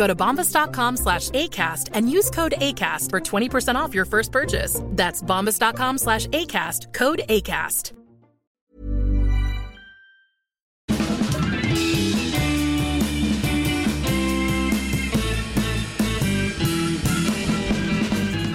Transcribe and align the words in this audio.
Go 0.00 0.06
to 0.06 0.14
bombas.com 0.14 0.96
slash 0.96 1.28
ACAST 1.30 1.90
and 1.92 2.10
use 2.10 2.30
code 2.30 2.54
ACAST 2.56 3.10
for 3.10 3.20
20% 3.20 3.74
off 3.74 3.94
your 3.94 4.06
first 4.06 4.32
purchase. 4.32 4.80
That's 4.96 5.22
bombas.com 5.22 5.98
slash 5.98 6.26
ACAST, 6.28 6.94
code 6.94 7.20
ACAST. 7.28 7.92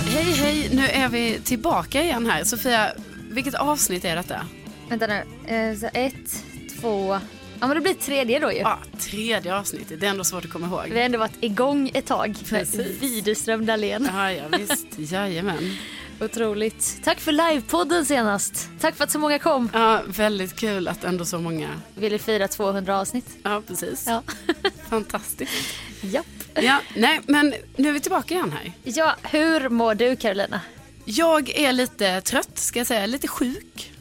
Hej 0.08 0.32
hej, 0.34 0.70
nu 0.76 0.86
är 0.86 1.10
vi 1.10 1.40
tillbaka 1.44 2.04
igen 2.04 2.26
här. 2.26 2.44
Sofia, 2.44 2.92
vilket 3.32 3.56
avsnitt 3.56 4.06
är 4.06 4.16
detta? 4.16 4.46
Vänta 4.90 5.08
nu. 5.08 5.24
Eh, 5.48 5.78
så 5.78 5.90
ett, 5.94 6.44
två... 6.80 7.20
Ja 7.60 7.68
men 7.68 7.76
det 7.76 7.82
blir 7.82 7.94
tredje 7.94 8.40
då 8.40 8.52
ju. 8.52 8.58
Ja, 8.58 8.80
tredje 9.00 9.56
avsnittet. 9.56 10.00
Det 10.00 10.06
är 10.06 10.10
ändå 10.10 10.24
svårt 10.24 10.46
att 10.46 10.52
komma 10.52 10.68
ihåg. 10.68 10.90
Vi 10.90 10.96
har 10.96 11.06
ändå 11.06 11.18
varit 11.18 11.44
igång 11.44 11.92
ett 11.94 12.06
tag. 12.06 12.36
Precis. 12.50 13.02
Widerström 13.02 13.66
Dahlén. 13.66 14.10
Ja, 14.14 14.32
ja 14.32 14.44
visst. 14.58 14.88
Jajamän. 15.12 15.78
Otroligt. 16.20 16.98
Tack 17.04 17.20
för 17.20 17.32
livepodden 17.32 18.06
senast. 18.06 18.70
Tack 18.80 18.96
för 18.96 19.04
att 19.04 19.12
så 19.12 19.20
många 19.20 19.40
kom. 19.40 19.70
Ja, 19.74 20.02
väldigt 20.08 20.56
kul 20.56 20.88
att 20.88 21.04
ändå 21.04 21.26
så 21.26 21.40
många... 21.40 21.70
Ville 21.96 22.20
fira 22.20 22.48
200 22.48 23.00
avsnitt. 23.00 23.38
Ja, 23.44 23.62
precis. 23.68 24.04
Ja. 24.08 24.24
Fantastiskt. 24.90 25.76
Japp. 26.02 26.26
Ja, 26.54 26.80
nej, 26.96 27.22
men 27.26 27.54
nu 27.76 27.90
är 27.90 27.94
vi 27.94 28.00
tillbaka 28.00 28.34
igen 28.34 28.52
här. 28.52 28.72
Ja, 28.84 29.16
hur 29.24 29.70
mår 29.70 29.96
du 29.96 30.16
Carolina? 30.16 30.62
Jag 31.06 31.50
är 31.50 31.74
lite 31.74 32.22
trött, 32.22 32.58
ska 32.58 32.80
jag 32.80 32.88
säga. 32.88 33.06
Lite 33.06 33.28
sjuk. 33.28 33.92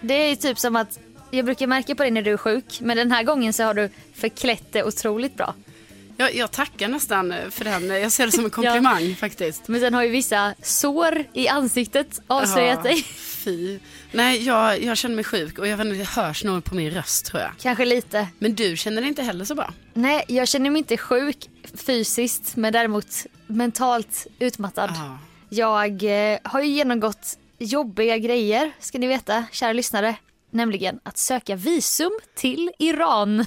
Det 0.00 0.14
är 0.14 0.36
typ 0.36 0.58
som 0.58 0.76
att 0.76 0.98
jag 1.30 1.44
brukar 1.44 1.66
märka 1.66 1.94
på 1.94 2.02
dig 2.02 2.10
när 2.12 2.22
du 2.22 2.32
är 2.32 2.36
sjuk 2.36 2.78
men 2.80 2.96
den 2.96 3.12
här 3.12 3.22
gången 3.22 3.52
så 3.52 3.62
har 3.62 3.74
du 3.74 3.90
förklätt 4.14 4.72
det 4.72 4.84
otroligt 4.84 5.36
bra. 5.36 5.54
Jag, 6.16 6.34
jag 6.34 6.50
tackar 6.50 6.88
nästan 6.88 7.34
för 7.50 7.64
den. 7.64 7.88
Jag 7.88 8.12
ser 8.12 8.26
det 8.26 8.32
som 8.32 8.44
en 8.44 8.50
komplimang 8.60 9.14
faktiskt. 9.14 9.68
Men 9.68 9.80
sen 9.80 9.94
har 9.94 10.02
ju 10.02 10.08
vissa 10.08 10.54
sår 10.62 11.24
i 11.32 11.48
ansiktet 11.48 12.20
avslöjat 12.26 12.80
Ja, 12.84 12.90
dig. 12.90 13.02
Fy. 13.44 13.78
Nej, 14.12 14.42
jag, 14.46 14.82
jag 14.82 14.96
känner 14.96 15.14
mig 15.16 15.24
sjuk 15.24 15.58
och 15.58 15.66
jag 15.68 15.76
vet 15.76 15.86
inte, 15.86 15.98
det 15.98 16.08
hörs 16.08 16.44
nog 16.44 16.64
på 16.64 16.74
min 16.74 16.90
röst 16.90 17.26
tror 17.26 17.42
jag. 17.42 17.50
Kanske 17.60 17.84
lite. 17.84 18.28
Men 18.38 18.54
du 18.54 18.76
känner 18.76 19.00
dig 19.00 19.08
inte 19.08 19.22
heller 19.22 19.44
så 19.44 19.54
bra? 19.54 19.72
Nej, 19.94 20.24
jag 20.28 20.48
känner 20.48 20.70
mig 20.70 20.78
inte 20.78 20.96
sjuk 20.96 21.48
fysiskt 21.74 22.56
men 22.56 22.72
däremot 22.72 23.06
mentalt 23.46 24.26
utmattad. 24.38 24.90
Ja. 24.94 25.18
Jag 25.48 26.02
eh, 26.32 26.38
har 26.44 26.60
ju 26.62 26.68
genomgått 26.68 27.38
jobbiga 27.58 28.18
grejer, 28.18 28.72
ska 28.80 28.98
ni 28.98 29.06
veta, 29.06 29.44
kära 29.52 29.72
lyssnare. 29.72 30.14
Nämligen 30.52 31.00
att 31.02 31.18
söka 31.18 31.56
visum 31.56 32.18
till 32.36 32.70
Iran. 32.78 33.44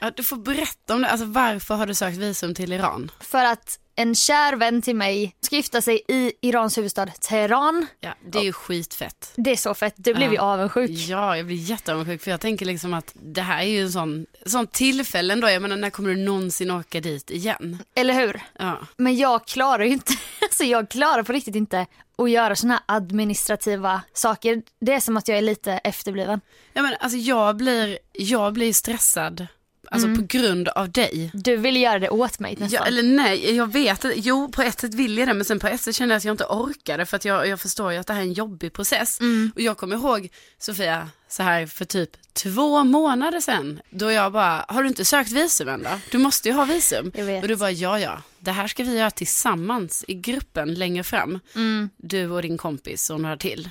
Ja, 0.00 0.10
du 0.16 0.24
får 0.24 0.36
berätta 0.36 0.94
om 0.94 1.02
det. 1.02 1.08
Alltså, 1.10 1.26
varför 1.26 1.74
har 1.74 1.86
du 1.86 1.94
sökt 1.94 2.16
visum 2.18 2.54
till 2.54 2.72
Iran? 2.72 3.10
För 3.20 3.44
att 3.44 3.78
en 3.94 4.14
kär 4.14 4.56
vän 4.56 4.82
till 4.82 4.96
mig 4.96 5.36
ska 5.40 5.56
gifta 5.56 5.82
sig 5.82 6.02
i 6.08 6.32
Irans 6.40 6.78
huvudstad 6.78 7.06
Teheran. 7.06 7.86
Ja, 8.00 8.14
det 8.32 8.38
är 8.38 8.42
ju 8.42 8.52
skitfett. 8.52 9.32
Det 9.36 9.50
är 9.50 9.56
så 9.56 9.74
fett, 9.74 9.94
du 9.96 10.14
blev 10.14 10.30
ju 10.30 10.36
Ja. 10.36 10.42
avundsjuk. 10.42 10.90
Ja, 10.90 11.36
jag 11.36 11.46
blir 11.46 11.56
jätteavundsjuk 11.56 12.22
för 12.22 12.30
jag 12.30 12.40
tänker 12.40 12.66
liksom 12.66 12.94
att 12.94 13.12
det 13.14 13.42
här 13.42 13.60
är 13.62 13.66
ju 13.66 13.82
en 13.82 13.92
sån, 13.92 14.26
sån 14.46 14.66
tillfälle 14.66 15.32
ändå. 15.32 15.50
Jag 15.50 15.62
menar, 15.62 15.76
när 15.76 15.90
kommer 15.90 16.10
du 16.10 16.16
någonsin 16.16 16.70
åka 16.70 17.00
dit 17.00 17.30
igen? 17.30 17.78
Eller 17.94 18.14
hur? 18.14 18.40
Ja. 18.58 18.78
Men 18.96 19.16
jag 19.16 19.46
klarar 19.46 19.84
ju 19.84 19.90
inte, 19.92 20.12
alltså 20.42 20.64
jag 20.64 20.88
klarar 20.90 21.22
på 21.22 21.32
riktigt 21.32 21.54
inte 21.54 21.86
att 22.24 22.30
göra 22.30 22.56
såna 22.56 22.74
här 22.74 22.82
administrativa 22.86 24.02
saker. 24.12 24.62
Det 24.80 24.92
är 24.92 25.00
som 25.00 25.16
att 25.16 25.28
jag 25.28 25.38
är 25.38 25.42
lite 25.42 25.72
efterbliven. 25.72 26.40
Ja, 26.72 26.82
men 26.82 26.94
alltså 27.00 27.18
jag 27.18 27.56
blir, 27.56 27.98
jag 28.12 28.52
blir 28.52 28.72
stressad. 28.72 29.46
Alltså 29.90 30.08
på 30.14 30.22
grund 30.22 30.68
av 30.68 30.90
dig. 30.90 31.30
Du 31.34 31.56
vill 31.56 31.76
göra 31.76 31.98
det 31.98 32.10
åt 32.10 32.38
mig 32.38 32.56
nästan. 32.58 32.80
Ja, 32.80 32.86
eller 32.86 33.02
nej, 33.02 33.56
jag 33.56 33.72
vet 33.72 34.04
att, 34.04 34.12
jo 34.16 34.48
på 34.48 34.62
ett 34.62 34.80
sätt 34.80 34.94
vill 34.94 35.18
jag 35.18 35.28
det 35.28 35.34
men 35.34 35.44
sen 35.44 35.58
på 35.58 35.66
ett 35.66 35.80
sätt 35.80 35.94
känner 35.94 36.14
jag 36.14 36.18
att 36.18 36.24
jag 36.24 36.32
inte 36.32 36.44
orkade 36.44 37.06
för 37.06 37.16
att 37.16 37.24
jag, 37.24 37.48
jag 37.48 37.60
förstår 37.60 37.92
ju 37.92 37.98
att 37.98 38.06
det 38.06 38.12
här 38.12 38.20
är 38.20 38.24
en 38.24 38.32
jobbig 38.32 38.72
process. 38.72 39.20
Och 39.54 39.60
jag 39.60 39.76
kommer 39.76 39.96
ihåg 39.96 40.28
Sofia, 40.58 41.08
så 41.32 41.42
här 41.42 41.66
för 41.66 41.84
typ 41.84 42.10
två 42.32 42.84
månader 42.84 43.40
sedan, 43.40 43.80
då 43.90 44.12
jag 44.12 44.32
bara, 44.32 44.64
har 44.68 44.82
du 44.82 44.88
inte 44.88 45.04
sökt 45.04 45.30
visum 45.32 45.68
än 45.68 45.82
då? 45.82 45.90
Du 46.10 46.18
måste 46.18 46.48
ju 46.48 46.54
ha 46.54 46.64
visum. 46.64 47.12
Jag 47.14 47.24
vet. 47.24 47.42
Och 47.42 47.48
du 47.48 47.56
bara, 47.56 47.70
ja 47.70 47.98
ja, 47.98 48.22
det 48.38 48.50
här 48.52 48.66
ska 48.68 48.84
vi 48.84 48.98
göra 48.98 49.10
tillsammans 49.10 50.04
i 50.08 50.14
gruppen 50.14 50.74
längre 50.74 51.04
fram. 51.04 51.40
Du 51.96 52.30
och 52.30 52.42
din 52.42 52.58
kompis 52.58 53.10
och 53.10 53.20
några 53.20 53.36
till. 53.36 53.70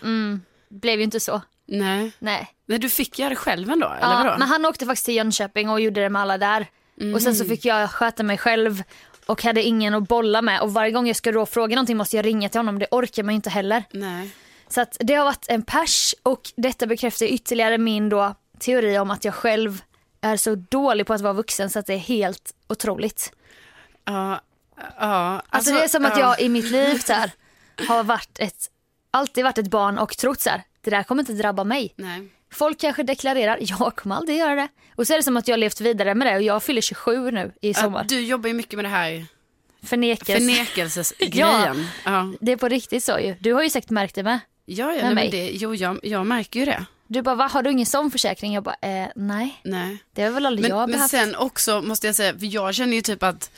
Blev 0.70 0.98
ju 0.98 1.04
inte 1.04 1.20
så. 1.20 1.42
Nej. 1.68 2.12
Nej. 2.20 2.48
Nej, 2.66 2.80
du 2.80 2.90
fick 2.90 3.20
göra 3.20 3.30
det 3.30 3.36
själv 3.36 3.70
ändå, 3.70 3.88
eller 3.88 4.14
Ja, 4.14 4.24
vadå? 4.24 4.36
men 4.40 4.48
han 4.48 4.66
åkte 4.66 4.86
faktiskt 4.86 5.06
till 5.06 5.16
Jönköping 5.16 5.70
och 5.70 5.82
gjorde 5.82 6.02
det 6.02 6.10
med 6.10 6.22
alla 6.22 6.38
där. 6.38 6.66
Och 7.14 7.22
sen 7.22 7.36
så 7.36 7.46
fick 7.46 7.66
jag 7.66 7.92
sköta 7.92 8.24
mig 8.24 8.38
själv 8.38 8.84
och 9.26 9.44
hade 9.44 9.64
ingen 9.64 9.94
att 9.94 10.08
bolla 10.08 10.42
med. 10.42 10.62
Och 10.62 10.74
varje 10.74 10.92
gång 10.92 11.08
jag 11.08 11.16
ska 11.16 11.32
då 11.32 11.46
fråga 11.46 11.76
någonting 11.76 11.98
måste 11.98 12.16
jag 12.16 12.26
ringa 12.26 12.50
till 12.50 12.60
honom. 12.60 12.80
Det 12.80 12.88
orkar 12.92 13.24
man 13.24 13.34
ju 13.34 13.36
inte 13.36 13.50
heller. 13.50 13.84
Nej. 13.92 14.30
Så 14.72 14.82
att 14.82 14.98
det 15.00 15.14
har 15.14 15.26
varit 15.26 15.46
en 15.48 15.62
pers 15.62 16.16
och 16.24 16.52
detta 16.56 16.88
bekräftar 16.88 17.26
ytterligare 17.26 17.78
min 17.78 18.10
då 18.10 18.36
teori 18.60 19.00
om 19.00 19.12
att 19.12 19.26
jag 19.26 19.34
själv 19.34 19.82
är 20.22 20.38
så 20.38 20.56
dålig 20.56 21.08
på 21.08 21.14
att 21.14 21.22
vara 21.22 21.34
vuxen 21.34 21.70
så 21.70 21.80
att 21.80 21.86
det 21.86 21.94
är 21.94 21.98
helt 21.98 22.54
otroligt. 22.68 23.34
Ja, 24.06 24.42
ja. 25.00 25.42
Alltså, 25.50 25.74
det 25.74 25.84
är 25.84 25.88
som 25.88 26.06
att 26.06 26.18
ja. 26.18 26.20
jag 26.20 26.42
i 26.42 26.50
mitt 26.50 26.72
liv 26.72 26.98
så 26.98 27.14
här, 27.14 27.32
har 27.88 28.04
varit 28.04 28.40
ett, 28.40 28.70
alltid 29.12 29.44
varit 29.44 29.58
ett 29.58 29.70
barn 29.70 29.98
och 29.98 30.18
trott 30.18 30.42
så 30.42 30.50
här, 30.50 30.64
det 30.82 30.90
där 30.90 31.04
kommer 31.04 31.22
inte 31.22 31.34
drabba 31.34 31.64
mig. 31.64 31.94
Nej. 31.96 32.28
Folk 32.54 32.80
kanske 32.80 33.04
deklarerar, 33.04 33.58
jag 33.62 33.96
kommer 33.96 34.16
aldrig 34.16 34.38
göra 34.38 34.56
det. 34.56 34.68
Och 34.96 35.08
så 35.08 35.14
är 35.14 35.18
det 35.18 35.24
som 35.24 35.38
att 35.38 35.48
jag 35.48 35.54
har 35.54 35.60
levt 35.60 35.82
vidare 35.82 36.16
med 36.16 36.28
det 36.28 36.36
och 36.36 36.42
jag 36.42 36.64
fyller 36.64 36.82
27 36.82 37.32
nu 37.32 37.52
i 37.62 37.74
sommar. 37.74 38.04
Du 38.04 38.22
jobbar 38.22 38.48
ju 38.48 38.54
mycket 38.54 38.74
med 38.74 38.86
det 38.86 38.90
här 38.90 39.26
Förnekelse. 39.84 40.34
förnekelsesgrejen. 40.34 41.88
ja. 42.06 42.34
Det 42.40 42.52
är 42.52 42.58
på 42.58 42.68
riktigt 42.68 43.04
så 43.04 43.20
ju. 43.20 43.36
Du 43.40 43.54
har 43.54 43.64
ju 43.64 43.70
säkert 43.70 43.90
märkt 43.90 44.16
det 44.16 44.24
med. 44.24 44.40
Ja, 44.66 44.94
ja, 44.94 45.04
nej, 45.06 45.16
men 45.16 45.30
det, 45.32 45.50
jo, 45.52 45.76
jag, 45.76 46.00
jag 46.04 46.26
märker 46.28 46.60
ju 46.60 46.66
det. 46.66 46.86
Du 47.08 47.22
bara, 47.22 47.36
va, 47.36 47.48
har 47.48 47.64
du 47.64 47.72
ingen 47.72 47.86
sån 47.86 48.12
försäkring? 48.12 48.54
Jag 48.54 48.64
bara, 48.64 48.76
eh, 48.82 49.08
nej. 49.16 49.62
Nej. 49.64 49.98
Det 50.14 50.24
har 50.24 50.32
väl 50.32 50.46
aldrig 50.46 50.72
jag 50.72 50.78
Men, 50.78 50.90
men 50.90 50.92
behövt. 50.98 51.12
sen 51.12 51.36
också 51.36 51.82
måste 51.82 52.08
jag 52.08 52.16
säga, 52.16 52.40
för 52.40 52.46
jag 52.46 52.76
känner 52.76 52.96
ju 52.96 53.02
typ 53.02 53.24
att 53.24 53.52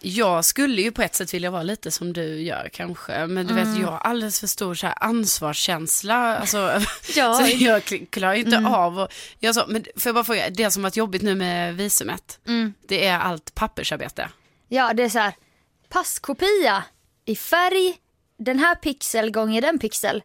jag 0.00 0.44
skulle 0.44 0.82
ju 0.82 0.92
på 0.92 1.02
ett 1.02 1.14
sätt 1.14 1.34
vilja 1.34 1.50
vara 1.50 1.62
lite 1.62 1.90
som 1.90 2.12
du 2.12 2.40
gör 2.42 2.68
kanske. 2.72 3.26
Men 3.26 3.46
du 3.46 3.52
Mm. 3.54 3.72
vet, 3.72 3.82
jag 3.82 3.88
har 3.90 3.98
alldeles 3.98 4.40
för 4.40 4.46
stor 4.46 4.74
så 4.74 4.86
här, 4.86 4.94
ansvarskänsla. 5.00 6.36
Alltså, 6.38 6.58
Ja. 7.16 7.38
Mm. 7.40 7.50
så 7.58 7.64
jag 7.64 7.82
kl- 7.82 8.06
klarar 8.10 8.34
ju 8.34 8.40
inte 8.44 8.58
av. 8.58 8.98
Och, 9.00 9.08
jag 9.38 9.54
så, 9.54 9.64
men 9.68 9.84
får 9.96 10.08
jag 10.08 10.14
bara 10.14 10.24
fråga, 10.24 10.50
det 10.50 10.70
som 10.70 10.82
varit 10.82 10.96
jobbigt 10.96 11.22
nu 11.22 11.34
med 11.34 11.74
visumet, 11.76 12.38
Mm. 12.46 12.74
det 12.88 13.06
är 13.06 13.18
allt 13.18 13.54
pappersarbete. 13.54 14.28
Ja, 14.68 14.92
det 14.94 15.02
är 15.02 15.08
så 15.08 15.18
här, 15.18 15.34
passkopia 15.88 16.84
i 17.24 17.36
färg, 17.36 17.94
den 18.38 18.58
här 18.58 18.74
pixel 18.74 19.30
gånger 19.30 19.62
den 19.62 19.78
pixel. 19.78 20.22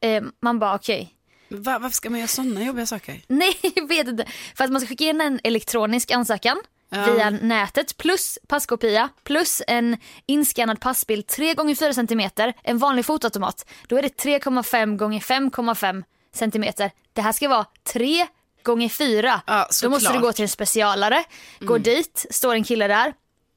Eh, 0.00 0.22
man 0.42 0.58
bara 0.58 0.74
okej. 0.74 1.14
Va, 1.48 1.78
varför 1.78 1.96
ska 1.96 2.10
man 2.10 2.18
göra 2.20 2.28
sådana 2.28 2.62
jobbiga 2.64 2.86
saker? 2.86 3.20
Nej, 3.28 3.56
jag 3.74 3.88
vet 3.88 4.08
inte. 4.08 4.24
För 4.54 4.64
att 4.64 4.70
man 4.70 4.80
ska 4.80 4.88
skicka 4.88 5.04
in 5.04 5.20
en 5.20 5.40
elektronisk 5.44 6.10
ansökan 6.10 6.56
Ja. 6.92 7.04
via 7.12 7.30
nätet 7.30 7.96
plus 7.96 8.38
passkopia 8.48 9.08
plus 9.24 9.62
en 9.66 9.96
inskannad 10.26 10.80
passbild 10.80 11.26
3 11.26 11.54
gånger 11.54 11.74
4 11.74 11.92
cm, 11.94 12.30
en 12.64 12.78
vanlig 12.78 13.04
fotoautomat. 13.04 13.68
Då 13.86 13.96
är 13.98 14.02
det 14.02 14.08
3,5 14.24 14.96
gånger 14.96 15.20
5,5 15.20 16.04
cm. 16.34 16.90
Det 17.12 17.22
här 17.22 17.32
ska 17.32 17.48
vara 17.48 17.66
3 17.84 18.26
gånger 18.62 18.88
4. 18.88 19.40
Ja, 19.46 19.68
Då 19.82 19.90
måste 19.90 20.04
du 20.04 20.06
såklart. 20.06 20.22
gå 20.22 20.32
till 20.32 20.42
en 20.42 20.48
specialare, 20.48 21.24
gå 21.60 21.78
dit, 21.78 22.26
står 22.30 22.54
en 22.54 22.64
kille 22.64 22.88
där. 22.88 23.12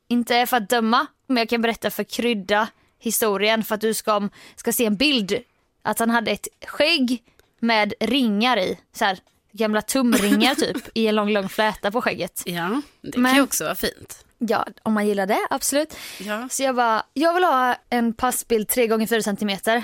Inte 0.07 0.45
för 0.45 0.57
att 0.57 0.69
döma, 0.69 1.05
men 1.27 1.37
jag 1.37 1.49
kan 1.49 1.61
berätta 1.61 1.89
för 1.91 2.03
krydda 2.03 2.67
historien 2.99 3.63
för 3.63 3.75
att 3.75 3.81
du 3.81 3.93
ska, 3.93 4.29
ska 4.55 4.73
se 4.73 4.85
en 4.85 4.95
bild. 4.95 5.37
Att 5.83 5.99
han 5.99 6.09
hade 6.09 6.31
ett 6.31 6.47
skägg 6.67 7.23
med 7.59 7.93
ringar 7.99 8.57
i. 8.57 8.79
Så 8.95 9.05
här, 9.05 9.19
gamla 9.51 9.81
tumringar 9.81 10.55
typ 10.55 10.77
i 10.93 11.07
en 11.07 11.15
lång, 11.15 11.29
lång 11.29 11.49
fläta 11.49 11.91
på 11.91 12.01
skägget. 12.01 12.41
Ja, 12.45 12.81
det 13.01 13.17
Men- 13.17 13.31
kan 13.31 13.35
ju 13.35 13.43
också 13.43 13.63
vara 13.63 13.75
fint. 13.75 14.25
Ja, 14.37 14.65
om 14.83 14.93
man 14.93 15.07
gillar 15.07 15.25
det, 15.25 15.47
absolut. 15.49 15.95
Ja. 16.19 16.47
Så 16.51 16.63
jag 16.63 16.75
bara, 16.75 17.03
jag 17.13 17.33
vill 17.33 17.43
ha 17.43 17.75
en 17.89 18.13
passbild 18.13 18.67
3 18.67 18.87
gånger 18.87 19.07
4 19.07 19.21
centimeter. 19.21 19.83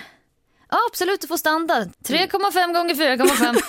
Ja, 0.72 0.78
absolut, 0.92 1.22
du 1.22 1.28
får 1.28 1.38
standard. 1.38 1.88
3,5 2.08 2.74
gånger 2.74 2.96
4,5. 2.96 3.62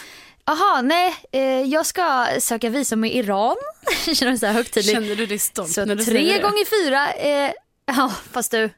Jaha, 0.44 0.82
nej, 0.82 1.17
eh, 1.32 1.43
jag 1.62 1.87
ska 1.87 2.27
söka 2.41 2.69
visum 2.69 3.05
i 3.05 3.19
Iran. 3.19 3.56
Känner 4.15 4.37
så 4.37 4.47
här 4.47 5.17
du 5.17 5.27
dig 5.27 5.38
stolt 5.38 5.71
Så 5.73 5.85
när 5.85 5.94
du 5.97 6.05
säger 6.05 6.35
det? 6.35 6.43
gånger 6.43 6.85
fyra, 6.85 7.12
eh, 7.12 7.53
ja 7.87 8.12
fast 8.32 8.50
du, 8.50 8.71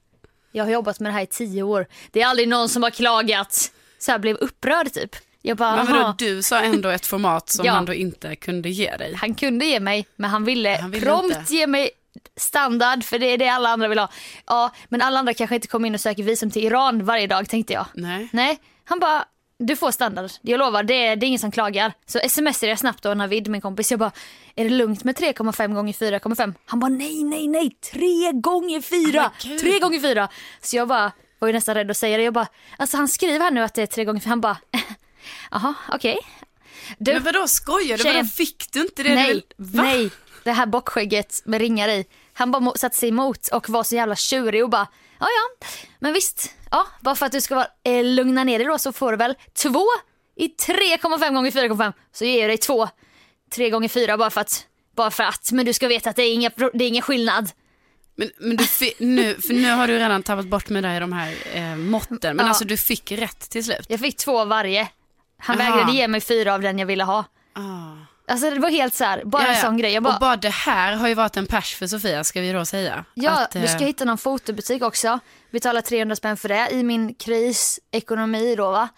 jag 0.53 0.65
har 0.65 0.71
jobbat 0.71 1.01
med 1.01 1.09
det 1.13 1.15
här 1.15 1.23
i 1.23 1.27
tio 1.27 1.63
år. 1.63 1.87
Det 2.11 2.23
är 2.23 2.27
aldrig 2.27 2.49
någon 2.49 2.69
som 2.69 2.83
har 2.83 2.91
klagat. 2.91 3.73
Så 3.99 4.11
här 4.13 4.19
blev 4.19 4.37
upprörd 4.37 4.93
typ. 4.93 5.17
Jag 5.43 5.57
bara, 5.57 5.77
Men 5.77 5.87
vadå, 5.87 6.15
du 6.19 6.43
sa 6.43 6.61
ändå 6.61 6.89
ett 6.89 7.07
format 7.07 7.49
som 7.49 7.65
Ja. 7.67 7.73
han 7.73 7.85
då 7.85 7.95
inte 7.95 8.37
kunde 8.37 8.69
ge 8.69 8.97
dig. 8.97 9.15
Han 9.15 9.35
kunde 9.35 9.65
ge 9.65 9.81
mig, 9.81 10.07
men 10.17 10.31
han 10.31 10.45
ville, 10.45 10.79
Han 10.81 10.91
ville 10.91 11.07
prompt 11.07 11.37
inte. 11.39 11.55
ge 11.55 11.67
mig 11.67 11.91
standard 12.37 13.05
för 13.05 13.19
det 13.19 13.27
är 13.27 13.39
det 13.39 13.49
alla 13.49 13.69
andra 13.69 13.89
vill 13.89 13.99
ha. 13.99 14.09
Ja, 14.47 14.71
men 14.89 15.03
alla 15.03 15.19
andra 15.19 15.35
kanske 15.35 15.55
inte 15.55 15.69
kommer 15.69 15.87
in 15.89 15.95
och 15.95 16.01
söker 16.01 16.23
visum 16.23 16.51
till 16.51 16.65
Iran 16.65 17.05
varje 17.05 17.27
dag 17.27 17.49
tänkte 17.49 17.73
jag. 17.73 17.87
Nej. 17.95 18.29
Nej, 18.33 18.59
han 18.85 18.99
bara, 18.99 19.25
du 19.67 19.77
får 19.77 19.91
standard. 19.91 20.31
Jag 20.43 20.59
lovar, 20.59 20.83
det 20.83 21.07
är, 21.07 21.17
det 21.17 21.27
är 21.27 21.29
ingen 21.29 21.39
som 21.39 21.51
klagar. 21.51 21.93
Så 22.07 22.21
smsade 22.29 22.67
jag 22.67 22.79
snabbt 22.79 23.03
då 23.03 23.15
Navid, 23.15 23.49
min 23.49 23.61
kompis. 23.61 23.91
Jag 23.91 24.01
bara, 24.01 24.13
är 24.55 24.65
det 24.65 24.71
lugnt 24.71 25.05
med 25.05 25.17
3,5 25.17 25.75
gånger 25.75 25.93
4,5? 25.93 26.55
Han 26.67 26.81
bara, 26.81 26.89
nej, 26.89 27.25
nej, 27.25 27.49
nej, 27.49 27.71
3 27.93 28.33
gånger 28.33 28.81
4! 28.81 28.99
Oh 28.99 29.31
my 29.45 29.51
God. 29.51 29.61
3 29.61 29.79
gånger 29.79 30.01
4! 30.01 30.29
Så 30.61 30.77
jag 30.77 30.89
bara, 30.89 31.13
var 31.39 31.49
ju 31.49 31.53
nästan 31.53 31.75
rädd 31.75 31.91
att 31.91 31.97
säga 31.97 32.17
det. 32.17 32.23
Jag 32.23 32.35
bara, 32.35 32.47
alltså 32.77 32.97
han 32.97 33.09
skriver 33.09 33.41
här 33.41 33.51
nu 33.51 33.63
att 33.63 33.75
det 33.75 33.83
är 33.83 33.87
3 33.87 34.05
gånger 34.05 34.21
4. 34.21 34.31
Han 34.31 34.41
bara, 34.41 34.57
jaha, 35.51 35.75
okej. 35.89 36.19
Du, 36.99 37.13
Men 37.13 37.23
vadå, 37.23 37.47
skojar 37.47 37.99
du? 37.99 38.05
Vadå, 38.05 38.25
fick 38.25 38.73
du 38.73 38.81
inte 38.81 39.03
det 39.03 39.09
du 39.09 39.15
nej? 39.15 39.43
Va? 39.57 39.83
nej, 39.83 40.11
det 40.45 40.53
här 40.53 40.67
bockskägget 40.67 41.43
med 41.45 41.61
ringar 41.61 41.89
i. 41.89 42.05
Han 42.33 42.51
bara 42.51 42.73
satte 42.77 42.97
sig 42.97 43.09
emot 43.09 43.49
och 43.49 43.69
var 43.69 43.83
så 43.83 43.95
jävla 43.95 44.17
tjurig 44.17 44.65
och 44.65 44.71
bara, 44.71 44.87
ja 45.23 45.29
ja, 45.61 45.67
men 45.99 46.13
visst, 46.13 46.55
ja, 46.71 46.87
bara 47.01 47.15
för 47.15 47.27
att 47.27 47.33
du 47.33 47.41
ska 47.41 47.55
vara, 47.55 47.67
eh, 47.85 48.05
lugna 48.05 48.45
ner 48.45 48.59
dig 48.59 48.69
då 48.69 48.79
så 48.79 48.93
får 48.93 49.11
du 49.11 49.17
väl 49.19 49.35
två 49.63 49.85
i 50.37 50.49
3,5 50.49 51.35
gånger 51.35 51.51
4,5 51.51 51.93
så 52.13 52.25
ger 52.25 52.41
jag 52.41 52.51
dig 52.51 52.59
två, 52.59 52.89
tre 53.55 53.71
gånger 53.71 53.89
fyra 53.89 54.17
bara 54.17 54.31
för 54.31 54.41
att, 54.41 54.67
bara 54.97 55.11
för 55.11 55.23
att, 55.25 55.53
men 55.53 55.67
du 55.67 55.73
ska 55.73 55.89
veta 55.89 56.11
att 56.11 56.17
det 56.17 56.23
är, 56.23 56.35
inga, 56.35 56.51
det 56.75 56.85
är 56.85 56.89
ingen 56.89 57.03
skillnad. 57.03 57.51
Men, 58.17 58.31
men 58.39 58.57
du 58.57 58.65
fi- 58.65 58.95
nu, 58.99 59.35
för 59.35 59.55
nu 59.55 59.71
har 59.71 59.87
du 59.87 59.99
redan 59.99 60.23
tappat 60.23 60.47
bort 60.47 60.69
med 60.69 60.83
dig 60.83 61.01
de 61.01 61.13
här 61.13 61.35
eh, 61.55 61.77
måtten. 61.77 62.37
Men 62.37 62.47
Ja. 62.47 62.49
alltså 62.51 62.65
du 62.65 62.77
fick 62.77 63.13
rätt 63.13 63.51
till 63.51 63.65
slut. 63.65 63.87
Jag 63.89 64.01
fick 64.01 64.17
två 64.17 64.39
av 64.41 64.49
varje. 64.49 64.89
Han 65.39 65.61
Aha. 65.61 65.71
vägrade 65.71 65.93
ge 65.93 66.09
mig 66.09 66.21
fyra 66.21 66.55
av 66.55 66.61
den 66.63 66.79
jag 66.79 66.87
ville 66.87 67.05
ha. 67.05 67.25
Ah. 67.53 68.02
Alltså 68.27 68.51
det 68.51 68.59
var 68.59 68.71
helt 68.71 68.95
så 68.95 69.05
här, 69.05 69.25
bara 69.25 69.43
Ja, 69.43 69.49
en 69.49 69.55
ja. 69.55 69.61
sån 69.61 69.77
grej. 69.77 70.01
Bara, 70.01 70.15
Och 70.15 70.21
bara 70.21 70.37
det 70.37 70.51
här 70.51 70.93
har 70.93 71.09
ju 71.09 71.15
varit 71.15 71.37
en 71.37 71.47
pers 71.47 71.75
för 71.75 71.87
Sofia, 71.87 72.25
ska 72.25 72.41
vi 72.41 72.53
då 72.53 72.65
säga. 72.65 73.05
Ja, 73.15 73.31
Att, 73.31 73.51
du 73.51 73.67
ska 73.67 73.81
eh, 73.81 73.87
hitta 73.87 74.05
någon 74.05 74.19
fotobutik 74.19 74.83
också. 74.83 75.19
Betala 75.51 75.83
300 75.83 76.17
spänn 76.17 76.37
för 76.37 76.49
det 76.49 76.69
i 76.71 76.83
min 76.83 77.15
krisekonomi 77.15 78.55
då 78.57 78.71
va. 78.71 78.89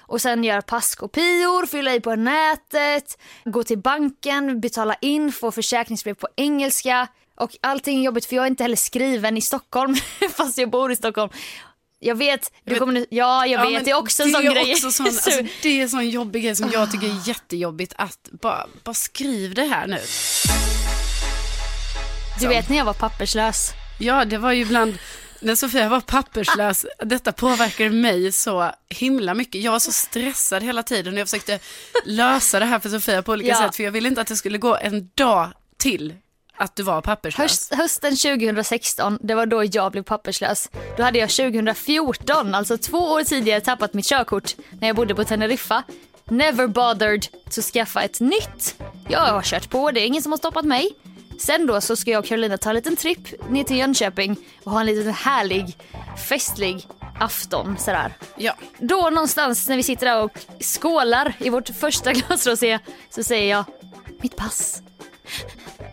Och 0.00 0.20
sen 0.20 0.44
göra 0.44 0.62
passkopior, 0.62 1.66
fylla 1.66 1.94
i 1.94 2.00
på 2.00 2.14
nätet, 2.14 3.18
gå 3.44 3.64
till 3.64 3.78
banken, 3.78 4.60
betala 4.60 4.94
in, 5.00 5.32
få 5.32 5.50
försäkringsbrev 5.52 6.14
på 6.14 6.28
engelska. 6.36 7.08
Och 7.34 7.56
allting 7.60 7.98
är 8.00 8.04
jobbigt 8.04 8.26
för 8.26 8.36
jag 8.36 8.42
är 8.44 8.50
inte 8.50 8.64
heller 8.64 8.76
skriven 8.76 9.36
i 9.36 9.40
Stockholm 9.40 9.94
fast 10.36 10.58
jag 10.58 10.70
bor 10.70 10.92
i 10.92 10.96
Stockholm. 10.96 11.30
Jag 12.04 12.14
vet, 12.14 12.52
du 12.64 12.78
kommer 12.78 12.92
nu, 12.92 13.06
ja 13.10 13.46
jag 13.46 13.64
Ja, 13.66 13.70
vet, 13.70 13.84
det 13.84 13.90
är 13.90 13.94
också 13.98 14.22
en 14.22 14.30
sån 14.32 14.44
grej. 14.44 14.76
Sån, 14.76 14.92
Så- 14.92 15.02
alltså, 15.06 15.30
det 15.62 15.68
är 15.68 15.82
en 15.82 15.88
sån 15.90 16.08
jobbig 16.10 16.42
grej 16.44 16.56
som 16.56 16.70
jag 16.72 16.92
tycker 16.92 17.06
är 17.06 17.28
jättejobbigt 17.28 17.92
att 17.96 18.28
bara, 18.42 18.66
bara 18.84 18.94
skriv 18.94 19.54
det 19.54 19.62
här 19.64 19.86
nu. 19.86 19.98
du 22.40 22.48
vet 22.48 22.68
när 22.68 22.76
jag 22.76 22.84
var 22.84 22.94
papperslös. 22.94 23.70
Ja, 24.00 24.24
det 24.24 24.38
var 24.38 24.52
ju 24.52 24.64
bland, 24.64 24.98
när 25.40 25.54
Sofia 25.54 25.88
var 25.88 26.00
papperslös, 26.00 26.86
detta 27.04 27.32
påverkade 27.32 27.90
mig 27.90 28.32
så 28.32 28.70
himla 28.88 29.34
mycket. 29.34 29.62
Jag 29.62 29.72
var 29.72 29.78
så 29.78 29.92
stressad 29.92 30.62
hela 30.62 30.82
tiden 30.82 31.14
och 31.14 31.20
jag 31.20 31.28
försökte 31.28 31.58
lösa 32.04 32.58
det 32.58 32.66
här 32.66 32.78
för 32.78 32.88
Sofia 32.88 33.22
på 33.22 33.32
olika 33.32 33.48
Ja. 33.50 33.58
sätt, 33.58 33.76
för 33.76 33.82
jag 33.82 33.90
ville 33.92 34.08
inte 34.08 34.20
att 34.20 34.26
det 34.26 34.36
skulle 34.36 34.58
gå 34.58 34.76
en 34.76 35.10
dag 35.14 35.48
till 35.78 36.14
att 36.62 36.76
du 36.76 36.82
var 36.82 37.00
papperslös. 37.00 37.50
Höst, 37.50 37.74
hösten 37.74 38.16
2016, 38.16 39.18
det 39.20 39.34
var 39.34 39.46
då 39.46 39.64
jag 39.64 39.92
blev 39.92 40.02
papperslös. 40.02 40.70
Då 40.96 41.02
hade 41.02 41.18
jag 41.18 41.30
2014, 41.30 42.54
alltså 42.54 42.78
två 42.78 42.98
år 42.98 43.24
tidigare, 43.24 43.60
tappat 43.60 43.94
mitt 43.94 44.06
körkort 44.06 44.56
när 44.80 44.86
jag 44.86 44.96
bodde 44.96 45.14
på 45.14 45.24
Teneriffa. 45.24 45.82
Never 46.24 46.66
bothered 46.66 47.26
to 47.50 47.62
skaffa 47.62 48.02
ett 48.02 48.20
nytt. 48.20 48.76
Jag 49.08 49.20
har 49.20 49.42
kört 49.42 49.70
på, 49.70 49.90
det 49.90 50.00
är 50.00 50.06
ingen 50.06 50.22
som 50.22 50.32
har 50.32 50.36
stoppat 50.36 50.64
mig. 50.64 50.90
Sen 51.38 51.66
då 51.66 51.80
så 51.80 51.96
ska 51.96 52.10
jag 52.10 52.18
och 52.18 52.26
Carolina 52.26 52.58
ta 52.58 52.70
en 52.70 52.76
liten 52.76 52.96
tripp 52.96 53.50
ner 53.50 53.64
till 53.64 53.76
Jönköping 53.76 54.36
och 54.64 54.72
ha 54.72 54.80
en 54.80 54.86
liten 54.86 55.12
härlig, 55.12 55.76
festlig 56.28 56.86
afton 57.20 57.76
sådär. 57.78 58.12
Ja. 58.36 58.54
Då 58.78 59.10
någonstans 59.10 59.68
när 59.68 59.76
vi 59.76 59.82
sitter 59.82 60.06
där 60.06 60.22
och 60.22 60.38
skålar 60.60 61.34
i 61.38 61.50
vårt 61.50 61.68
första 61.68 62.12
glas 62.12 62.46
rosé 62.46 62.78
så 63.10 63.22
säger 63.24 63.50
jag 63.50 63.64
mitt 64.22 64.36
pass. 64.36 64.82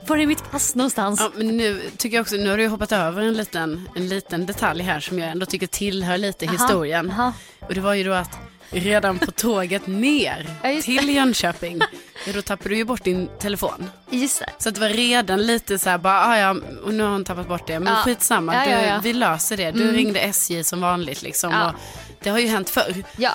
Var 0.10 0.18
är 0.18 0.28
mitt 0.28 0.52
pass 0.52 0.76
någonstans? 0.76 1.20
ja, 1.20 1.32
men 1.36 1.58
nu 1.58 1.82
tycker 1.98 2.18
jag 2.18 2.22
också, 2.22 2.36
nu 2.36 2.50
har 2.50 2.58
du 2.58 2.68
hoppat 2.68 2.92
över 2.92 3.22
en 3.22 3.34
liten, 3.34 3.90
en 3.96 4.08
liten 4.08 4.46
detalj 4.46 4.84
här 4.84 5.00
som 5.00 5.20
jag 5.20 5.30
ändå 5.30 5.46
tycker 5.46 5.68
tillhör 5.68 6.18
lite 6.18 6.46
historien. 6.46 7.12
aha. 7.12 7.34
Och 7.68 7.74
det 7.74 7.82
var 7.82 7.94
ju 7.94 8.04
då 8.04 8.14
att 8.14 8.38
redan 8.72 9.20
på 9.20 9.32
tåget 9.32 9.88
ner 9.88 10.48
Ja, 10.64 10.82
till 10.82 11.10
Jönköping, 11.16 11.80
ja, 12.26 12.34
då 12.34 12.42
tappade 12.42 12.70
du 12.70 12.76
ju 12.78 12.86
bort 12.86 13.04
din 13.04 13.30
telefon. 13.40 13.90
Just 14.10 14.40
det. 14.40 14.50
Så 14.58 14.70
det 14.70 14.80
var 14.80 14.90
redan 14.90 15.42
lite 15.48 15.80
så 15.80 15.90
här, 15.90 15.98
bara, 15.98 16.26
ah, 16.26 16.38
ja, 16.38 16.56
och 16.84 16.94
nu 16.94 17.04
har 17.04 17.10
hon 17.10 17.24
tappat 17.26 17.48
bort 17.48 17.68
det, 17.68 17.80
men 17.80 17.94
Ja. 17.94 18.00
skitsamma, 18.04 18.54
Ja, 18.56 18.66
du, 18.66 18.72
ja, 18.72 18.82
ja. 18.86 19.00
vi 19.04 19.14
löser 19.14 19.58
det. 19.58 19.72
Du 19.72 19.92
ringde 19.92 20.20
SJ 20.20 20.64
som 20.64 20.82
vanligt 20.82 21.22
liksom. 21.22 21.72
Det 22.20 22.30
har 22.30 22.40
ju 22.40 22.48
hänt 22.48 22.70
förr. 22.70 23.04
Ja, 23.18 23.32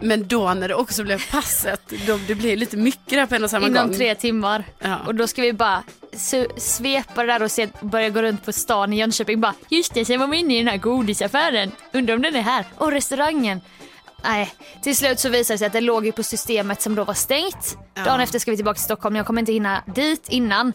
Men 0.00 0.28
då 0.28 0.54
när 0.54 0.68
det 0.68 0.74
också 0.74 1.04
blev 1.04 1.30
passet, 1.30 1.92
då 2.06 2.18
det 2.26 2.34
blir 2.34 2.56
lite 2.56 2.76
mycket 2.76 3.10
där 3.10 3.26
på 3.26 3.34
en 3.34 3.44
och 3.44 3.50
samma 3.50 3.66
inom 3.66 3.86
gång. 3.86 3.96
tre 3.96 4.14
timmar. 4.14 4.64
Ja. 4.78 4.98
Och 5.06 5.14
då 5.14 5.26
ska 5.26 5.42
vi 5.42 5.52
bara 5.52 5.82
su- 6.12 6.58
svepa 6.60 7.22
det 7.22 7.32
där 7.32 7.42
och 7.42 7.50
se, 7.50 7.68
börja 7.80 8.10
gå 8.10 8.22
runt 8.22 8.44
på 8.44 8.52
stan 8.52 8.92
i 8.92 8.96
Jönköping. 8.96 9.40
Bara, 9.40 9.54
just 9.68 9.94
det, 9.94 10.04
sen 10.04 10.20
var 10.20 10.26
vi 10.26 10.36
inne 10.36 10.54
i 10.54 10.58
den 10.58 10.68
här 10.68 10.76
godisaffären. 10.76 11.72
Undrar 11.92 12.14
om 12.14 12.22
den 12.22 12.36
är 12.36 12.42
här. 12.42 12.64
Och 12.78 12.90
restaurangen. 12.92 13.60
Nej, 14.24 14.54
till 14.82 14.96
slut 14.96 15.20
så 15.20 15.28
visade 15.28 15.54
det 15.54 15.58
sig 15.58 15.66
att 15.66 15.72
det 15.72 15.80
låg 15.80 16.06
ju 16.06 16.12
på 16.12 16.22
systemet 16.22 16.82
som 16.82 16.94
då 16.94 17.04
var 17.04 17.14
stängt. 17.14 17.78
Ja. 17.94 18.04
Dagen 18.04 18.20
efter 18.20 18.38
ska 18.38 18.50
vi 18.50 18.56
tillbaka 18.56 18.74
till 18.74 18.84
Stockholm, 18.84 19.16
jag 19.16 19.26
kommer 19.26 19.40
inte 19.42 19.52
hinna 19.52 19.82
dit 19.86 20.28
innan. 20.28 20.72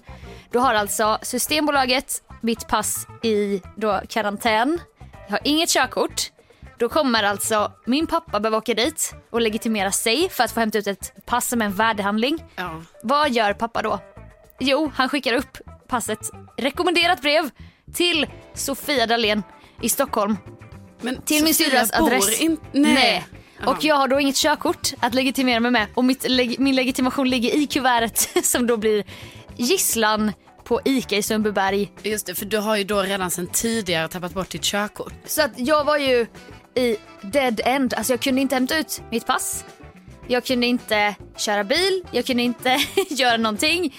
Då 0.51 0.59
har 0.59 0.73
alltså 0.73 1.17
Systembolaget 1.21 2.21
mitt 2.41 2.67
pass 2.67 3.07
i 3.23 3.61
då 3.75 4.01
karantän. 4.09 4.79
Jag 5.27 5.31
har 5.31 5.39
inget 5.43 5.69
körkort. 5.69 6.31
Då 6.79 6.89
kommer 6.89 7.23
alltså 7.23 7.71
min 7.85 8.07
pappa 8.07 8.39
behöva 8.39 8.57
åka 8.57 8.73
dit 8.73 9.13
och 9.29 9.41
legitimera 9.41 9.91
sig 9.91 10.29
för 10.29 10.43
att 10.43 10.51
få 10.51 10.59
hämta 10.59 10.77
ut 10.77 10.87
ett 10.87 11.25
pass 11.25 11.47
som 11.47 11.61
en 11.61 11.73
värdehandling. 11.73 12.43
Ja. 12.55 12.81
Vad 13.03 13.31
gör 13.31 13.53
pappa 13.53 13.81
då? 13.81 13.99
Jo, 14.59 14.91
han 14.95 15.09
skickar 15.09 15.33
upp 15.33 15.57
passet, 15.87 16.19
rekommenderat 16.57 17.21
brev 17.21 17.49
till 17.93 18.27
Sofia 18.53 19.05
Dalén 19.05 19.43
i 19.81 19.89
Stockholm. 19.89 20.37
Men 21.01 21.21
Till 21.21 21.43
min 21.43 21.53
syrras 21.53 21.91
adress. 21.93 22.39
In... 22.41 22.57
Nej. 22.71 23.25
Jaha. 23.59 23.71
Och 23.71 23.83
jag 23.83 23.95
har 23.95 24.07
då 24.07 24.19
inget 24.19 24.35
körkort 24.35 24.93
att 24.99 25.13
legitimera 25.13 25.59
mig 25.59 25.71
med 25.71 25.87
och 25.93 26.03
leg- 26.03 26.55
min 26.59 26.75
legitimation 26.75 27.29
ligger 27.29 27.55
i 27.55 27.67
kuvertet 27.67 28.29
som 28.45 28.67
då 28.67 28.77
blir 28.77 29.03
gisslan 29.55 30.31
på 30.63 30.81
ICA 30.85 31.15
i 31.15 31.23
Sundbyberg. 31.23 31.91
Just 32.03 32.25
det, 32.25 32.35
för 32.35 32.45
du 32.45 32.57
har 32.57 32.75
ju 32.75 32.83
då 32.83 33.01
redan 33.01 33.31
sedan 33.31 33.47
tidigare 33.47 34.07
tappat 34.07 34.33
bort 34.33 34.49
ditt 34.49 34.61
körkort. 34.63 35.13
Så 35.25 35.41
att 35.41 35.51
jag 35.55 35.83
var 35.83 35.97
ju 35.97 36.27
i 36.75 36.97
dead 37.21 37.61
end, 37.65 37.93
alltså 37.93 38.13
jag 38.13 38.19
kunde 38.21 38.41
inte 38.41 38.55
hämta 38.55 38.77
ut 38.77 39.01
mitt 39.11 39.25
pass. 39.25 39.65
Jag 40.27 40.45
kunde 40.45 40.67
inte 40.67 41.15
köra 41.37 41.63
bil, 41.63 42.03
jag 42.11 42.25
kunde 42.25 42.43
inte 42.43 42.79
göra 43.09 43.37
någonting. 43.37 43.95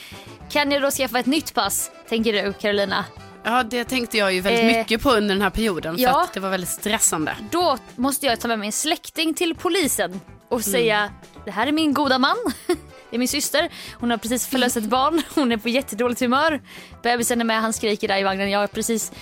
Kan 0.51 0.71
jag 0.71 0.83
då 0.83 0.91
skaffa 0.91 1.19
ett 1.19 1.27
nytt 1.27 1.55
pass, 1.55 1.91
tänker 2.09 2.33
du 2.33 2.53
Carolina? 2.53 3.05
Ja, 3.45 3.63
det 3.63 3.85
tänkte 3.85 4.19
jag 4.19 4.35
ju 4.35 4.41
väldigt 4.41 4.65
Eh, 4.65 4.79
mycket 4.79 5.03
på 5.03 5.11
under 5.11 5.35
den 5.35 5.43
här 5.43 5.51
perioden 5.51 5.95
för 5.95 6.03
ja. 6.03 6.23
att 6.23 6.33
det 6.33 6.41
var 6.41 6.51
väldigt 6.51 6.71
stressande. 6.71 7.37
Då 7.51 7.79
måste 7.97 8.27
jag 8.27 8.41
ta 8.41 8.49
med 8.49 8.59
mig 8.59 8.67
en 8.67 8.73
släkting 8.73 9.35
till 9.35 9.55
polisen 9.55 10.21
och 10.49 10.65
säga 10.65 11.13
det 11.45 11.51
här 11.51 11.67
är 11.67 11.73
min 11.73 11.95
goda 11.95 12.19
man. 12.19 12.37
Det 13.11 13.17
är 13.17 13.19
min 13.19 13.29
syster. 13.29 13.69
Hon 13.95 14.11
har 14.11 14.19
precis 14.19 14.47
förlöst 14.47 14.77
ett 14.77 14.85
barn. 14.85 15.23
Hon 15.35 15.53
är 15.53 15.57
på 15.57 15.69
jättedåligt 15.69 16.21
humör. 16.21 16.61
Bebisen 17.03 17.41
är 17.41 17.45
med, 17.45 17.61
han 17.61 17.73
skriker 17.73 18.09
där 18.09 18.19
i 18.19 18.23
vagnen. 18.23 18.51
Jag 18.51 18.63
är 18.63 18.67
precis, 18.67 19.13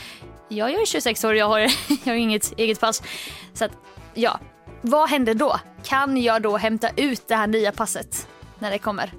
ja, 0.48 0.70
jag 0.70 0.82
är 0.82 0.86
26 0.86 1.24
år, 1.24 1.34
jag 1.34 1.48
har, 1.48 1.58
jag 2.04 2.12
har 2.12 2.14
inget 2.14 2.52
eget 2.58 2.80
pass. 2.80 3.02
Så 3.54 3.64
att, 3.64 3.70
ja. 4.14 4.40
Vad 4.82 5.10
händer 5.10 5.34
då? 5.34 5.60
Kan 5.84 6.22
jag 6.22 6.42
då 6.42 6.56
hämta 6.56 6.90
ut 6.96 7.28
det 7.28 7.36
här 7.36 7.46
nya 7.46 7.72
passet 7.72 8.28
när 8.58 8.70
det 8.70 8.78
kommer? 8.78 9.12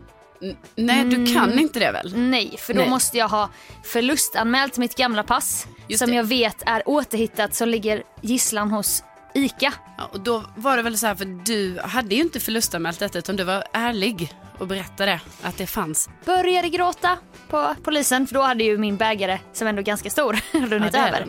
Nej, 0.76 1.04
du 1.06 1.34
kan 1.34 1.60
inte 1.60 1.80
det 1.80 1.92
väl? 1.92 2.14
Nej, 2.16 2.56
för 2.60 2.74
då 2.74 2.80
Nej. 2.80 2.90
måste 2.90 3.18
jag 3.18 3.28
ha 3.28 3.50
förlustanmält 3.84 4.78
mitt 4.78 4.96
gamla 4.96 5.24
pass 5.24 5.68
Just 5.88 6.00
som 6.00 6.10
det. 6.10 6.16
jag 6.16 6.24
vet 6.24 6.64
är 6.66 6.90
återhittat 6.90 7.56
som 7.56 7.70
ligger 7.70 8.04
gisslan 8.22 8.72
hos 8.72 9.04
ICA. 9.34 9.74
Ja, 9.98 10.10
och 10.14 10.20
då 10.20 10.44
var 10.56 10.78
det 10.78 10.84
väl 10.84 10.98
så 10.98 11.08
här, 11.08 11.16
för 11.16 11.26
du 11.46 11.80
hade 11.84 12.16
ju 12.16 12.22
inte 12.22 12.40
förlustanmält 12.40 13.00
detta 13.00 13.20
utan 13.20 13.36
du 13.36 13.44
var 13.44 13.64
ärlig 13.74 14.34
och 14.58 14.68
berättade 14.68 15.20
att 15.42 15.58
det 15.58 15.68
fanns. 15.68 16.10
Började 16.26 16.70
gråta 16.70 17.18
på 17.50 17.76
polisen 17.84 18.28
för 18.28 18.34
då 18.36 18.42
hade 18.42 18.64
ju 18.64 18.78
min 18.78 18.98
bägare 18.98 19.40
som 19.54 19.68
ändå 19.68 19.80
är 19.82 19.86
ganska 19.86 20.10
stor 20.10 20.40
runnit 20.70 20.94
Ja, 20.94 21.08
över. 21.08 21.26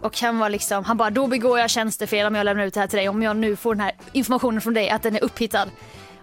Och 0.00 0.20
han 0.20 0.38
var 0.38 0.50
liksom, 0.50 0.84
han 0.84 0.96
bara 0.96 1.10
då 1.10 1.26
begår 1.26 1.58
jag 1.58 1.70
tjänstefel 1.70 2.26
om 2.26 2.34
jag 2.34 2.44
lämnar 2.44 2.64
ut 2.64 2.74
det 2.74 2.80
här 2.80 2.86
till 2.86 2.96
dig 2.96 3.08
om 3.08 3.22
jag 3.22 3.36
nu 3.36 3.56
får 3.56 3.74
den 3.74 3.80
här 3.80 3.92
informationen 4.12 4.60
från 4.60 4.74
dig 4.74 4.90
att 4.90 5.02
den 5.02 5.16
är 5.16 5.24
upphittad. 5.24 5.66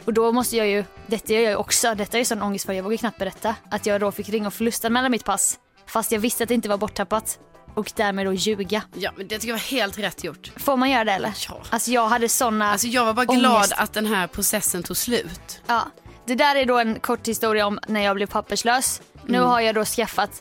Och 0.09 0.13
då 0.13 0.31
måste 0.31 0.57
jag 0.57 0.67
ju, 0.67 0.85
detta 1.07 1.33
gör 1.33 1.41
jag 1.41 1.49
ju 1.49 1.55
också, 1.55 1.95
detta 1.95 2.17
är 2.17 2.19
ju 2.19 2.25
sån 2.25 2.41
ångest 2.41 2.65
för 2.65 2.73
jag 2.73 2.83
vågar 2.83 2.97
knappt 2.97 3.17
berätta. 3.19 3.55
Att 3.71 3.85
jag 3.85 4.01
då 4.01 4.11
fick 4.11 4.29
ringa 4.29 4.47
och 4.47 4.53
förlustanmäla 4.53 5.09
mitt 5.09 5.25
pass. 5.25 5.59
Fast 5.87 6.11
jag 6.11 6.19
visste 6.19 6.43
att 6.43 6.47
det 6.49 6.55
inte 6.55 6.69
var 6.69 6.77
borttappat. 6.77 7.39
Och 7.75 7.91
därmed 7.95 8.25
då 8.25 8.33
ljuga. 8.33 8.81
ja, 8.95 9.11
men 9.17 9.27
det 9.27 9.35
tycker 9.35 9.47
jag 9.47 9.55
var 9.55 9.59
helt 9.71 9.99
rätt 9.99 10.23
gjort. 10.23 10.51
Får 10.57 10.77
man 10.77 10.89
göra 10.91 11.03
det 11.03 11.11
eller? 11.11 11.33
Ja. 11.49 11.61
Alltså 11.69 11.91
jag 11.91 12.07
hade 12.07 12.29
såna 12.29 12.71
Alltså 12.71 12.87
jag 12.87 13.05
var 13.05 13.13
bara 13.13 13.25
glad 13.25 13.55
ångest. 13.55 13.73
att 13.77 13.93
den 13.93 14.05
här 14.05 14.27
processen 14.27 14.83
tog 14.83 14.97
slut. 14.97 15.61
Ja, 15.67 15.81
det 16.25 16.35
där 16.35 16.55
är 16.55 16.65
då 16.65 16.77
en 16.79 16.99
kort 16.99 17.27
historia 17.27 17.67
om 17.67 17.79
när 17.87 18.01
jag 18.01 18.15
blev 18.15 18.27
papperslös. 18.27 19.01
Nu 19.25 19.39
har 19.41 19.59
jag 19.59 19.75
då 19.75 19.85
skaffat, 19.85 20.31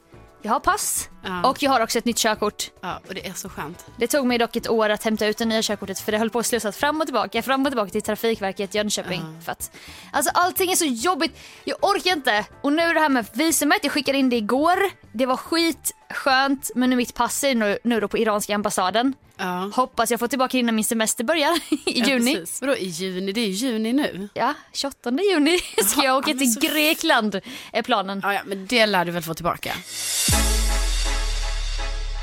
jag 0.43 0.53
har 0.53 0.61
pass 0.61 1.09
Mm. 1.11 1.18
Ja. 1.23 1.49
och 1.51 1.63
jag 1.63 1.71
har 1.71 1.81
också 1.81 1.99
ett 1.99 2.05
nytt 2.05 2.19
körkort. 2.19 2.71
Ja, 2.81 3.01
och 3.09 3.15
det 3.15 3.27
är 3.27 3.33
så 3.33 3.49
skönt. 3.49 3.87
Det 3.97 4.07
tog 4.07 4.27
mig 4.27 4.39
dock 4.39 4.57
ett 4.57 4.69
år 4.69 4.89
att 4.89 5.05
hämta 5.05 5.27
ut 5.27 5.39
det 5.39 5.45
nya 5.45 5.63
körkortet 5.63 6.01
för 6.01 6.13
det 6.13 6.19
höll 6.19 6.31
på 6.31 6.39
att 6.39 6.47
slussas 6.47 6.77
fram 6.77 7.01
och 7.01 7.07
tillbaka, 7.07 7.43
fram 7.43 7.67
och 7.67 7.71
tillbaka 7.73 7.91
till 7.91 8.03
Trafikverket 8.03 8.75
Jönköping. 8.75 9.23
För 9.45 9.53
att, 9.53 9.71
alltså 10.13 10.31
allting 10.35 10.71
är 10.71 10.77
så 10.77 10.85
jobbigt, 10.85 11.39
jag 11.65 11.77
orkar 11.81 12.13
inte. 12.13 12.45
Och 12.63 12.73
nu 12.73 12.93
det 12.95 13.01
här 13.01 13.09
med 13.09 13.27
visumet, 13.33 13.79
jag 13.83 13.93
skickade 13.93 14.19
in 14.19 14.31
det 14.31 14.37
igår. 14.37 14.79
Det 15.13 15.27
var 15.27 15.37
skitskönt 15.37 16.71
men 16.75 16.91
nu 16.91 16.97
mitt 16.97 17.15
pass 17.15 17.45
är 17.45 17.55
nu, 17.55 17.79
nu 17.85 18.01
då 18.01 18.09
på 18.09 18.19
iranska 18.19 18.55
ambassaden. 18.55 19.15
Ja. 19.37 19.71
Hoppas 19.75 20.11
jag 20.11 20.21
får 20.21 20.29
tillbaka 20.29 20.59
innan 20.59 20.75
min 20.75 20.85
semester 20.85 21.25
börjar 21.25 21.61
i 21.89 22.01
juni. 22.01 22.35
Ja. 22.35 22.47
Vadå 22.61 22.77
i 22.77 22.87
juni? 22.87 23.33
Det 23.33 23.41
är 23.41 23.47
ju 23.47 23.53
juni 23.53 23.93
nu. 23.93 24.29
Ja, 24.35 24.55
28 24.73 25.11
juni 25.11 25.59
ska 25.85 26.05
jag 26.05 26.17
åka 26.17 26.33
till 26.33 26.55
Grekland 26.61 27.41
är 27.73 27.83
planen. 27.83 28.21
Ja, 28.23 28.35
ja, 28.35 28.41
men 28.47 28.67
det 28.67 28.87
lär 28.87 29.05
du 29.05 29.13
väl 29.13 29.23
få 29.23 29.35
tillbaka. 29.35 29.73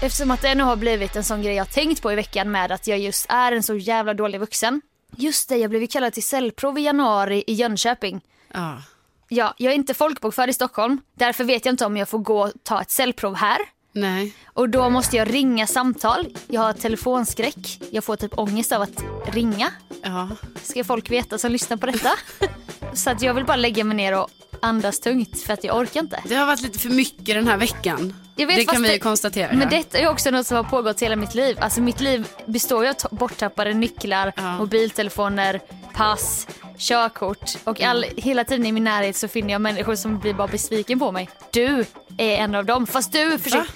Eftersom 0.02 0.32
att 0.32 0.42
det 0.42 0.56
nu 0.56 0.64
har 0.64 0.76
blivit 0.76 1.16
en 1.16 1.24
sån 1.24 1.42
grej 1.42 1.56
jag 1.56 1.70
tänkt 1.70 2.02
på 2.02 2.12
i 2.12 2.16
veckan 2.16 2.52
med 2.52 2.72
att 2.72 2.88
jag 2.88 3.00
just 3.00 3.26
är 3.30 3.52
en 3.52 3.64
så 3.64 3.76
jävla 3.76 4.14
dålig 4.14 4.40
vuxen. 4.40 4.82
Just 5.18 5.50
det, 5.50 5.58
jag 5.58 5.70
blev 5.70 5.88
kallad 5.88 6.14
till 6.14 6.24
cellprov 6.24 6.80
i 6.80 6.82
januari 6.82 7.44
i 7.48 7.54
Jönköping. 7.54 8.22
Ja. 8.54 8.82
Ja, 9.30 9.54
jag 9.58 9.72
är 9.72 9.76
inte 9.76 9.94
folkbokförd 9.94 10.50
i 10.50 10.54
Stockholm. 10.54 11.02
Därför 11.14 11.44
vet 11.44 11.66
jag 11.66 11.74
inte 11.74 11.86
om 11.86 11.98
jag 11.98 12.10
får 12.10 12.20
gå 12.20 12.42
och 12.44 12.52
ta 12.64 12.82
ett 12.82 12.92
cellprov 12.92 13.36
här. 13.36 13.58
Nej. 13.92 14.34
Och 14.46 14.70
då 14.70 14.90
måste 14.90 15.16
jag 15.18 15.34
ringa 15.34 15.68
samtal. 15.68 16.28
Jag 16.48 16.62
har 16.62 16.74
telefonskräck. 16.74 17.82
Jag 17.92 18.04
får 18.04 18.16
typ 18.16 18.38
ångest 18.38 18.72
av 18.72 18.82
att 18.82 19.04
ringa. 19.26 19.72
Ja. 20.04 20.30
Ska 20.64 20.84
folk 20.84 21.12
veta 21.12 21.38
som 21.38 21.52
lyssnar 21.52 21.78
på 21.78 21.86
detta. 21.86 22.12
Så 22.94 23.10
att 23.10 23.22
jag 23.22 23.34
vill 23.34 23.46
bara 23.46 23.58
lägga 23.58 23.84
mig 23.84 23.98
ner 23.98 24.20
och 24.20 24.30
andas 24.62 25.00
tungt 25.00 25.42
för 25.42 25.54
att 25.54 25.64
jag 25.64 25.78
orkar 25.78 26.00
inte. 26.00 26.20
Det 26.26 26.36
har 26.36 26.46
varit 26.46 26.62
lite 26.62 26.80
för 26.80 26.90
mycket 26.90 27.26
den 27.36 27.48
här 27.48 27.58
veckan. 27.58 28.14
Vet, 28.36 28.48
det 28.56 28.66
kan 28.66 28.84
vi 28.84 28.94
ju 28.94 29.00
konstatera. 29.00 29.54
Men 29.54 29.70
detta 29.70 29.98
är 29.98 30.10
också 30.10 30.32
något 30.32 30.48
som 30.48 30.58
har 30.58 30.64
pågått 30.64 31.02
hela 31.02 31.16
mitt 31.16 31.36
liv. 31.36 31.58
Alltså 31.62 31.82
mitt 31.82 32.02
liv 32.02 32.28
består 32.46 32.84
ju 32.86 32.90
av 32.90 32.96
borttappade 33.18 33.74
nycklar, 33.74 34.34
Ja. 34.38 34.58
mobiltelefoner, 34.58 35.60
pass, 35.94 36.48
körkort 36.78 37.52
och 37.64 37.82
all, 37.82 38.06
hela 38.18 38.44
tiden 38.44 38.66
i 38.66 38.72
min 38.72 38.84
närhet 38.84 39.16
så 39.16 39.28
finner 39.28 39.52
jag 39.52 39.62
människor 39.62 39.96
som 39.96 40.20
blir 40.20 40.34
bara 40.34 40.48
besviken 40.48 41.00
på 41.00 41.12
mig. 41.12 41.30
Du 41.52 41.86
är 42.18 42.38
en 42.38 42.56
av 42.56 42.66
dem. 42.66 42.88
Fast 42.88 43.12
du 43.12 43.40
försöker... 43.40 43.70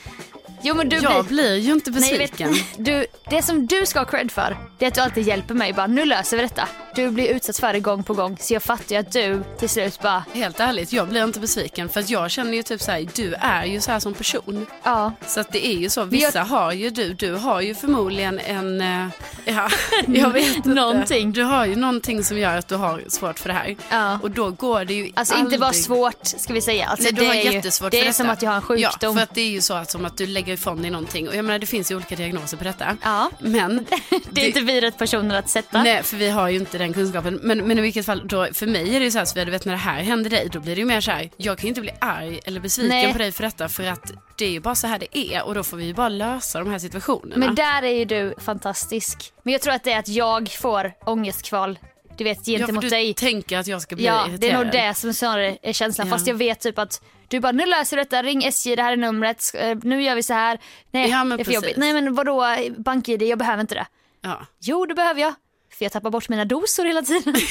Jo 0.61 0.75
men 0.75 0.89
du 0.89 0.95
jag 0.95 1.25
blir... 1.25 1.35
blir 1.35 1.55
ju 1.55 1.71
inte 1.73 1.91
Nej, 1.91 2.11
jag 2.11 2.17
vet, 2.17 2.31
besviken. 2.31 2.55
du, 2.77 3.05
det 3.29 3.41
som 3.41 3.65
du 3.67 3.85
ska 3.85 3.99
ha 3.99 4.05
cred 4.05 4.31
för, 4.31 4.57
det 4.77 4.85
är 4.85 4.87
att 4.87 4.95
du 4.95 5.01
alltid 5.01 5.27
hjälper 5.27 5.53
mig. 5.53 5.73
Bara, 5.73 5.87
nu 5.87 6.05
löser 6.05 6.37
vi 6.37 6.43
detta. 6.43 6.67
Du 6.95 7.09
blir 7.09 7.27
utsatt 7.27 7.57
för 7.59 7.73
det 7.73 7.79
gång 7.79 8.03
på 8.03 8.13
gång. 8.13 8.37
Så 8.39 8.53
jag 8.53 8.63
fattar 8.63 8.95
ju 8.95 8.97
att 9.01 9.11
du 9.11 9.43
till 9.59 9.69
slut 9.69 9.99
bara, 10.01 10.23
Helt 10.33 10.59
ärligt, 10.59 10.93
jag 10.93 11.07
blir 11.07 11.23
inte 11.23 11.39
besviken 11.39 11.89
för 11.89 11.99
att 11.99 12.09
jag 12.09 12.31
känner 12.31 12.53
ju 12.53 12.63
typ 12.63 12.81
så 12.81 12.91
här, 12.91 13.07
du 13.15 13.33
är 13.39 13.65
ju 13.65 13.81
så 13.81 13.91
här 13.91 13.99
som 13.99 14.13
person. 14.13 14.65
ja. 14.83 15.13
Så 15.27 15.39
att 15.39 15.51
det 15.51 15.67
är 15.67 15.73
ju 15.77 15.89
så, 15.89 15.99
jag- 15.99 16.05
vissa 16.05 16.41
har 16.43 16.71
ju 16.71 16.89
du, 16.89 17.13
du 17.13 17.33
har 17.33 17.61
ju 17.61 17.75
förmodligen 17.75 18.39
en, 18.39 18.81
eh, 18.81 19.07
ja, 19.45 19.69
jag 20.07 20.29
vet 20.33 20.55
inte. 20.55 20.69
Någonting. 20.69 21.31
Du 21.31 21.43
har 21.43 21.65
ju 21.65 21.75
någonting 21.75 22.23
som 22.23 22.37
gör 22.37 22.57
att 22.57 22.67
du 22.67 22.75
har 22.75 23.03
svårt 23.07 23.39
för 23.39 23.49
det 23.49 23.55
här. 23.55 23.75
Ja. 23.89 24.19
Och 24.23 24.31
då 24.31 24.51
går 24.51 24.85
det 24.85 24.93
ju 24.93 25.11
Alltså 25.15 25.33
aldrig... 25.33 25.47
inte 25.53 25.59
bara 25.59 25.73
svårt 25.73 26.19
ska 26.25 26.53
vi 26.53 26.61
säga. 26.61 26.85
Alltså, 26.85 27.03
Nej, 27.03 27.11
du 27.13 27.21
det 27.21 27.27
har 27.27 27.35
är 27.35 27.43
ju, 27.43 27.51
jättesvårt 27.53 27.91
Det 27.91 27.97
för 27.97 28.01
är 28.03 28.07
detta. 28.07 28.13
som 28.17 28.29
att 28.29 28.41
jag 28.41 28.49
har 28.49 28.55
en 28.55 28.61
sjukdom. 28.61 28.89
Ja, 29.01 29.13
för 29.13 29.21
att 29.21 29.35
det 29.35 29.41
är 29.41 29.49
ju 29.49 29.61
så 29.61 29.73
att 29.73 29.91
som 29.91 30.05
att 30.05 30.17
du 30.17 30.25
lägger 30.27 30.48
ifrån 30.53 30.81
dig 30.81 30.91
någonting. 30.91 31.27
Och 31.27 31.35
jag 31.35 31.45
menar 31.45 31.59
det 31.59 31.65
finns 31.65 31.91
ju 31.91 31.95
olika 31.95 32.15
diagnoser 32.15 32.57
på 32.57 32.63
detta. 32.63 32.97
Ja. 33.03 33.31
Men 33.39 33.85
Det 34.31 34.41
är 34.41 34.47
inte 34.47 34.61
vi 34.61 34.81
rätt 34.81 34.97
personer 34.97 35.35
att 35.39 35.49
sätta. 35.49 35.83
Nej, 35.83 36.03
för 36.03 36.17
vi 36.17 36.29
har 36.29 36.49
ju 36.49 36.59
inte 36.59 36.77
den 36.77 36.93
kunskapen. 36.93 37.39
Men, 37.43 37.57
men 37.67 37.79
i 37.79 37.81
vilket 37.81 38.05
fall, 38.05 38.27
då, 38.27 38.47
för 38.53 38.67
mig 38.67 38.95
är 38.95 38.99
det 38.99 39.05
ju 39.05 39.11
så 39.11 39.17
här, 39.17 39.25
så 39.25 39.39
du 39.39 39.51
vet 39.51 39.65
när 39.65 39.73
det 39.73 39.79
här 39.79 40.01
händer 40.01 40.29
dig, 40.29 40.49
då 40.51 40.59
blir 40.59 40.75
det 40.75 40.79
ju 40.79 40.85
mer 40.85 41.01
så 41.01 41.11
här, 41.11 41.29
jag 41.37 41.57
kan 41.57 41.63
ju 41.63 41.69
inte 41.69 41.81
bli 41.81 41.91
arg 42.01 42.39
eller 42.45 42.59
besviken 42.59 42.89
Nej. 42.89 43.11
på 43.11 43.17
dig 43.17 43.31
för 43.31 43.43
detta, 43.43 43.69
för 43.69 43.83
att 43.83 44.11
det 44.37 44.45
är 44.45 44.49
ju 44.51 44.59
bara 44.59 44.75
så 44.75 44.87
här 44.87 44.99
det 44.99 45.17
är 45.17 45.43
och 45.45 45.55
då 45.55 45.63
får 45.63 45.77
vi 45.77 45.85
ju 45.85 45.93
bara 45.93 46.09
lösa 46.09 46.59
de 46.59 46.69
här 46.71 46.79
situationerna. 46.79 47.37
Men 47.45 47.55
där 47.55 47.83
är 47.83 47.93
ju 47.93 48.05
du 48.05 48.33
fantastisk. 48.37 49.33
Men 49.43 49.51
jag 49.53 49.61
tror 49.61 49.73
att 49.73 49.83
det 49.83 49.91
är 49.91 49.99
att 49.99 50.07
jag 50.07 50.49
får 50.49 50.93
ångestkval, 51.05 51.79
du 52.17 52.23
vet 52.23 52.37
ja, 52.37 52.43
för 52.43 52.51
gentemot 52.59 52.81
du 52.81 52.89
dig. 52.89 53.13
tänker 53.13 53.57
att 53.57 53.67
jag 53.67 53.81
ska 53.81 53.95
bli 53.95 54.05
Ja, 54.05 54.27
irriterad. 54.27 54.39
det 54.41 54.49
är 54.49 54.63
nog 54.63 54.71
det 54.71 54.93
som 54.97 55.13
snarare 55.13 55.57
är 55.61 55.73
känslan. 55.73 56.07
Ja. 56.07 56.13
Fast 56.13 56.27
jag 56.27 56.35
vet 56.35 56.59
typ 56.59 56.79
att 56.79 57.01
du 57.29 57.39
bara, 57.39 57.51
nu 57.51 57.65
löser 57.65 57.97
vi 57.97 58.03
detta, 58.03 58.23
ring 58.23 58.43
SJ, 58.43 58.75
det 58.75 58.81
här 58.83 58.91
är 58.91 58.97
numret, 58.97 59.51
eh, 59.53 59.77
nu 59.83 60.03
gör 60.03 60.15
vi 60.15 60.23
så 60.23 60.33
här. 60.33 60.59
Nej, 60.91 61.09
Ja, 61.09 61.23
men 61.23 61.37
det 61.37 61.41
är 61.41 61.45
för 61.45 61.51
precis. 61.51 61.55
jobbigt. 61.63 61.77
Nej 61.77 61.93
men 61.93 62.13
vadå, 62.15 62.45
bank-id, 62.77 63.21
jag 63.21 63.39
behöver 63.39 63.61
inte 63.61 63.75
det. 63.75 63.87
Ja. 64.21 64.45
Jo, 64.59 64.85
det 64.85 64.93
behöver 64.95 65.21
jag. 65.21 65.33
För 65.77 65.85
jag 65.85 65.91
tappar 65.91 66.09
bort 66.09 66.29
mina 66.29 66.45
dosor 66.45 66.85
hela 66.85 67.01
tiden. 67.01 67.35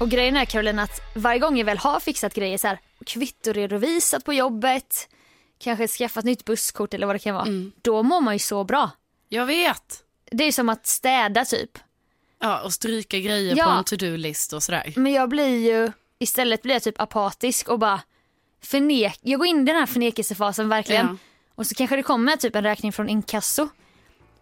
Och 0.00 0.08
grejen 0.10 0.36
är 0.36 0.44
Caroline 0.44 0.78
att 0.78 1.00
varje 1.14 1.38
gång 1.38 1.58
jag 1.58 1.64
väl 1.64 1.78
har 1.78 2.00
fixat 2.00 2.34
grejer 2.34 2.58
så 2.58 2.66
här, 2.66 2.78
kvittoredovisat 3.06 4.24
på 4.24 4.32
jobbet, 4.32 5.08
kanske 5.58 5.88
skaffat 5.88 6.24
nytt 6.24 6.44
busskort 6.44 6.94
eller 6.94 7.06
vad 7.06 7.14
det 7.14 7.20
kan 7.20 7.34
vara, 7.34 7.46
då 7.82 8.02
mår 8.02 8.20
man 8.20 8.34
ju 8.34 8.38
så 8.38 8.64
bra. 8.64 8.90
Jag 9.28 9.46
vet. 9.46 10.02
Det 10.30 10.44
är 10.44 10.52
som 10.52 10.68
att 10.68 10.86
städa 10.86 11.44
typ. 11.44 11.70
Ja, 12.40 12.60
och 12.60 12.72
stryka 12.72 13.18
grejer 13.18 13.56
Ja. 13.56 13.64
på 13.64 13.70
en 13.70 13.84
to-do-list 13.84 14.52
och 14.52 14.62
sådär. 14.62 14.92
Men 14.96 15.12
jag 15.12 15.28
blir 15.28 15.72
ju, 15.72 15.92
istället 16.18 16.62
blir 16.62 16.74
jag 16.74 16.82
typ 16.82 17.00
apatisk 17.00 17.68
och 17.68 17.78
bara 17.78 18.00
förnek, 18.62 19.18
jag 19.22 19.38
går 19.38 19.46
in 19.46 19.62
i 19.62 19.64
den 19.64 19.76
här 19.76 19.86
förnekelsefasen 19.86 20.68
verkligen. 20.68 21.06
Ja. 21.06 21.16
Och 21.54 21.66
så 21.66 21.74
kanske 21.74 21.96
det 21.96 22.02
kommer 22.02 22.36
typ 22.36 22.56
en 22.56 22.62
räkning 22.62 22.92
från 22.92 23.08
inkasso. 23.08 23.68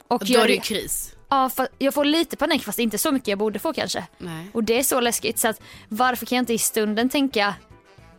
Och, 0.09 0.23
då 0.26 0.38
är 0.38 0.47
det 0.47 0.54
ju 0.54 0.61
kris. 0.61 1.14
ja, 1.28 1.50
jag 1.78 1.95
får 1.95 2.04
lite 2.04 2.37
panik 2.37 2.62
fast 2.62 2.78
inte 2.78 2.99
så 2.99 3.12
mycket 3.12 3.28
jag 3.28 3.38
borde 3.38 3.59
få 3.59 3.73
kanske. 3.73 4.07
Nej. 4.19 4.50
Och 4.52 4.64
det 4.64 4.78
är 4.78 4.83
så 4.83 5.00
läskigt 5.00 5.38
så 5.38 5.49
att 5.49 5.61
varför 5.88 6.26
kan 6.26 6.37
jag 6.37 6.43
inte 6.43 6.54
i 6.54 6.59
stunden 6.59 7.09
tänka 7.09 7.54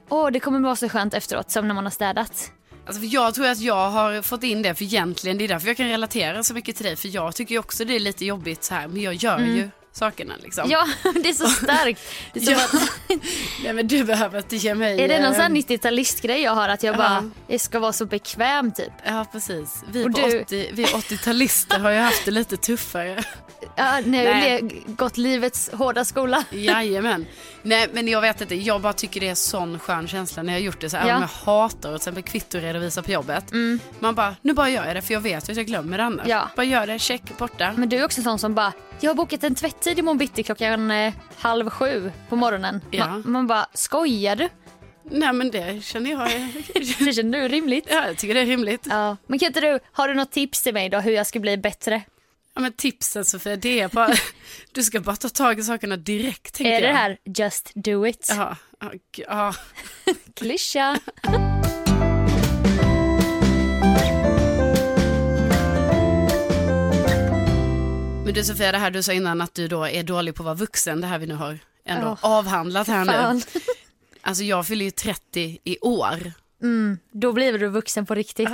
åh 0.09 0.31
det 0.31 0.39
kommer 0.39 0.59
vara 0.59 0.75
så 0.75 0.89
skönt 0.89 1.13
efteråt 1.13 1.51
som 1.51 1.67
när 1.67 1.75
man 1.75 1.83
har 1.83 1.91
städat. 1.91 2.51
Alltså 2.87 3.01
jag 3.01 3.33
tror 3.33 3.47
att 3.47 3.59
jag 3.59 3.89
har 3.89 4.21
fått 4.21 4.43
in 4.43 4.61
det, 4.61 4.75
för 4.75 4.83
egentligen 4.83 5.37
det 5.37 5.43
är 5.43 5.47
därför 5.47 5.67
jag 5.67 5.77
kan 5.77 5.87
relatera 5.87 6.43
så 6.43 6.53
mycket 6.53 6.75
till 6.75 6.85
dig, 6.85 6.95
för 6.95 7.07
jag 7.07 7.35
tycker 7.35 7.59
också 7.59 7.85
det 7.85 7.95
är 7.95 7.99
lite 7.99 8.25
jobbigt 8.25 8.63
så 8.63 8.73
här, 8.73 8.87
men 8.87 9.01
jag 9.01 9.13
gör 9.13 9.39
ju 9.39 9.69
sakerna 9.95 10.33
liksom. 10.43 10.69
Ja, 10.69 10.87
det 11.23 11.29
är 11.29 11.33
så 11.33 11.47
starkt. 11.47 12.01
Är, 12.33 12.51
Ja. 12.51 12.57
att, 12.57 12.73
Nej 13.63 13.73
men 13.73 13.87
du 13.87 14.03
behöver 14.03 14.37
inte 14.37 14.55
ge 14.55 14.75
mig... 14.75 15.01
är 15.01 15.07
det 15.07 15.17
någon 15.19 15.25
eh, 15.25 15.33
sån 15.33 15.41
här 15.41 15.49
90-talistgrej 15.49 16.37
jag 16.37 16.51
har 16.55 16.69
att 16.69 16.83
jag 16.83 16.97
bara 16.97 17.31
jag 17.47 17.61
ska 17.61 17.79
vara 17.79 17.93
så 17.93 18.05
bekväm 18.05 18.71
typ. 18.71 18.91
Ja 19.05 19.25
precis. 19.31 19.83
Vi, 19.91 20.03
du- 20.03 20.41
80, 20.41 20.69
vi 20.73 20.85
80-talister 20.85 21.79
har 21.79 21.91
ju 21.91 21.97
haft 21.97 22.25
det 22.25 22.31
lite 22.31 22.57
tuffare. 22.57 23.23
Ja, 23.77 23.99
Nej. 24.05 24.49
jag 24.51 24.95
gått 24.97 25.17
livets 25.17 25.69
hårda 25.73 26.05
skola. 26.05 26.43
Jajamän. 26.51 27.25
Nej 27.61 27.87
men 27.93 28.07
jag 28.07 28.21
vet 28.21 28.41
inte, 28.41 28.55
jag 28.55 28.81
bara 28.81 28.93
tycker 28.93 29.19
det 29.19 29.29
är 29.29 29.35
sån 29.35 29.79
skön 29.79 30.07
känsla 30.07 30.43
när 30.43 30.53
jag 30.53 30.61
gjort 30.61 30.81
det. 30.81 30.89
Så 30.89 30.97
även 30.97 31.07
Ja. 31.09 31.19
jag 31.19 31.51
hatar 31.51 31.89
att 31.89 31.95
exempel 31.95 32.23
kvittoredovisa 32.23 33.01
på 33.03 33.11
jobbet. 33.11 33.51
Man 33.99 34.15
bara, 34.15 34.35
nu 34.41 34.53
bara 34.53 34.69
gör 34.69 34.85
jag 34.85 34.95
det 34.95 35.01
för 35.01 35.13
jag 35.13 35.21
vet 35.21 35.49
att 35.49 35.55
jag 35.57 35.65
glömmer 35.65 35.97
det 35.97 36.03
annars. 36.03 36.27
Ja. 36.27 36.49
Bara 36.55 36.63
gör 36.63 36.87
det, 36.87 36.99
check, 36.99 37.21
borta. 37.37 37.73
Men 37.77 37.89
du 37.89 37.97
är 37.97 38.05
också 38.05 38.21
sån 38.21 38.39
som 38.39 38.55
bara, 38.55 38.73
jag 38.99 39.09
har 39.09 39.15
bokat 39.15 39.43
en 39.43 39.55
tvätttid 39.55 39.99
imorgon 39.99 40.17
bitti 40.17 40.43
klockan 40.43 40.91
eh, 40.91 41.13
halv 41.37 41.69
sju 41.69 42.11
på 42.29 42.35
morgonen. 42.35 42.81
Ja. 42.91 43.07
Man, 43.07 43.23
man 43.25 43.47
bara, 43.47 43.65
skojar 43.73 44.35
du? 44.35 44.49
Nej 45.11 45.33
men 45.33 45.51
det 45.51 45.83
känner 45.85 46.11
jag, 46.11 46.29
Det 46.99 47.13
känner 47.13 47.41
du 47.41 47.47
rimligt? 47.47 47.87
ja, 47.89 48.07
jag 48.07 48.17
tycker 48.17 48.33
det 48.33 48.39
är 48.39 48.45
rimligt. 48.45 48.87
Ja. 48.89 49.17
Men 49.27 49.39
kan 49.39 49.47
inte 49.47 49.61
du, 49.61 49.79
har 49.91 50.07
du 50.07 50.13
något 50.13 50.31
tips 50.31 50.63
till 50.63 50.73
mig 50.73 50.89
då 50.89 50.99
hur 50.99 51.11
jag 51.11 51.27
ska 51.27 51.39
bli 51.39 51.57
bättre? 51.57 52.01
Ja, 52.55 52.61
men 52.61 52.73
tipsen 52.73 53.25
Sofia, 53.25 53.55
det 53.55 53.79
är 53.79 53.87
bara, 53.87 54.13
du 54.71 54.83
ska 54.83 54.99
bara 54.99 55.15
ta 55.15 55.29
tag 55.29 55.59
i 55.59 55.63
sakerna 55.63 55.97
direkt 55.97 56.53
tänker 56.55 56.71
Är 56.71 56.81
det 56.81 56.87
jag. 56.87 56.93
här 56.95 57.17
just 57.25 57.71
do 57.75 58.07
it? 58.07 58.27
Ja, 58.37 58.57
ja, 58.79 58.91
ja. 59.17 59.53
Klyscha. 60.35 60.99
Men 68.25 68.33
du 68.33 68.43
Sofia, 68.43 68.71
det 68.71 68.77
här 68.77 68.91
du 68.91 69.03
sa 69.03 69.13
innan 69.13 69.41
att 69.41 69.53
du 69.53 69.67
då 69.67 69.83
är 69.87 70.03
dålig 70.03 70.35
på 70.35 70.43
att 70.43 70.45
vara 70.45 70.55
vuxen, 70.55 71.01
det 71.01 71.07
här 71.07 71.19
vi 71.19 71.25
nu 71.27 71.33
har 71.33 71.59
ändå 71.85 72.07
Åh, 72.07 72.17
avhandlat 72.21 72.87
här 72.87 73.05
Fan. 73.05 73.35
nu. 73.53 73.59
Alltså 74.21 74.43
jag 74.43 74.67
fyller 74.67 74.85
ju 74.85 74.91
30 74.91 75.59
i 75.63 75.77
år. 75.81 76.31
Då 77.11 77.33
blir 77.33 77.57
du 77.57 77.67
vuxen 77.67 78.05
på 78.05 78.15
riktigt. 78.15 78.49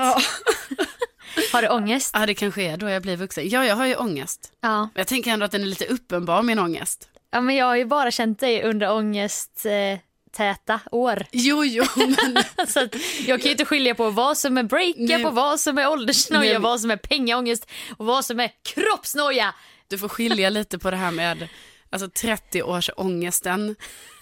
Har 1.54 1.62
du 1.62 1.68
ångest? 1.70 2.12
Ja, 2.14 2.26
det 2.26 2.34
kanske 2.34 2.62
är 2.64 2.78
då 2.78 2.90
jag 2.90 3.02
blir 3.02 3.16
vuxen. 3.18 3.50
Ja, 3.50 3.66
jag 3.66 3.76
har 3.76 3.86
ju 3.86 3.96
ångest. 3.96 4.52
Ja. 4.62 4.90
Jag 4.96 5.08
tänker 5.08 5.32
ändå 5.32 5.46
att 5.46 5.52
den 5.52 5.62
är 5.62 5.66
lite 5.66 5.86
uppenbar, 5.86 6.42
min 6.42 6.60
ångest. 6.60 7.10
ja, 7.32 7.42
men 7.42 7.56
jag 7.56 7.66
har 7.66 7.76
ju 7.76 7.86
bara 7.86 8.12
känt 8.12 8.40
dig 8.40 8.64
under 8.64 8.92
ångest 8.92 9.66
eh, 9.66 10.00
täta 10.32 10.80
år. 10.92 11.26
Jo, 11.32 11.66
jo, 11.66 11.84
men 11.96 12.44
Så 12.68 12.80
jag 13.26 13.40
kan 13.40 13.46
ju 13.46 13.52
inte 13.52 13.66
skilja 13.66 13.96
på 13.96 14.10
vad 14.10 14.38
som 14.38 14.58
är 14.58 14.64
breakup 14.64 15.26
och 15.26 15.36
vad 15.36 15.60
som 15.60 15.78
är 15.78 15.90
åldersnoja, 15.90 16.42
Nej, 16.54 16.58
vad 16.58 16.82
som 16.82 16.92
är 16.92 16.98
pengaångest 16.98 17.70
och 17.98 18.06
vad 18.06 18.26
som 18.26 18.40
är 18.40 18.52
kroppsnoja. 18.64 19.54
du 19.88 19.98
får 19.98 20.10
skilja 20.10 20.50
lite 20.50 20.80
på 20.80 20.92
det 20.92 20.98
här 20.98 21.12
med 21.12 21.48
alltså 21.90 22.10
30 22.10 22.64
års 22.64 22.90
ångesten. 22.96 23.76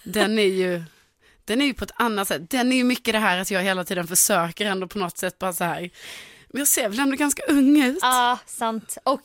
Den 0.04 0.38
är 0.38 0.42
ju, 0.42 0.82
den 1.44 1.60
är 1.60 1.66
ju 1.66 1.74
på 1.74 1.84
ett 1.84 1.92
annat 1.94 2.28
sätt. 2.28 2.50
Den 2.50 2.72
är 2.72 2.76
ju 2.76 2.84
mycket 2.84 3.14
det 3.14 3.18
här 3.18 3.38
att 3.38 3.50
jag 3.50 3.62
hela 3.62 3.84
tiden 3.84 4.06
försöker 4.06 4.66
ändå 4.66 4.86
på 4.86 4.98
något 4.98 5.18
sätt 5.18 5.38
bara 5.38 5.52
så 5.52 5.64
här. 5.64 5.90
Men 6.52 6.58
jag 6.58 6.68
ser 6.68 6.88
väl 6.88 6.98
ändå 6.98 7.16
ganska 7.16 7.42
ung 7.48 7.82
ut. 7.82 7.98
Ja, 8.02 8.38
sant. 8.46 8.98
Och 9.04 9.22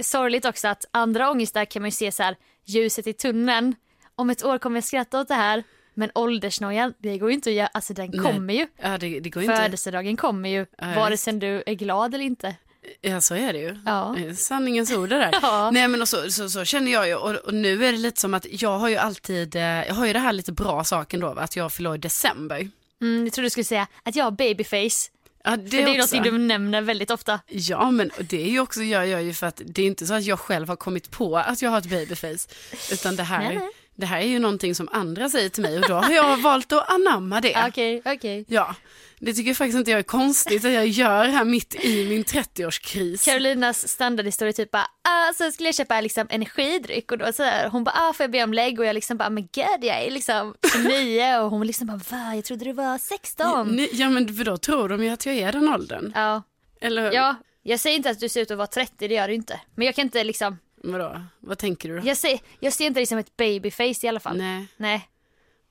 sorgligt 0.00 0.44
också 0.44 0.68
att 0.68 0.84
andra 0.90 1.30
ångestar 1.30 1.64
kan 1.64 1.82
man 1.82 1.88
ju 1.88 1.92
se 1.92 2.12
så 2.12 2.22
här 2.22 2.36
ljuset 2.64 3.06
i 3.06 3.12
tunneln. 3.12 3.74
Om 4.14 4.30
ett 4.30 4.44
år 4.44 4.58
kommer 4.58 4.76
jag 4.76 4.84
skratta 4.84 5.20
åt 5.20 5.28
det 5.28 5.34
här. 5.34 5.64
Men 5.94 6.10
åldersnojan, 6.14 6.94
det 6.98 7.18
går 7.18 7.30
ju 7.30 7.34
inte 7.34 7.50
att 7.50 7.56
göra, 7.56 7.66
alltså 7.66 7.94
den 7.94 8.10
Nej. 8.10 8.32
kommer 8.32 8.54
ju. 8.54 8.66
Ja, 8.82 8.98
det, 8.98 9.20
det 9.20 9.30
går 9.30 9.42
inte. 9.42 9.56
Födelsedagen 9.56 10.16
kommer 10.16 10.48
ju, 10.48 10.66
Ja, 10.78 10.94
vare 10.96 11.16
sig 11.16 11.32
du 11.32 11.62
är 11.66 11.74
glad 11.74 12.14
eller 12.14 12.24
inte. 12.24 12.56
Ja, 13.00 13.20
så 13.20 13.34
är 13.34 13.52
det 13.52 13.58
ju. 13.58 13.76
Ja. 13.86 14.16
Sanningens 14.36 14.92
ord 14.92 15.08
det 15.08 15.16
där. 15.18 15.30
Ja. 15.42 15.70
Nej, 15.70 15.88
men 15.88 16.02
och 16.02 16.08
så, 16.08 16.30
så, 16.30 16.48
så 16.50 16.64
känner 16.64 16.92
jag 16.92 17.08
ju. 17.08 17.14
Och, 17.14 17.34
och 17.36 17.54
nu 17.54 17.84
är 17.84 17.92
det 17.92 17.98
lite 17.98 18.20
som 18.20 18.34
att 18.34 18.46
jag 18.62 18.78
har 18.78 18.88
ju 18.88 18.96
alltid, 18.96 19.56
eh, 19.56 19.62
jag 19.62 19.94
har 19.94 20.06
ju 20.06 20.12
det 20.12 20.18
här 20.18 20.32
lite 20.32 20.52
bra 20.52 20.84
saken 20.84 21.20
då, 21.20 21.26
att 21.26 21.56
jag 21.56 21.72
fyller 21.72 21.90
år 21.90 21.96
i 21.96 21.98
december. 21.98 22.68
Mm, 23.00 23.24
jag 23.24 23.32
trodde 23.32 23.46
du 23.46 23.50
skulle 23.50 23.64
säga 23.64 23.86
att 24.02 24.16
jag 24.16 24.24
har 24.24 24.30
babyface. 24.30 25.10
Ja, 25.44 25.56
det, 25.56 25.70
för 25.70 25.76
det 25.76 25.96
är 25.96 26.02
också. 26.02 26.16
något 26.16 26.24
du 26.24 26.38
nämner 26.38 26.80
väldigt 26.82 27.10
ofta. 27.10 27.40
Ja, 27.46 27.90
men 27.90 28.10
det 28.20 28.42
är 28.42 28.50
ju 28.50 28.60
också, 28.60 28.82
jag 28.82 29.06
gör 29.06 29.18
ju 29.18 29.34
för 29.34 29.46
att 29.46 29.62
det 29.64 29.82
är 29.82 29.86
inte 29.86 30.06
så 30.06 30.14
att 30.14 30.24
jag 30.24 30.38
själv 30.40 30.68
har 30.68 30.76
kommit 30.76 31.10
på 31.10 31.38
att 31.38 31.62
jag 31.62 31.70
har 31.70 31.78
ett 31.78 31.90
babyface. 31.90 32.48
Utan 32.92 33.16
det 33.16 33.22
här, 33.22 33.38
Nej, 33.44 33.56
nej. 33.58 33.68
Det 34.00 34.06
här 34.06 34.20
är 34.20 34.26
ju 34.26 34.38
någonting 34.38 34.74
som 34.74 34.88
andra 34.92 35.28
säger 35.28 35.48
till 35.48 35.62
mig 35.62 35.78
och 35.78 35.88
då 35.88 35.94
har 35.94 36.10
jag 36.10 36.36
valt 36.42 36.72
att 36.72 36.90
anamma 36.90 37.40
det. 37.40 37.64
Okej, 37.68 38.02
okej. 38.04 38.44
Ja, 38.48 38.74
det 39.18 39.32
tycker 39.34 39.50
jag 39.50 39.56
faktiskt 39.56 39.78
inte 39.78 39.90
jag 39.90 39.98
är 39.98 40.02
konstigt 40.02 40.64
att 40.64 40.72
jag 40.72 40.86
gör 40.86 41.24
här 41.24 41.44
mitt 41.44 41.74
i 41.84 42.08
min 42.08 42.24
30-årskris. 42.24 43.24
Carolinas 43.24 43.88
standardhistoria 43.88 44.52
typ 44.52 44.70
bara, 44.70 44.86
ah, 45.02 45.32
så 45.34 45.50
skulle 45.52 45.68
jag 45.68 45.74
köpa 45.74 46.00
liksom 46.00 46.26
energidryck 46.30 47.12
och 47.12 47.18
då 47.18 47.32
så 47.32 47.42
här, 47.42 47.68
hon 47.68 47.84
bara, 47.84 47.94
ah, 47.94 48.12
får 48.12 48.24
jag 48.24 48.30
be 48.30 48.44
om 48.44 48.52
lägg 48.54 48.80
och 48.80 48.86
jag 48.86 48.94
liksom 48.94 49.16
bara, 49.16 49.30
men 49.30 49.42
gud 49.52 49.78
jag 49.84 50.02
är 50.04 50.10
liksom 50.10 50.54
29 50.72 51.38
och 51.40 51.50
hon 51.50 51.66
liksom 51.66 51.86
bara, 51.86 52.00
va, 52.10 52.34
jag 52.34 52.44
trodde 52.44 52.64
du 52.64 52.72
var 52.72 52.98
16. 52.98 53.68
Ni- 53.68 53.88
Ja, 53.92 54.08
men 54.10 54.36
för 54.36 54.44
då 54.44 54.56
tror 54.56 54.88
de 54.88 55.04
ju 55.04 55.10
att 55.10 55.26
jag 55.26 55.34
är 55.34 55.52
den 55.52 55.68
åldern. 55.74 56.12
Ja, 56.14 56.42
Eller 56.80 57.12
ja, 57.12 57.36
jag 57.62 57.80
säger 57.80 57.96
inte 57.96 58.10
att 58.10 58.20
du 58.20 58.28
ser 58.28 58.40
ut 58.40 58.50
att 58.50 58.56
vara 58.58 58.66
30, 58.66 59.08
det 59.08 59.14
gör 59.14 59.28
du 59.28 59.34
inte. 59.34 59.60
Men 59.74 59.86
jag 59.86 59.94
kan 59.94 60.02
inte 60.04 60.24
liksom, 60.24 60.58
vadå? 60.84 61.22
Vad 61.40 61.58
tänker 61.58 61.88
du 61.88 62.00
då? 62.00 62.06
jag 62.06 62.16
ser, 62.16 62.38
jag 62.60 62.72
ser 62.72 62.86
inte 62.86 63.00
dig 63.00 63.06
som 63.06 63.18
ett 63.18 63.36
babyface 63.36 64.06
i 64.06 64.08
alla 64.08 64.20
fall. 64.20 64.36
Nej, 64.36 64.66
Nej. 64.76 65.08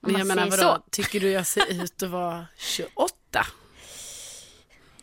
Om 0.04 0.12
men 0.12 0.20
jag 0.20 0.28
menar 0.28 0.46
vadå? 0.50 0.62
så. 0.64 0.84
Tycker 0.92 1.20
du 1.20 1.30
jag 1.32 1.48
ser 1.48 1.84
ut 1.84 2.04
att 2.04 2.10
vara 2.10 2.46
28? 2.58 3.46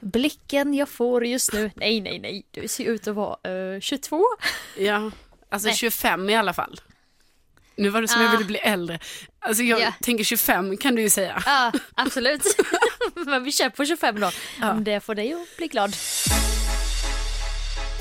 Blicken 0.00 0.74
jag 0.74 0.88
får 0.88 1.26
just 1.26 1.52
nu, 1.52 1.70
nej 1.76 2.00
nej 2.00 2.18
nej, 2.18 2.46
du 2.50 2.68
ser 2.68 2.84
ut 2.84 3.08
att 3.08 3.14
vara 3.14 3.74
eh, 3.74 3.80
22. 3.80 4.24
Ja, 4.78 5.10
alltså 5.50 5.68
Nej. 5.68 5.76
25 5.76 6.30
i 6.30 6.36
alla 6.36 6.52
fall. 6.52 6.80
Nu 7.76 7.88
var 7.88 8.02
det 8.02 8.08
som 8.08 8.20
jag 8.22 8.28
Ah. 8.28 8.32
ville 8.32 8.44
bli 8.44 8.58
äldre. 8.58 8.98
Alltså 9.38 9.62
jag 9.62 9.80
Ja. 9.80 9.92
tänker 10.02 10.24
25 10.24 10.76
kan 10.76 10.94
du 10.94 11.02
ju 11.02 11.10
säga. 11.10 11.42
Ja, 11.46 11.72
absolut. 11.94 12.42
Men 13.14 13.44
vi 13.44 13.52
kör 13.52 13.68
på 13.70 13.84
25 13.84 14.20
då. 14.20 14.30
Om 14.62 14.84
det 14.84 15.00
får 15.00 15.14
dig 15.14 15.32
att 15.32 15.56
bli 15.56 15.68
glad. 15.68 15.94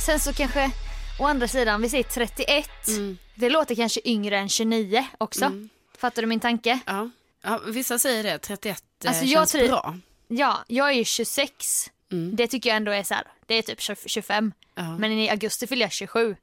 Sen 0.06 0.20
så 0.20 0.34
kanske, 0.34 0.72
å 1.20 1.26
andra 1.26 1.48
sidan, 1.48 1.82
vi 1.82 1.90
säger 1.90 2.04
31. 2.04 2.70
Mm. 2.88 3.18
Det 3.36 3.50
låter 3.50 3.76
kanske 3.76 4.10
yngre 4.10 4.38
än 4.38 4.50
29 4.50 5.06
också. 5.18 5.52
Fattar 5.98 6.22
du 6.22 6.28
min 6.28 6.40
tanke? 6.40 6.80
Ja. 6.86 7.10
ja, 7.44 7.62
vissa 7.68 8.00
säger 8.00 8.24
det, 8.24 8.38
31 8.40 8.84
eh, 9.04 9.10
Alltså, 9.10 9.26
jag 9.26 9.32
känns 9.40 9.52
tror- 9.52 9.68
bra. 9.68 9.98
Ja, 10.28 10.64
jag 10.68 10.90
är 10.90 10.94
ju 10.94 11.06
26. 11.06 11.92
Det 12.34 12.48
tycker 12.48 12.70
jag 12.70 12.78
ändå 12.78 12.92
är 12.92 13.04
så 13.04 13.14
här, 13.14 13.24
det 13.46 13.56
är 13.56 13.62
typ 13.62 13.82
25. 14.06 14.38
Mm. 14.38 14.54
Ja. 14.76 14.98
Men 14.98 15.12
i 15.12 15.30
augusti 15.30 15.68
fyller 15.68 15.86
jag 15.86 15.92
27. 15.92 16.36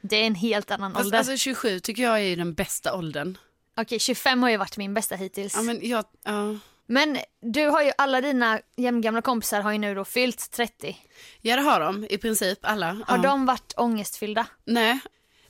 Det 0.00 0.16
är 0.16 0.26
en 0.26 0.34
helt 0.34 0.70
annan 0.70 0.92
Fast, 0.92 1.04
ålder. 1.04 1.18
alltså 1.18 1.36
27 1.36 1.80
tycker 1.80 2.02
jag 2.02 2.20
är 2.20 2.36
den 2.36 2.54
bästa 2.54 2.94
åldern. 2.96 3.38
Okej, 3.76 3.98
25 3.98 4.42
har 4.42 4.50
ju 4.50 4.56
varit 4.56 4.76
min 4.76 4.94
bästa 4.94 5.14
hittills. 5.16 5.54
Ja, 5.56 5.62
men 5.62 5.80
jag, 5.88 6.04
ja. 6.24 6.56
Men 6.88 7.18
du 7.52 7.66
har 7.66 7.82
ju, 7.82 7.92
alla 7.98 8.20
dina 8.20 8.60
jämngamla 8.76 9.22
kompisar 9.22 9.60
har 9.60 9.72
ju 9.72 9.78
nu 9.78 9.94
då 9.94 10.04
fyllt 10.04 10.50
30. 10.50 10.96
ja, 11.40 11.56
det 11.56 11.62
har 11.62 11.80
de 11.80 12.06
i 12.10 12.18
princip 12.18 12.58
alla. 12.62 12.86
Har 13.06 13.16
ja. 13.16 13.22
de 13.22 13.46
varit 13.46 13.72
ångestfyllda? 13.76 14.46
Nej. 14.64 14.98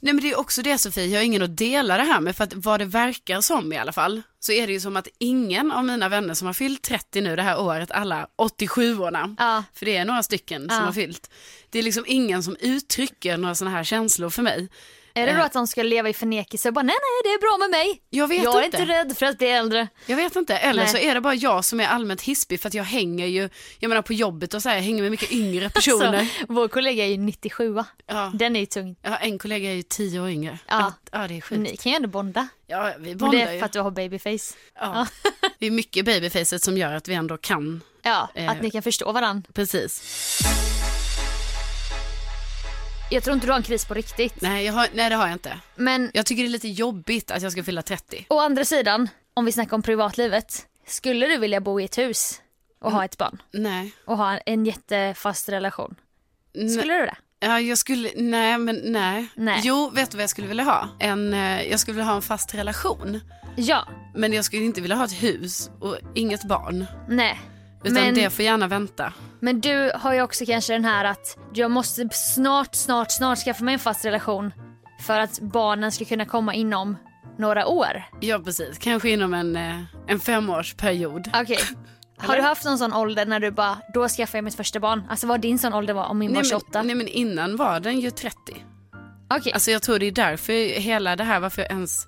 Nej 0.00 0.12
men 0.14 0.22
det 0.22 0.30
är 0.30 0.38
också 0.38 0.62
det 0.62 0.78
Sofie, 0.78 1.06
jag 1.06 1.18
har 1.18 1.24
ingen 1.24 1.42
att 1.42 1.56
dela 1.56 1.96
det 1.96 2.02
här 2.02 2.20
med 2.20 2.36
för 2.36 2.44
att 2.44 2.54
vad 2.54 2.80
det 2.80 2.84
verkar 2.84 3.40
som 3.40 3.72
i 3.72 3.78
alla 3.78 3.92
fall 3.92 4.22
så 4.40 4.52
är 4.52 4.66
det 4.66 4.72
ju 4.72 4.80
som 4.80 4.96
att 4.96 5.08
ingen 5.18 5.72
av 5.72 5.84
mina 5.84 6.08
vänner 6.08 6.34
som 6.34 6.46
har 6.46 6.52
fyllt 6.54 6.82
30 6.82 7.20
nu 7.20 7.36
det 7.36 7.42
här 7.42 7.60
året, 7.60 7.90
alla 7.90 8.28
87orna, 8.36 9.34
Ja. 9.38 9.64
för 9.74 9.86
det 9.86 9.96
är 9.96 10.04
några 10.04 10.22
stycken 10.22 10.60
som 10.68 10.78
Ja. 10.78 10.84
har 10.84 10.92
fyllt, 10.92 11.30
det 11.70 11.78
är 11.78 11.82
liksom 11.82 12.04
ingen 12.06 12.42
som 12.42 12.56
uttrycker 12.60 13.36
några 13.36 13.54
sådana 13.54 13.76
här 13.76 13.84
känslor 13.84 14.30
för 14.30 14.42
mig. 14.42 14.68
Är 15.18 15.26
det 15.26 15.32
Eh. 15.32 15.38
då 15.38 15.44
att 15.44 15.52
de 15.52 15.66
ska 15.66 15.82
leva 15.82 16.08
i 16.08 16.12
förnekelse 16.14 16.68
och 16.68 16.74
bara 16.74 16.82
nej 16.82 16.96
nej 17.00 17.20
det 17.24 17.28
är 17.36 17.40
bra 17.40 17.58
med 17.58 17.70
mig. 17.70 18.02
Jag 18.10 18.28
vet 18.28 18.42
jag 18.42 18.60
är 18.60 18.64
inte. 18.64 18.76
inte 18.82 18.92
rädd 18.92 19.16
för 19.18 19.26
att 19.26 19.38
bli 19.38 19.46
äldre. 19.48 19.88
Jag 20.06 20.16
vet 20.16 20.36
inte, 20.36 20.56
eller 20.56 20.82
Nej. 20.82 20.92
så 20.92 20.98
är 20.98 21.14
det 21.14 21.20
bara 21.20 21.34
jag 21.34 21.64
som 21.64 21.80
är 21.80 21.86
allmänt 21.86 22.20
hispig 22.22 22.60
för 22.60 22.68
att 22.68 22.74
jag 22.74 22.84
hänger 22.84 23.26
ju, 23.26 23.48
jag 23.78 23.88
menar 23.88 24.02
på 24.02 24.12
jobbet 24.12 24.54
och 24.54 24.62
så 24.62 24.68
här, 24.68 24.76
jag 24.76 24.82
hänger 24.82 25.02
med 25.02 25.10
mycket 25.10 25.32
yngre 25.32 25.70
personer. 25.74 26.24
Så, 26.40 26.44
vår 26.52 26.68
kollega 26.68 27.04
är 27.04 27.08
ju 27.08 27.16
97 27.16 27.76
Ja. 28.06 28.30
Den 28.34 28.56
är 28.56 28.60
ju 28.60 28.66
tung. 28.66 28.96
Har 29.04 29.16
en 29.20 29.38
kollega 29.38 29.70
är 29.70 29.74
ju 29.74 29.82
10 29.82 30.20
år 30.20 30.28
yngre. 30.30 30.58
Ja. 30.68 30.92
ja 31.12 31.28
det 31.28 31.36
är 31.36 31.40
sjukt. 31.40 31.60
Ni 31.60 31.76
kan 31.76 31.92
ju 31.92 31.96
ändå 31.96 32.08
bonda. 32.08 32.48
Ja, 32.66 32.92
vi 32.98 33.14
bondar 33.14 33.38
det 33.38 33.44
är 33.44 33.52
ju. 33.52 33.58
för 33.58 33.66
att 33.66 33.72
du 33.72 33.80
har 33.80 33.90
babyface. 33.90 34.54
Ja. 34.80 35.06
Det 35.58 35.66
är 35.66 35.70
mycket 35.70 36.04
babyfacet 36.04 36.62
som 36.62 36.78
gör 36.78 36.94
att 36.94 37.08
vi 37.08 37.14
ändå 37.14 37.36
kan. 37.36 37.80
Ja, 38.02 38.28
Eh. 38.34 38.50
att 38.50 38.62
ni 38.62 38.70
kan 38.70 38.82
förstå 38.82 39.12
varandra. 39.12 39.50
Precis. 39.54 40.02
Jag 43.10 43.22
tror 43.22 43.34
inte 43.34 43.46
du 43.46 43.50
har 43.52 43.56
en 43.56 43.62
kris 43.62 43.84
på 43.84 43.94
riktigt. 43.94 44.40
Nej, 44.40 44.66
jag 44.66 44.72
har, 44.72 44.88
nej, 44.94 45.10
det 45.10 45.16
har 45.16 45.26
jag 45.26 45.34
inte. 45.34 45.60
Men 45.76 46.10
Jag 46.14 46.26
tycker 46.26 46.42
det 46.42 46.48
är 46.48 46.50
lite 46.50 46.68
jobbigt 46.68 47.30
att 47.30 47.42
jag 47.42 47.52
ska 47.52 47.62
fylla 47.64 47.82
30. 47.82 48.26
å 48.28 48.38
andra 48.40 48.64
sidan, 48.64 49.08
om 49.34 49.44
vi 49.44 49.52
snackar 49.52 49.74
om 49.76 49.82
privatlivet. 49.82 50.66
Skulle 50.86 51.26
du 51.26 51.38
vilja 51.38 51.60
bo 51.60 51.80
i 51.80 51.84
ett 51.84 51.98
hus 51.98 52.40
och 52.80 52.92
ha 52.92 53.04
ett 53.04 53.18
barn 53.18 53.42
Nej. 53.52 53.92
och 54.04 54.16
ha 54.16 54.38
en 54.38 54.66
jättefast 54.66 55.48
relation? 55.48 55.94
Skulle 56.52 56.94
du 56.94 57.06
det? 57.06 57.16
Ja, 57.40 57.60
jag 57.60 57.78
skulle, 57.78 58.10
nej 58.16 58.58
men 58.58 58.80
nej. 58.84 59.26
Nej. 59.34 59.60
Jo, 59.64 59.90
vet 59.94 60.10
du 60.10 60.16
vad 60.16 60.22
jag 60.22 60.30
skulle 60.30 60.46
vilja 60.46 60.64
ha? 60.64 60.88
En, 60.98 61.34
eh, 61.34 61.62
jag 61.62 61.80
skulle 61.80 61.94
vilja 61.94 62.04
ha 62.10 62.16
en 62.16 62.22
fast 62.22 62.54
relation. 62.54 63.20
Ja, 63.56 63.88
Men 64.14 64.32
jag 64.32 64.44
skulle 64.44 64.62
inte 64.64 64.80
vilja 64.80 64.96
ha 64.96 65.04
ett 65.04 65.22
hus 65.22 65.70
och 65.80 65.96
inget 66.14 66.44
barn. 66.44 66.86
nej. 67.08 67.40
Utan 67.84 67.94
Men- 67.94 68.14
det 68.14 68.30
får 68.30 68.44
gärna 68.44 68.66
vänta. 68.66 69.12
Men 69.40 69.60
du 69.60 69.90
har 69.94 70.14
ju 70.14 70.22
också 70.22 70.46
kanske 70.46 70.72
den 70.72 70.84
här 70.84 71.04
att 71.04 71.38
jag 71.54 71.70
måste 71.70 72.08
snart, 72.12 72.74
snart, 72.74 73.10
snart 73.10 73.38
skaffa 73.38 73.64
mig 73.64 73.72
en 73.74 73.78
fast 73.80 74.04
relation 74.04 74.52
för 75.00 75.20
att 75.20 75.40
barnen 75.40 75.92
ska 75.92 76.04
kunna 76.04 76.24
komma 76.24 76.54
inom 76.54 76.96
några 77.38 77.66
år. 77.66 78.02
Ja, 78.20 78.38
precis. 78.38 78.78
Kanske 78.78 79.10
inom 79.10 79.34
en, 79.34 79.56
eh, 79.56 79.82
en 80.06 80.20
femårsperiod. 80.20 81.30
Okej. 81.34 81.58
Har 82.18 82.36
du 82.36 82.42
haft 82.42 82.64
någon 82.64 82.78
sån 82.78 82.92
ålder 82.92 83.26
när 83.26 83.40
du 83.40 83.50
bara, 83.50 83.78
då 83.94 84.08
skaffar 84.08 84.38
jag 84.38 84.44
mitt 84.44 84.54
första 84.54 84.80
barn? 84.80 85.02
Alltså 85.10 85.26
vad 85.26 85.40
din 85.40 85.58
sån 85.58 85.74
ålder 85.74 85.94
var 85.94 86.04
om 86.04 86.18
min 86.18 86.34
var 86.34 86.44
28? 86.44 86.66
men, 86.72 86.86
nej, 86.86 86.96
men 86.96 87.08
innan 87.08 87.56
var 87.56 87.80
den 87.80 88.00
ju 88.00 88.10
30. 88.10 88.36
Okej. 89.30 89.52
Alltså 89.52 89.70
jag 89.70 89.82
tror 89.82 89.98
det 89.98 90.06
är 90.06 90.12
därför 90.12 90.80
hela 90.80 91.16
det 91.16 91.24
här, 91.24 91.40
varför 91.40 91.62
jag 91.62 91.70
ens 91.70 92.06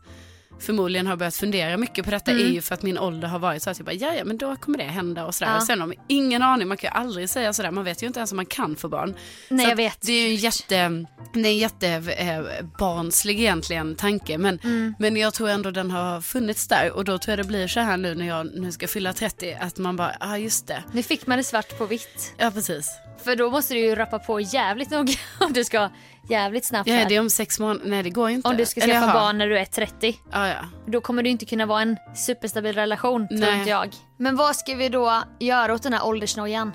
förmodligen 0.60 1.06
har 1.06 1.16
börjat 1.16 1.36
fundera 1.36 1.76
mycket 1.76 2.04
på 2.04 2.10
detta 2.10 2.30
Mm. 2.30 2.46
är 2.46 2.50
ju 2.50 2.60
för 2.60 2.74
att 2.74 2.82
min 2.82 2.98
ålder 2.98 3.28
har 3.28 3.38
varit 3.38 3.62
så 3.62 3.70
att 3.70 3.78
jag 3.78 3.86
bara, 3.86 3.92
ja 3.92 4.24
men 4.24 4.38
då 4.38 4.56
kommer 4.56 4.78
det 4.78 4.84
hända 4.84 5.26
och 5.26 5.34
sådär. 5.34 5.52
Ja. 5.52 5.56
Och 5.56 5.62
sen 5.62 5.82
om 5.82 5.94
ingen 6.08 6.42
aning, 6.42 6.68
man 6.68 6.76
kan 6.76 6.88
ju 6.90 7.00
aldrig 7.00 7.30
säga 7.30 7.52
sådär, 7.52 7.70
man 7.70 7.84
vet 7.84 8.02
ju 8.02 8.06
inte 8.06 8.18
ens 8.20 8.32
om 8.32 8.36
man 8.36 8.46
kan 8.46 8.76
få 8.76 8.88
barn. 8.88 9.14
Nej, 9.48 9.64
så 9.66 9.70
jag 9.70 9.76
vet. 9.76 10.00
Det 10.00 10.12
är 10.12 10.22
ju 10.22 10.28
en 10.30 10.36
jätte, 10.36 10.88
det 11.34 11.40
är 11.40 11.44
en 11.46 11.58
jätte 11.58 11.88
eh, 12.18 12.66
barnslig 12.78 13.40
egentligen 13.40 13.94
tanke, 13.94 14.38
men, 14.38 14.58
Mm. 14.64 14.94
men 14.98 15.16
jag 15.16 15.34
tror 15.34 15.48
ändå 15.48 15.70
den 15.70 15.90
har 15.90 16.20
funnits 16.20 16.68
där 16.68 16.92
och 16.92 17.04
då 17.04 17.18
tror 17.18 17.32
jag 17.32 17.38
det 17.46 17.48
blir 17.48 17.68
så 17.68 17.80
här 17.80 17.96
nu 17.96 18.14
när 18.14 18.26
jag 18.26 18.46
nu 18.54 18.72
ska 18.72 18.88
fylla 18.88 19.12
30, 19.12 19.56
att 19.60 19.78
man 19.78 19.96
bara, 19.96 20.12
ja 20.20 20.26
ah, 20.32 20.36
just 20.38 20.66
det. 20.66 20.82
Nu 20.92 21.02
fick 21.02 21.26
man 21.26 21.38
det 21.38 21.44
svart 21.44 21.78
på 21.78 21.86
vitt. 21.86 22.34
Ja 22.38 22.50
precis. 22.50 22.90
För 23.24 23.36
då 23.36 23.50
måste 23.50 23.74
du 23.74 23.80
ju 23.80 23.94
rappa 23.94 24.18
på 24.18 24.40
jävligt 24.40 24.90
noga 24.90 25.12
om 25.40 25.52
du 25.52 25.64
ska 25.64 25.88
jävligt 26.28 26.64
snabbt 26.64 26.88
Ja, 26.88 27.04
det 27.08 27.16
är 27.16 27.20
om 27.20 27.30
sex 27.30 27.60
månader. 27.60 27.82
Nej, 27.84 28.02
det 28.02 28.10
går 28.10 28.30
ju 28.30 28.36
inte. 28.36 28.48
Om 28.48 28.56
du 28.56 28.66
ska 28.66 28.80
skaffa 28.80 29.12
barn 29.12 29.38
när 29.38 29.46
du 29.46 29.58
är 29.58 29.64
30. 29.64 30.18
Ja, 30.32 30.48
ja. 30.48 30.54
Då 30.86 31.00
kommer 31.00 31.22
det 31.22 31.28
inte 31.28 31.46
kunna 31.46 31.66
vara 31.66 31.82
en 31.82 31.96
superstabil 32.16 32.74
relation 32.74 33.28
tror 33.28 33.52
inte 33.54 33.70
jag. 33.70 33.94
Men 34.16 34.36
vad 34.36 34.56
ska 34.56 34.74
vi 34.74 34.88
då 34.88 35.22
göra 35.40 35.74
åt 35.74 35.82
den 35.82 35.92
här 35.92 36.04
åldersnojan? 36.06 36.72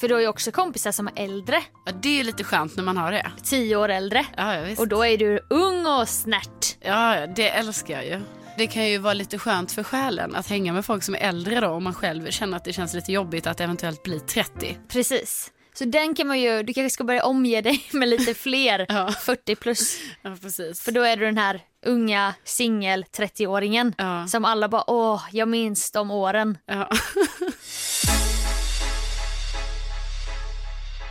För 0.00 0.08
du 0.08 0.14
har 0.14 0.20
ju 0.20 0.28
också 0.28 0.52
kompisar 0.52 0.92
som 0.92 1.06
är 1.06 1.12
äldre. 1.16 1.62
ja, 1.86 1.92
det 2.02 2.08
är 2.08 2.16
ju 2.16 2.22
lite 2.22 2.44
skönt 2.44 2.76
när 2.76 2.84
man 2.84 2.96
har 2.96 3.12
det. 3.12 3.30
10 3.44 3.76
år 3.76 3.88
äldre. 3.88 4.26
Ja, 4.36 4.56
ja, 4.56 4.62
visst. 4.64 4.80
Och 4.80 4.88
då 4.88 5.04
är 5.04 5.18
du 5.18 5.40
ung 5.50 5.86
och 5.86 6.08
snärt. 6.08 6.76
Ja, 6.80 7.16
ja, 7.20 7.26
det 7.26 7.48
älskar 7.48 7.94
jag 7.94 8.06
ju. 8.06 8.20
Det 8.58 8.66
kan 8.66 8.88
ju 8.88 8.98
vara 8.98 9.14
lite 9.14 9.38
skönt 9.38 9.72
för 9.72 9.82
själen 9.82 10.34
att 10.34 10.48
hänga 10.48 10.72
med 10.72 10.84
folk 10.84 11.02
som 11.02 11.14
är 11.14 11.18
äldre 11.18 11.60
då 11.60 11.68
om 11.68 11.84
man 11.84 11.94
själv 11.94 12.30
känner 12.30 12.56
att 12.56 12.64
det 12.64 12.72
känns 12.72 12.94
lite 12.94 13.12
jobbigt 13.12 13.46
att 13.46 13.60
eventuellt 13.60 14.02
bli 14.02 14.20
30. 14.20 14.78
Precis. 14.88 15.50
Så 15.74 15.84
den 15.84 16.14
kan 16.14 16.26
man 16.26 16.40
ju, 16.40 16.62
du 16.62 16.72
kanske 16.74 16.90
ska 16.90 17.04
börja 17.04 17.24
omge 17.24 17.60
dig 17.60 17.84
med 17.92 18.08
lite 18.08 18.34
fler 18.34 18.86
Ja. 18.88 19.12
40 19.12 19.54
plus. 19.56 19.98
Ja, 20.22 20.36
precis. 20.42 20.80
För 20.80 20.92
då 20.92 21.02
är 21.02 21.16
du 21.16 21.24
den 21.24 21.38
här 21.38 21.60
unga 21.86 22.34
singel 22.44 23.04
30-åringen 23.16 23.92
Ja. 23.98 24.26
som 24.28 24.44
alla 24.44 24.68
bara 24.68 24.90
åh, 24.90 25.22
jag 25.32 25.48
minns 25.48 25.90
de 25.90 26.10
åren. 26.10 26.58
Ja. 26.66 26.88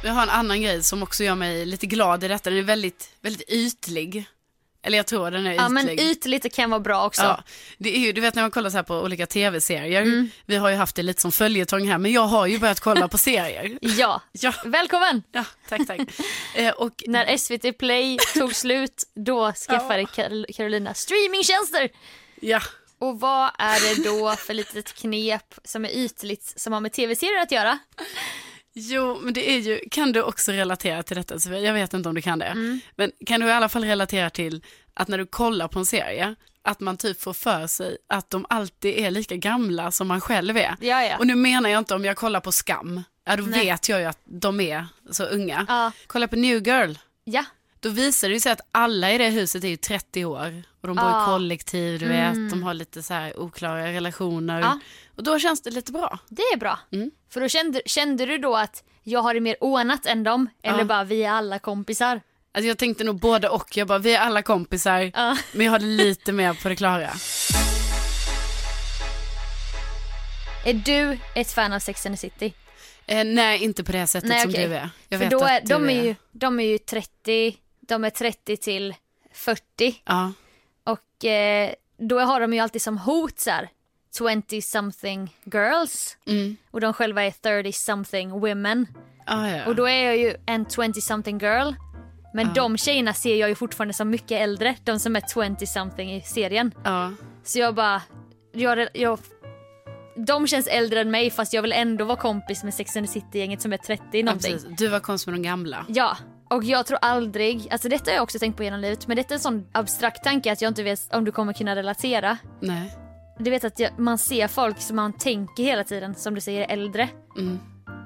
Jag 0.04 0.14
har 0.14 0.24
en 0.24 0.30
annan 0.30 0.62
grej 0.62 0.84
som 0.84 1.04
också 1.04 1.24
gör 1.24 1.36
mig 1.36 1.66
lite 1.66 1.86
glad 1.88 2.24
i 2.24 2.28
detta. 2.28 2.50
Den 2.50 2.60
är 2.60 2.64
väldigt, 2.64 3.10
väldigt 3.22 3.50
ytlig. 3.50 4.26
Eller 4.82 4.98
jag 4.98 5.08
tror 5.08 5.32
den 5.32 5.46
är 5.46 5.52
ytlig. 5.52 5.64
Ja 5.64 5.70
men 5.70 5.90
ytligt 5.90 6.56
kan 6.56 6.70
vara 6.70 6.80
bra 6.80 7.06
också. 7.06 7.22
Ja, 7.22 7.44
det 7.78 7.96
är 7.96 8.00
ju, 8.00 8.12
du 8.12 8.22
vet 8.22 8.36
när 8.36 8.42
man 8.44 8.52
kollar 8.52 8.70
så 8.70 8.76
här 8.78 8.84
på 8.84 8.96
olika 8.96 9.26
tv-serier. 9.26 10.02
Mm. 10.02 10.30
Vi 10.46 10.56
har 10.56 10.70
ju 10.70 10.76
haft 10.76 10.96
det 10.96 11.04
lite 11.04 11.22
som 11.22 11.32
följetong 11.32 11.88
här, 11.88 11.98
men 11.98 12.12
jag 12.12 12.22
har 12.28 12.48
ju 12.48 12.60
börjat 12.60 12.80
kolla 12.80 13.08
på 13.08 13.18
serier. 13.28 13.78
Ja. 13.82 14.22
Ja, 14.32 14.54
Välkommen! 14.66 15.24
ja 15.32 15.46
tack, 15.70 15.88
tack. 15.88 16.00
Eh, 16.56 16.74
och 16.74 17.04
När 17.08 17.38
SVT 17.38 17.78
Play 17.78 18.18
tog 18.34 18.56
slut, 18.56 19.04
då 19.16 19.54
skaffade 19.54 20.04
Kar- 20.06 20.54
Carolina 20.54 20.94
streamingtjänster. 20.94 21.90
ja, 22.42 22.62
Och 23.00 23.20
vad 23.20 23.50
är 23.60 23.96
det 23.96 24.04
då 24.10 24.32
för 24.36 24.54
litet 24.54 24.94
knep 24.94 25.54
som 25.64 25.86
är 25.86 25.90
ytligt 25.90 26.54
som 26.60 26.74
har 26.74 26.80
med 26.80 26.94
tv-serier 26.94 27.42
att 27.42 27.52
göra? 27.52 27.80
Jo, 28.82 29.20
men 29.22 29.34
det 29.34 29.52
är 29.52 29.58
ju, 29.60 29.80
kan 29.92 30.12
du 30.12 30.22
också 30.24 30.52
relatera 30.52 31.04
till 31.04 31.18
detta 31.18 31.40
Sofia? 31.40 31.60
Jag 31.60 31.74
vet 31.74 31.94
inte 31.94 32.10
om 32.10 32.16
du 32.16 32.22
kan 32.22 32.40
det. 32.40 32.46
Mm. 32.46 32.80
Men 32.96 33.12
kan 33.26 33.40
du 33.40 33.48
i 33.48 33.52
alla 33.52 33.70
fall 33.70 33.84
relatera 33.84 34.30
till 34.30 34.64
att 34.94 35.08
när 35.08 35.18
du 35.18 35.26
kollar 35.26 35.68
på 35.68 35.80
en 35.80 35.86
serie, 35.86 36.36
att 36.62 36.80
man 36.80 36.98
typ 36.98 37.22
får 37.22 37.34
för 37.34 37.68
sig 37.68 37.98
att 38.10 38.30
de 38.30 38.46
alltid 38.50 38.98
är 38.98 39.12
lika 39.12 39.36
gamla 39.36 39.92
som 39.92 40.08
man 40.08 40.22
själv 40.22 40.58
är. 40.58 40.76
Ja, 40.80 41.04
ja. 41.04 41.18
Och 41.18 41.28
nu 41.28 41.36
menar 41.36 41.70
jag 41.70 41.80
inte 41.80 41.96
om 41.96 42.06
jag 42.06 42.18
kollar 42.18 42.40
på 42.40 42.52
Skam, 42.52 43.04
ja 43.26 43.36
då 43.36 43.44
Nej. 43.44 43.66
vet 43.66 43.90
jag 43.90 44.00
ju 44.00 44.06
att 44.06 44.20
de 44.26 44.60
är 44.60 44.86
så 45.12 45.24
unga. 45.24 45.66
Ja. 45.70 45.92
Kolla 46.08 46.28
på 46.28 46.36
New 46.36 46.68
Girl, 46.68 46.94
Ja, 47.24 47.46
då 47.80 47.90
visar 47.90 48.30
det 48.30 48.40
sig 48.40 48.52
att 48.52 48.62
alla 48.72 49.12
i 49.12 49.18
det 49.18 49.30
huset 49.30 49.64
är 49.64 49.68
ju 49.68 49.78
30 49.78 50.26
år. 50.26 50.64
Och 50.82 50.88
de 50.88 50.96
bor 50.98 51.06
Ja. 51.06 51.24
i 51.24 51.26
kollektiv, 51.26 52.00
du 52.00 52.08
vet, 52.08 52.34
de 52.50 52.64
har 52.64 52.74
lite 52.74 53.04
så 53.04 53.14
här 53.14 53.40
oklara 53.40 53.86
relationer. 53.94 54.58
Mm. 54.58 54.70
Ja. 54.70 54.80
Och 55.16 55.24
då 55.24 55.40
känns 55.40 55.62
det 55.62 55.72
lite 55.72 55.92
bra. 55.92 56.20
det 56.30 56.42
är 56.42 56.58
bra. 56.58 56.80
För 57.30 57.42
då 57.42 57.48
kände, 57.48 57.82
kände 57.86 58.26
du 58.26 58.38
då 58.38 58.56
att 58.56 58.84
jag 59.04 59.22
har 59.22 59.34
det 59.34 59.40
mer 59.40 59.64
ordnat 59.64 60.06
än 60.06 60.24
dem? 60.24 60.50
Eller 60.64 60.80
Ja. 60.80 60.84
bara 60.86 61.04
vi 61.04 61.24
är 61.24 61.32
alla 61.32 61.60
kompisar? 61.60 62.22
Alltså 62.52 62.68
jag 62.68 62.78
tänkte 62.78 63.04
nog 63.04 63.20
både 63.20 63.50
och. 63.50 63.78
Jag 63.78 63.88
bara, 63.88 63.98
vi 64.00 64.16
är 64.16 64.20
alla 64.20 64.42
kompisar, 64.42 65.12
men 65.58 65.66
jag 65.66 65.72
har 65.72 65.80
det 65.80 65.86
lite 65.86 66.32
mer 66.32 66.54
på 66.54 66.70
det 66.70 66.76
klara. 66.76 67.10
Är 70.66 70.74
du 70.74 71.18
ett 71.36 71.52
fan 71.52 71.74
av 71.74 71.80
Sex 71.80 72.06
and 72.06 72.16
the 72.16 72.20
City? 72.20 72.54
Eh, 73.06 73.24
nej, 73.26 73.64
inte 73.64 73.84
på 73.84 73.92
det 73.92 74.08
sättet 74.08 74.30
Nej, 74.30 74.42
som 74.42 74.52
du 74.52 74.58
är. 74.58 74.90
Jag 75.10 75.20
För 75.20 75.26
vet 75.26 75.32
då 75.32 75.40
är, 75.40 75.58
att 75.58 75.66
de, 75.66 75.90
är 75.90 76.04
ju, 76.04 76.16
de 76.32 76.60
är 76.60 76.64
ju 76.64 76.78
30, 76.78 77.56
de 77.90 78.04
är 78.04 78.10
30 78.10 78.58
till 78.58 78.96
40 79.34 80.02
Ja, 80.06 80.32
och 80.84 81.26
eh, 81.26 81.74
då 81.98 82.20
har 82.20 82.40
de 82.40 82.54
ju 82.54 82.60
alltid 82.60 82.82
som 82.82 82.98
hot 82.98 83.40
så 83.40 83.50
här 83.50 83.70
20 84.18 84.62
something 84.62 85.36
girls 85.44 86.18
mm. 86.26 86.58
och 86.72 86.82
de 86.82 86.94
själva 86.94 87.24
är 87.24 87.32
30 87.32 87.72
something 87.72 88.40
women. 88.40 88.88
ah, 89.26 89.48
ja. 89.48 89.66
Och 89.66 89.76
då 89.76 89.88
är 89.88 90.04
jag 90.06 90.18
ju 90.18 90.36
en 90.46 90.66
20 90.66 91.02
something 91.02 91.40
girl. 91.40 91.74
Men 92.34 92.54
de 92.54 92.78
tjejerna 92.78 93.14
ser 93.14 93.36
jag 93.36 93.50
ju 93.50 93.56
fortfarande 93.56 93.94
som 93.94 94.10
mycket 94.10 94.42
äldre, 94.42 94.76
de 94.84 95.00
som 95.00 95.16
är 95.16 95.56
20 95.58 95.66
something 95.66 96.16
i 96.16 96.22
serien. 96.22 96.72
ja. 96.84 97.12
Så 97.44 97.60
jag 97.60 97.76
bara, 97.76 98.02
jag, 98.52 98.88
jag, 98.94 99.20
de 100.16 100.48
känns 100.48 100.68
äldre 100.68 101.02
än 101.02 101.12
mig 101.12 101.32
fast 101.32 101.54
jag 101.54 101.62
vill 101.62 101.72
ändå 101.72 102.06
vara 102.06 102.18
kompis 102.18 102.64
med 102.64 102.74
Sex 102.74 102.98
and 102.98 103.06
the 103.06 103.14
City-gänget 103.14 103.62
som 103.62 103.74
är 103.74 103.78
30 103.78 104.04
ja, 104.12 104.24
någonting. 104.24 104.54
precis. 104.54 104.78
Du 104.78 104.88
var 104.88 105.00
kompis 105.00 105.28
med 105.28 105.36
de 105.36 105.42
gamla. 105.42 105.86
Ja, 105.88 106.18
och 106.50 106.64
jag 106.64 106.86
tror 106.86 107.00
aldrig, 107.02 107.68
alltså 107.72 107.90
detta 107.90 108.12
har 108.12 108.16
jag 108.16 108.24
också 108.24 108.40
tänkt 108.40 108.58
på 108.58 108.64
genom 108.64 108.80
livet, 108.80 109.08
men 109.08 109.18
detta 109.18 109.34
är 109.34 109.36
en 109.36 109.40
sån 109.40 109.66
abstrakt 109.72 110.24
tanke 110.24 110.52
att 110.52 110.62
jag 110.62 110.70
inte 110.70 110.84
vet 110.84 111.14
om 111.16 111.26
du 111.26 111.32
kommer 111.32 111.54
kunna 111.54 111.76
relatera. 111.76 112.38
Nej. 112.60 112.96
Du 113.40 113.50
vet 113.50 113.64
att 113.64 113.80
jag, 113.80 114.00
man 114.00 114.18
ser 114.18 114.48
folk 114.48 114.82
som 114.82 114.96
man 114.96 115.14
tänker 115.14 115.64
hela 115.64 115.84
tiden, 115.84 116.16
som 116.16 116.36
du 116.36 116.42
säger, 116.42 116.62
är 116.62 116.74
äldre. 116.74 117.10
Mm. 117.38 117.60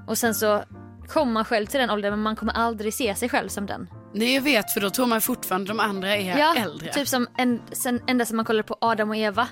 Och 0.08 0.18
sen 0.18 0.36
så 0.36 0.64
kommer 1.08 1.32
man 1.34 1.46
själv 1.46 1.66
till 1.66 1.80
den 1.80 1.90
åldern 1.90 2.12
men 2.12 2.20
man 2.20 2.36
kommer 2.36 2.54
aldrig 2.54 2.94
se 2.94 3.16
sig 3.16 3.30
själv 3.30 3.50
som 3.50 3.66
den. 3.66 3.90
Nej, 4.14 4.34
jag 4.36 4.42
vet, 4.42 4.72
för 4.72 4.82
då 4.82 4.90
tror 4.90 5.06
man 5.06 5.22
fortfarande 5.22 5.68
de 5.68 5.80
andra 5.80 6.16
är 6.18 6.40
Ja, 6.40 6.56
äldre. 6.58 6.94
typ 6.94 7.08
som 7.08 7.28
en, 7.38 7.62
sen, 7.72 8.02
ända 8.08 8.26
som 8.26 8.36
man 8.38 8.46
kollar 8.46 8.64
på 8.64 8.78
Adam 8.82 9.10
och 9.10 9.16
Eva. 9.16 9.48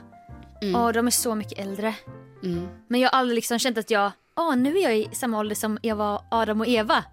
Åh, 0.75 0.91
de 0.91 1.07
är 1.07 1.11
så 1.11 1.35
mycket 1.35 1.59
äldre. 1.59 1.95
Mm. 2.43 2.67
Men 2.87 2.99
jag 3.01 3.09
har 3.09 3.19
aldrig 3.19 3.35
liksom 3.35 3.59
känt 3.59 3.77
att 3.77 3.91
jag, 3.91 4.11
åh 4.35 4.55
nu 4.55 4.77
är 4.77 4.83
jag 4.83 4.97
i 4.97 5.09
samma 5.11 5.39
ålder 5.39 5.55
som 5.55 5.77
Eva, 5.81 6.21
Adam 6.31 6.61
och 6.61 6.67
Eva. 6.67 7.03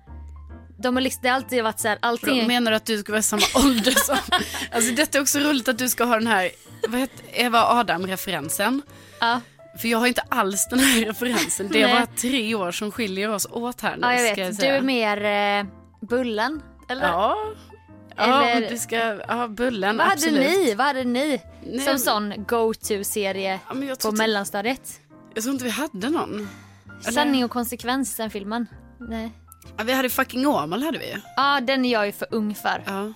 De 0.83 0.97
har 0.97 1.01
liksom, 1.01 1.21
det 1.23 1.29
har 1.29 1.37
alltid 1.37 1.63
varit 1.65 1.81
så 1.81 1.89
här, 1.89 1.99
allting... 2.03 2.47
menar 2.47 2.71
du 2.71 2.77
att 2.77 2.85
du 2.87 2.99
ska 2.99 3.13
vara 3.13 3.23
samma 3.23 3.43
ålder 3.55 3.93
som... 3.93 4.17
Alltså 4.73 4.93
detta 4.95 5.19
är 5.19 5.23
också 5.23 5.39
roligt 5.39 5.69
att 5.69 5.79
du 5.79 5.89
ska 5.89 6.05
ha 6.05 6.15
den 6.15 6.27
här, 6.27 6.51
vad 6.89 7.01
heter 7.01 7.25
Eva 7.33 7.63
Adam-referensen. 7.65 8.83
ja, 9.21 9.41
För 9.81 9.89
jag 9.89 9.99
har 9.99 10.07
inte 10.07 10.23
alls 10.29 10.67
den 10.71 10.79
här 10.79 11.05
referensen. 11.05 11.69
Det 11.73 11.83
är 11.83 11.95
bara 11.95 12.07
tre 12.07 12.55
år 12.55 12.73
som 12.73 12.93
skiljer 12.93 13.31
oss 13.31 13.47
åt 13.51 13.81
här 13.81 13.97
nu. 13.97 14.03
ja, 14.03 14.13
jag 14.15 14.33
ska 14.33 14.45
vet. 14.45 14.51
Du 14.51 14.57
säga. 14.57 14.77
är 14.77 14.81
mer 14.83 15.25
eh, 15.61 15.67
Bullen, 16.09 16.63
eller? 16.89 17.09
Ja. 17.09 17.37
Ja, 18.17 18.45
Eller- 18.47 18.71
du 18.71 18.79
ska, 18.79 18.97
ja, 19.29 19.49
Bullen, 19.49 19.97
Vad 19.97 20.07
hade 20.07 20.15
absolut. 20.15 20.41
ni? 20.41 20.75
Vad 20.75 20.87
hade 20.87 21.05
ni 21.05 21.41
Nej, 21.67 21.81
som 21.85 21.99
sån 21.99 22.45
go-to-serie 22.49 23.61
Ja, 23.69 23.75
jag, 23.85 23.99
på 23.99 24.09
inte, 24.09 24.19
mellanstadiet? 24.19 25.01
jag 25.35 25.43
tror 25.43 25.53
inte 25.53 25.65
vi 25.65 25.71
hade 25.71 26.11
någon. 26.11 26.49
Eller- 27.03 27.13
Sanning 27.13 27.45
och 27.45 27.51
konsekvens, 27.51 28.17
den 28.17 28.31
filmen. 28.31 28.67
Nej. 28.99 29.31
Ja, 29.77 29.85
vi 29.85 29.93
hade 29.93 30.09
fucking 30.11 30.47
Åmål 30.47 30.83
hade 30.83 30.99
vi. 30.99 31.17
Ja, 31.37 31.61
den 31.61 31.85
är 31.85 31.93
jag 31.93 32.07
ju 32.07 32.13
för 32.13 32.29
ung 32.31 32.55
för. 32.55 32.83
Ja. 32.87 33.13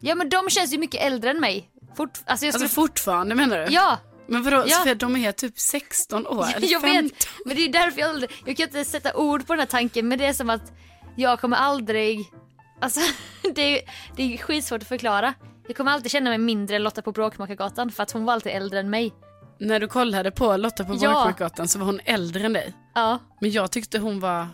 Ja, 0.00 0.14
men 0.14 0.28
de 0.28 0.50
känns 0.50 0.72
ju 0.72 0.78
mycket 0.78 1.02
äldre 1.02 1.30
än 1.30 1.40
mig. 1.40 1.68
Fort... 1.96 2.20
Alltså 2.26 2.46
jag 2.46 2.54
skulle... 2.54 2.64
Alltså 2.64 2.80
fortfarande 2.80 3.34
menar 3.34 3.58
du? 3.58 3.72
Ja, 3.74 3.98
Men 4.26 4.42
vadå, 4.42 4.64
Ja. 4.66 4.76
Sofia, 4.76 4.94
de 4.94 5.16
är 5.16 5.32
typ 5.32 5.58
16 5.58 6.26
år? 6.26 6.46
eller 6.56 6.68
jag 6.72 6.82
15? 6.82 7.02
vet. 7.02 7.28
Men 7.46 7.56
det 7.56 7.62
är 7.62 7.72
därför 7.72 8.00
jag 8.00 8.10
aldrig... 8.10 8.30
Jag 8.46 8.56
kan 8.56 8.66
inte 8.66 8.84
sätta 8.84 9.14
ord 9.16 9.46
på 9.46 9.52
den 9.52 9.60
här 9.60 9.66
tanken, 9.66 10.08
men 10.08 10.18
det 10.18 10.26
är 10.26 10.32
som 10.32 10.50
att 10.50 10.72
jag 11.16 11.40
kommer 11.40 11.56
aldrig... 11.56 12.32
Alltså, 12.80 13.00
det 13.54 13.62
är, 13.78 13.90
det 14.16 14.34
är 14.34 14.38
skitsvårt 14.38 14.82
att 14.82 14.88
förklara. 14.88 15.34
Jag 15.66 15.76
kommer 15.76 15.92
alltid 15.92 16.10
känna 16.12 16.30
mig 16.30 16.38
mindre 16.38 16.76
än 16.76 16.82
Lotta 16.82 17.02
på 17.02 17.12
Bråkmakargatan 17.12 17.90
för 17.92 18.02
att 18.02 18.10
hon 18.10 18.24
var 18.24 18.32
alltid 18.32 18.52
äldre 18.52 18.80
än 18.80 18.90
mig. 18.90 19.12
När 19.60 19.80
du 19.80 19.88
kollade 19.88 20.30
på 20.30 20.56
Lotta 20.56 20.84
på 20.84 20.92
Ja. 20.94 20.98
Bråkmakargatan 21.00 21.68
så 21.68 21.78
var 21.78 21.86
hon 21.86 22.00
äldre 22.04 22.46
än 22.46 22.52
dig. 22.52 22.74
Ja. 22.94 23.18
Men 23.40 23.50
jag 23.50 23.70
tyckte 23.70 23.98
hon 23.98 24.20
var, 24.20 24.46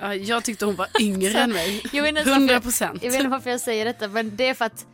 ja, 0.00 0.14
jag 0.14 0.44
tyckte 0.44 0.64
hon 0.64 0.76
var 0.76 0.88
yngre 1.00 1.38
än 1.38 1.52
mig. 1.52 1.82
Jag 1.92 2.02
vet, 2.02 2.08
inte 2.08 2.20
ens 2.20 2.32
100 2.32 2.54
varför, 2.54 2.62
procent. 2.62 3.02
jag 3.02 3.10
vet 3.10 3.18
inte 3.20 3.30
varför 3.30 3.50
jag 3.50 3.60
säger 3.60 3.84
detta, 3.84 4.08
men 4.08 4.36
det 4.36 4.48
är 4.48 4.54
för 4.54 4.64
att 4.64 4.86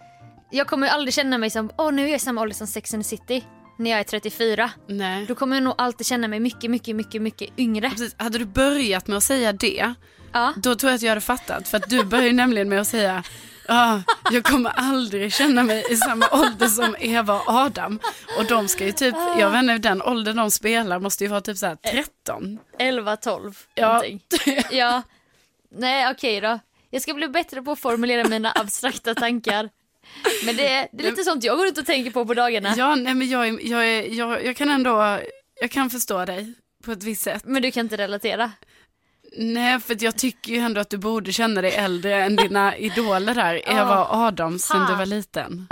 jag 0.50 0.66
kommer 0.66 0.88
aldrig 0.88 1.14
känna 1.14 1.38
mig 1.38 1.50
som, 1.50 1.70
åh 1.78 1.92
nu 1.92 2.04
är 2.08 2.12
jag 2.12 2.20
samma 2.20 2.40
ålder 2.40 2.54
som 2.54 2.66
Sex 2.66 2.94
and 2.94 3.02
the 3.02 3.08
City 3.08 3.44
när 3.78 3.90
jag 3.90 4.00
är 4.00 4.04
34. 4.04 4.70
Nej. 4.88 5.26
Då 5.26 5.34
kommer 5.34 5.56
jag 5.56 5.62
nog 5.62 5.74
alltid 5.78 6.06
känna 6.06 6.28
mig 6.28 6.40
mycket, 6.40 6.70
mycket, 6.70 6.96
mycket, 6.96 7.22
mycket 7.22 7.50
yngre. 7.58 7.90
Precis. 7.90 8.14
Hade 8.18 8.38
du 8.38 8.44
börjat 8.44 9.06
med 9.06 9.16
att 9.16 9.24
säga 9.24 9.52
det, 9.52 9.94
Ja. 10.32 10.52
då 10.56 10.74
tror 10.74 10.90
jag 10.90 10.96
att 10.96 11.02
jag 11.02 11.08
hade 11.10 11.20
fattat. 11.20 11.68
För 11.68 11.76
att 11.76 11.90
du 11.90 12.04
började 12.04 12.32
nämligen 12.32 12.68
med 12.68 12.80
att 12.80 12.88
säga, 12.88 13.22
ah, 13.68 14.00
jag 14.30 14.44
kommer 14.44 14.70
aldrig 14.70 15.32
känna 15.32 15.62
mig 15.62 15.84
i 15.90 15.96
samma 15.96 16.28
ålder 16.32 16.66
som 16.66 16.96
Eva 16.98 17.34
och 17.34 17.48
Adam. 17.48 18.00
Och 18.38 18.44
de 18.44 18.68
ska 18.68 18.84
ju 18.86 18.92
typ, 18.92 19.14
jag 19.38 19.50
vet 19.50 19.60
inte, 19.62 19.78
den 19.78 20.02
åldern 20.02 20.36
de 20.36 20.50
spelar 20.50 20.98
måste 20.98 21.24
ju 21.24 21.30
vara 21.30 21.40
typ 21.40 21.56
så 21.58 21.66
här 21.66 21.76
13. 21.76 22.58
11, 22.78 23.16
12 23.16 23.58
Ja. 23.74 23.86
någonting. 23.88 24.20
Ja. 24.70 25.02
Nej 25.74 26.10
okej 26.10 26.40
då. 26.40 26.58
Jag 26.90 27.02
ska 27.02 27.14
bli 27.14 27.28
bättre 27.28 27.62
på 27.62 27.72
att 27.72 27.78
formulera 27.80 28.28
mina 28.28 28.52
abstrakta 28.54 29.14
tankar. 29.14 29.68
Men 30.44 30.56
det 30.56 30.68
är, 30.68 30.88
det 30.92 31.06
är 31.06 31.10
lite 31.10 31.24
sånt 31.24 31.44
jag 31.44 31.56
går 31.56 31.66
ut 31.66 31.78
och 31.78 31.86
tänker 31.86 32.10
på 32.10 32.26
på 32.26 32.34
dagarna. 32.34 32.74
Ja, 32.76 32.94
nej 32.94 33.14
men 33.14 33.28
jag, 33.28 33.62
jag, 33.62 34.08
jag, 34.08 34.44
jag 34.44 34.56
kan 34.56 34.70
ändå, 34.70 35.18
jag 35.60 35.70
kan 35.70 35.90
förstå 35.90 36.24
dig 36.24 36.54
på 36.84 36.92
ett 36.92 37.02
visst 37.02 37.22
sätt. 37.22 37.42
Men 37.44 37.62
du 37.62 37.70
kan 37.70 37.80
inte 37.86 37.96
relatera. 37.96 38.52
Nej, 39.36 39.80
för 39.80 39.96
jag 40.04 40.18
tycker 40.18 40.52
ju 40.52 40.58
ändå 40.58 40.80
att 40.80 40.90
du 40.90 40.98
borde 40.98 41.32
känna 41.32 41.60
dig 41.62 41.72
äldre 41.74 42.22
än 42.24 42.36
dina 42.36 42.76
idoler 42.78 43.34
där, 43.34 43.68
Eva 43.70 44.04
och 44.04 44.16
Adam, 44.16 44.58
sen 44.58 44.86
du 44.86 44.94
var 44.94 45.06
liten. 45.06 45.66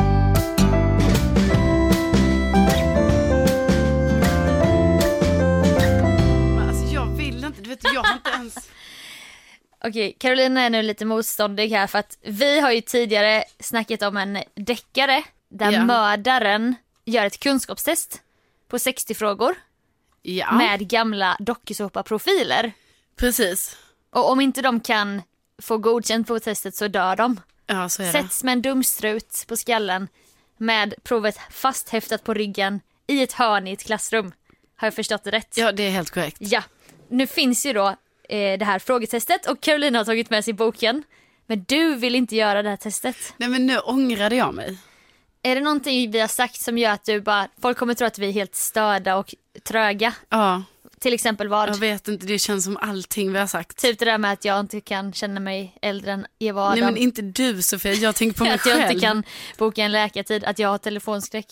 Men 6.56 6.68
alltså 6.68 6.94
jag 6.94 7.06
vill 7.06 7.44
inte, 7.44 7.62
du 7.62 7.68
vet 7.68 7.84
jag 7.94 8.02
har 8.02 8.14
inte 8.14 8.30
ens... 8.30 8.54
Okej, 9.84 10.16
Carolina 10.20 10.60
är 10.60 10.70
nu 10.70 10.82
lite 10.82 11.04
motståndig 11.04 11.68
här 11.70 11.86
för 11.86 11.98
att 11.98 12.18
vi 12.22 12.60
har 12.60 12.70
ju 12.72 12.80
tidigare 12.80 13.44
snackat 13.60 14.02
om 14.02 14.16
en 14.16 14.38
deckare 14.54 15.22
där 15.48 15.72
Ja. 15.72 15.84
mördaren 15.84 16.74
gör 17.04 17.26
ett 17.26 17.40
kunskapstest 17.40 18.22
på 18.68 18.78
60 18.78 19.14
frågor 19.14 19.54
Ja, 20.22 20.52
med 20.52 20.88
gamla 20.88 21.36
dokusåpaprofiler. 21.40 22.72
Precis. 23.20 23.76
Och 24.10 24.30
om 24.30 24.40
inte 24.40 24.62
de 24.62 24.80
kan 24.80 25.22
få 25.62 25.78
godkänt 25.78 26.28
på 26.28 26.40
testet 26.40 26.74
så 26.74 26.88
dör 26.88 27.16
de. 27.16 27.40
Ja, 27.66 27.88
så 27.88 28.02
är 28.02 28.06
det. 28.06 28.12
Sätts 28.12 28.44
med 28.44 28.52
en 28.52 28.62
dumstrut 28.62 29.44
på 29.48 29.56
skallen 29.56 30.08
med 30.56 30.94
provet 31.02 31.38
fasthäftat 31.50 32.24
på 32.24 32.34
ryggen 32.34 32.80
i 33.06 33.22
ett 33.22 33.32
hörn 33.32 33.66
i 33.66 33.72
ett 33.72 33.84
klassrum. 33.84 34.32
Har 34.76 34.86
jag 34.86 34.94
förstått 34.94 35.24
det 35.24 35.30
rätt? 35.30 35.56
Ja, 35.56 35.72
det 35.72 35.82
är 35.82 35.90
helt 35.90 36.10
korrekt. 36.10 36.36
Ja, 36.40 36.62
nu 37.08 37.26
finns 37.26 37.66
ju 37.66 37.72
då 37.72 37.88
eh, 38.28 38.58
det 38.58 38.64
här 38.64 38.78
frågetestet 38.78 39.46
och 39.46 39.60
Carolina 39.60 39.98
har 39.98 40.04
tagit 40.04 40.30
med 40.30 40.44
sig 40.44 40.54
boken. 40.54 41.02
Men 41.46 41.64
du 41.68 41.94
vill 41.94 42.14
inte 42.14 42.36
göra 42.36 42.62
det 42.62 42.68
här 42.68 42.76
testet. 42.76 43.16
Nej, 43.36 43.48
men 43.48 43.66
nu 43.66 43.78
ångrade 43.78 44.36
jag 44.36 44.54
mig. 44.54 44.78
Är 45.42 45.54
det 45.54 45.60
någonting 45.60 46.10
vi 46.10 46.20
har 46.20 46.28
sagt 46.28 46.60
som 46.60 46.78
gör 46.78 46.90
att 46.90 47.04
du 47.04 47.20
bara, 47.20 47.48
folk 47.62 47.78
kommer 47.78 47.94
tro 47.94 48.06
att 48.06 48.18
vi 48.18 48.28
är 48.28 48.32
helt 48.32 48.54
störda 48.54 49.16
och 49.16 49.34
tröga? 49.62 50.14
Ja, 50.28 50.62
Till 51.02 51.14
exempel 51.14 51.48
vad? 51.48 51.68
jag 51.68 51.76
vet 51.76 52.08
inte, 52.08 52.26
det 52.26 52.38
känns 52.38 52.64
som 52.64 52.76
allting 52.76 53.32
vi 53.32 53.38
har 53.38 53.46
sagt. 53.46 53.76
Typ 53.82 53.98
det 53.98 54.04
där 54.04 54.18
med 54.18 54.32
att 54.32 54.44
jag 54.44 54.60
inte 54.60 54.80
kan 54.80 55.12
känna 55.12 55.40
mig 55.40 55.78
äldre 55.82 56.12
än 56.12 56.26
Eva 56.38 56.64
och 56.64 56.70
Nej, 56.70 56.82
Adam. 56.82 56.94
men 56.94 57.02
inte 57.02 57.22
du 57.22 57.62
Sofia, 57.62 57.92
jag 57.92 58.14
tänker 58.16 58.38
på 58.38 58.44
mig 58.44 58.52
att 58.54 58.66
jag 58.66 58.76
själv. 58.78 58.90
inte 58.92 59.06
kan 59.06 59.22
boka 59.58 59.82
en 59.82 59.92
läkartid, 59.92 60.44
att 60.44 60.58
jag 60.58 60.68
har 60.68 60.78
telefonskräck. 60.78 61.46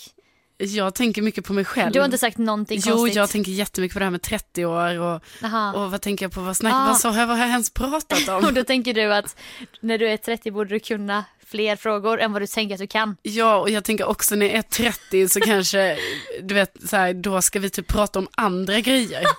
Jag 0.60 0.94
tänker 0.94 1.22
mycket 1.22 1.44
på 1.44 1.52
mig 1.52 1.64
själv. 1.64 1.92
Du 1.92 1.98
har 1.98 2.04
inte 2.04 2.18
sagt 2.18 2.38
någonting 2.38 2.80
Jo, 2.86 2.92
konstigt. 2.96 3.16
jag 3.16 3.30
tänker 3.30 3.52
jättemycket 3.52 3.92
på 3.92 3.98
det 3.98 4.04
här 4.04 4.10
med 4.10 4.22
30 4.22 4.64
år 4.64 4.98
och, 5.00 5.22
Aha. 5.44 5.72
och 5.72 5.90
vad 5.90 6.00
tänker 6.00 6.24
jag 6.24 6.32
på, 6.32 6.40
vad 6.40 6.56
snack, 6.56 6.72
Ah. 6.74 6.86
vad, 6.86 6.96
så, 7.00 7.08
vad 7.10 7.28
har 7.28 7.38
jag 7.38 7.48
ens 7.48 7.70
pratat 7.70 8.28
Och 8.28 8.44
om? 8.48 8.54
då 8.54 8.64
tänker 8.64 8.94
du 8.94 9.14
att 9.14 9.36
när 9.80 9.98
du 9.98 10.08
är 10.08 10.16
30 10.16 10.50
borde 10.50 10.70
du 10.70 10.80
kunna 10.80 11.24
fler 11.50 11.76
frågor 11.76 12.20
än 12.20 12.32
vad 12.32 12.42
du 12.42 12.46
tänker 12.46 12.74
att 12.74 12.80
du 12.80 12.86
kan. 12.86 13.16
Ja, 13.22 13.56
och 13.56 13.70
jag 13.70 13.84
tänker 13.84 14.04
också 14.08 14.34
när 14.34 14.46
jag 14.46 14.54
är 14.54 14.62
30 14.62 15.28
så 15.28 15.40
kanske, 15.40 15.98
du 16.42 16.54
vet, 16.54 16.72
så 16.88 16.96
här, 16.96 17.14
då 17.14 17.42
ska 17.42 17.58
vi 17.60 17.70
typ 17.70 17.86
prata 17.86 18.18
om 18.18 18.28
andra 18.32 18.80
grejer. 18.80 19.22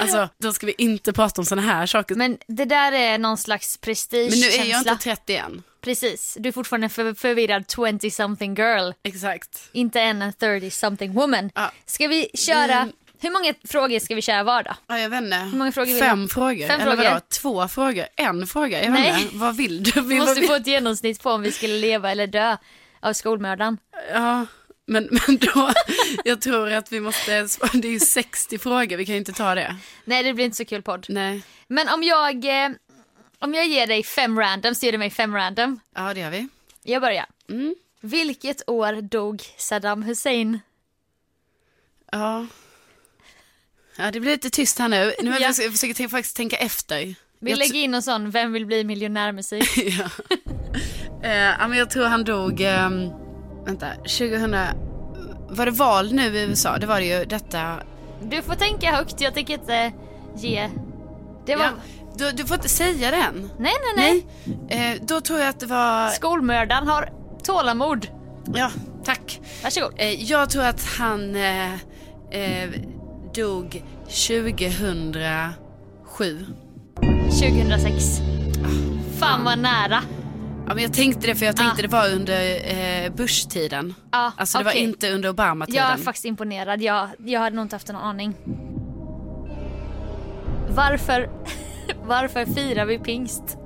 Alltså, 0.00 0.28
då 0.38 0.52
ska 0.52 0.66
vi 0.66 0.74
inte 0.78 1.12
prata 1.12 1.40
om 1.40 1.44
sådana 1.44 1.68
här 1.68 1.86
saker. 1.86 2.14
Men, 2.14 2.30
Men 2.46 2.56
det 2.56 2.64
där 2.64 2.92
är 2.92 3.18
någon 3.18 3.38
slags 3.38 3.76
prestige 3.76 4.32
nu 4.36 4.46
är 4.62 4.64
jag 4.70 4.80
inte 4.80 4.96
30 4.96 5.36
än. 5.36 5.62
Precis, 5.80 6.36
du 6.40 6.48
är 6.48 6.52
fortfarande 6.52 6.88
för, 6.88 7.14
förvirrad 7.14 7.62
20-something 7.62 8.56
girl. 8.58 8.92
Exakt. 9.02 9.68
Inte 9.72 10.00
än 10.00 10.22
en 10.22 10.32
30-something 10.32 11.12
woman. 11.12 11.50
Ja. 11.54 11.72
Ska 11.86 12.08
vi 12.08 12.30
köra, 12.34 12.74
Mm. 12.76 12.92
Hur 13.20 13.30
många 13.30 13.54
frågor 13.64 13.98
ska 13.98 14.14
vi 14.14 14.22
köra 14.22 14.42
var 14.42 14.62
då? 14.62 14.70
Ja, 14.86 14.98
jag 14.98 15.10
vet 15.10 15.22
inte. 15.22 15.36
Hur 15.36 15.58
många 15.58 15.72
frågor 15.72 15.98
Fem 15.98 16.28
frågor. 16.28 16.66
Fem 16.66 16.80
Eller 16.80 16.96
frågor. 16.96 17.10
vadå? 17.10 17.20
Två 17.40 17.68
frågor? 17.68 18.06
En 18.16 18.46
fråga? 18.46 18.84
Jag 18.84 18.92
vet 18.92 19.00
Nej. 19.00 19.22
inte. 19.22 19.36
Vad 19.36 19.56
vill 19.56 19.82
du? 19.82 20.00
Vi 20.00 20.18
måste 20.18 20.42
få 20.42 20.54
ett 20.54 20.66
genomsnitt 20.66 21.22
på 21.22 21.30
om 21.30 21.42
vi 21.42 21.52
skulle 21.52 21.74
leva 21.76 22.10
eller 22.10 22.26
dö 22.26 22.56
av 23.00 23.12
skolmördaren. 23.12 23.78
Ja, 24.12 24.46
men, 24.86 25.08
men 25.26 25.36
då, 25.36 25.72
jag 26.24 26.40
tror 26.40 26.72
att 26.72 26.92
vi 26.92 27.00
måste, 27.00 27.30
det 27.72 27.88
är 27.88 27.92
ju 27.92 28.00
60 28.00 28.58
frågor, 28.58 28.96
vi 28.96 29.06
kan 29.06 29.14
ju 29.14 29.18
inte 29.18 29.32
ta 29.32 29.54
det. 29.54 29.76
Nej 30.04 30.22
det 30.22 30.34
blir 30.34 30.44
inte 30.44 30.56
så 30.56 30.64
kul 30.64 30.82
podd. 30.82 31.06
Nej. 31.08 31.42
Men 31.68 31.88
om 31.88 32.02
jag, 32.02 32.44
eh, 32.44 32.70
om 33.38 33.54
jag 33.54 33.66
ger 33.66 33.86
dig 33.86 34.02
fem 34.02 34.38
random 34.40 34.74
så 34.74 34.86
ger 34.86 34.92
du 34.92 34.98
mig 34.98 35.10
fem 35.10 35.34
random. 35.34 35.80
Ja, 35.94 36.14
det 36.14 36.20
gör 36.20 36.30
vi. 36.30 36.48
Jag 36.82 37.02
börjar. 37.02 37.26
Mm. 37.48 37.74
Vilket 38.00 38.68
år 38.68 39.02
dog 39.02 39.42
Saddam 39.56 40.02
Hussein? 40.02 40.60
Ja. 42.12 42.46
Ja, 43.96 44.10
det 44.10 44.20
blir 44.20 44.30
lite 44.30 44.50
tyst 44.50 44.78
här 44.78 44.88
nu. 44.88 45.14
nu 45.22 45.30
Ja. 45.30 45.38
jag, 45.40 45.72
försöker 45.72 46.08
faktiskt 46.08 46.36
tänka 46.36 46.56
efter. 46.56 47.14
Vi 47.40 47.54
lägger 47.54 47.80
in 47.80 47.94
en 47.94 48.02
sån 48.02 48.30
Vem 48.30 48.52
vill 48.52 48.66
bli 48.66 48.84
miljonärmusik? 48.84 49.68
ja. 49.76 50.08
Eh, 51.28 51.68
men 51.68 51.78
jag 51.78 51.90
tror 51.90 52.04
han 52.04 52.24
dog, 52.24 52.60
ehm, 52.60 53.10
vänta, 53.66 53.86
2000, 53.94 54.56
var 55.48 55.66
det 55.66 55.72
val 55.72 56.12
nu 56.12 56.36
i 56.36 56.42
USA? 56.42 56.78
Det 56.78 56.86
var 56.86 57.00
det 57.00 57.06
ju 57.06 57.24
detta. 57.24 57.76
Du 58.22 58.42
får 58.42 58.54
tänka 58.54 58.92
högt, 58.92 59.20
jag 59.20 59.34
tänker 59.34 59.54
inte 59.54 59.92
ge... 60.36 60.70
Det 61.46 61.56
var... 61.56 61.64
Ja, 61.64 61.70
du, 62.16 62.30
du 62.30 62.44
får 62.44 62.56
inte 62.56 62.68
säga 62.68 63.10
det 63.10 63.16
än. 63.16 63.50
Nej, 63.58 63.72
nej, 63.96 64.24
nej. 64.68 64.92
Eh, 64.94 65.02
då 65.02 65.20
tror 65.20 65.40
jag 65.40 65.48
att 65.48 65.60
det 65.60 65.66
var, 65.66 66.08
Skolmördaren 66.08 66.86
har 66.86 67.12
tålamod. 67.42 68.08
ja, 68.54 68.70
tack. 69.04 69.40
Varsågod. 69.62 69.94
Eh, 69.96 70.22
jag 70.22 70.50
tror 70.50 70.64
att 70.64 70.84
han 70.98 71.36
eh, 71.36 71.72
eh, 72.30 72.70
dog 73.34 73.82
2007. 74.04 76.46
2006. 77.30 78.20
Fan 79.18 79.44
vad 79.44 79.58
nära. 79.58 80.02
Ja, 80.66 80.74
men 80.74 80.82
jag 80.82 80.92
tänkte 80.92 81.26
det 81.26 81.34
för 81.34 81.46
jag 81.46 81.56
tänkte 81.56 81.78
Ah. 81.78 81.82
det 81.82 81.88
var 81.88 82.10
under 82.10 82.40
eh, 83.04 83.10
Bush-tiden. 83.12 83.94
Ja, 84.10 84.32
alltså 84.36 84.58
det 84.58 84.64
var 84.64 84.70
okej. 84.70 84.82
inte 84.82 85.10
under 85.14 85.28
Obama-tiden. 85.28 85.82
Jag 85.84 85.92
är 85.92 85.96
faktiskt 85.96 86.24
imponerad. 86.24 86.82
Jag, 86.82 87.08
jag 87.18 87.40
hade 87.40 87.56
nog 87.56 87.64
inte 87.64 87.74
haft 87.76 87.90
en 87.90 87.96
aning. 87.96 88.34
Varför, 90.68 91.30
varför 92.04 92.44
firar 92.44 92.86
vi 92.86 92.98
pingst? 92.98 93.58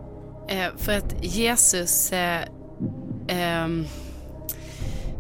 Eh, 0.49 0.67
för 0.77 0.97
att 0.97 1.25
Jesus, 1.25 2.13
eh, 2.13 2.45
ehm, 3.29 3.87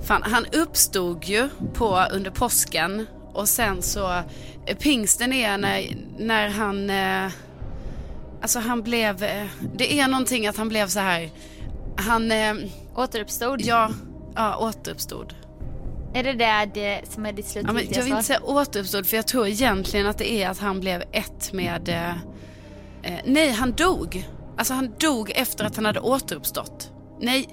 fan, 0.07 0.23
han 0.23 0.47
uppstod 0.53 1.25
ju 1.25 1.49
på 1.75 2.05
under 2.13 2.31
påsken 2.31 3.07
och 3.39 3.49
sen 3.49 3.83
så, 3.83 4.13
eh, 4.67 4.77
pingsten 4.79 5.33
är 5.33 5.59
när, 5.59 5.97
när 6.19 6.49
han, 6.49 6.91
eh, 6.91 7.33
alltså 8.43 8.59
han 8.59 8.83
blev, 8.83 9.23
eh, 9.23 9.47
det 9.75 10.01
är 10.01 10.09
någonting 10.09 10.47
att 10.47 10.57
han 10.57 10.69
blev 10.69 10.87
så 10.87 11.01
här, 11.01 11.31
han, 11.97 12.33
eh, 12.33 12.55
Återuppstod? 12.95 13.61
ja, 13.61 13.91
ja, 14.35 14.57
återuppstod. 14.57 15.35
Är 16.15 16.25
det 16.25 16.33
där 16.33 16.71
det 16.75 17.01
som 17.11 17.27
är 17.27 17.33
ditt 17.33 17.47
Ja, 17.47 17.53
slutgiltiga 17.53 17.97
jag 17.97 18.05
vill 18.05 18.13
inte 18.13 18.25
säga 18.25 18.41
återuppstod 18.43 19.07
för 19.07 19.17
jag 19.17 19.27
tror 19.27 19.47
egentligen 19.47 20.07
att 20.07 20.19
det 20.19 20.33
är 20.33 20.49
att 20.49 20.59
han 20.59 20.81
blev 20.81 21.03
ett 21.13 21.53
med... 21.53 21.89
Eh, 21.89 22.11
eh, 23.03 23.21
nej, 23.25 23.51
han 23.51 23.73
dog. 23.73 24.29
Alltså 24.57 24.75
han 24.75 24.95
dog 24.99 25.31
efter 25.35 25.65
att 25.65 25.77
han 25.77 25.85
hade 25.85 26.01
återuppstått. 26.01 26.93
Nej, 27.21 27.49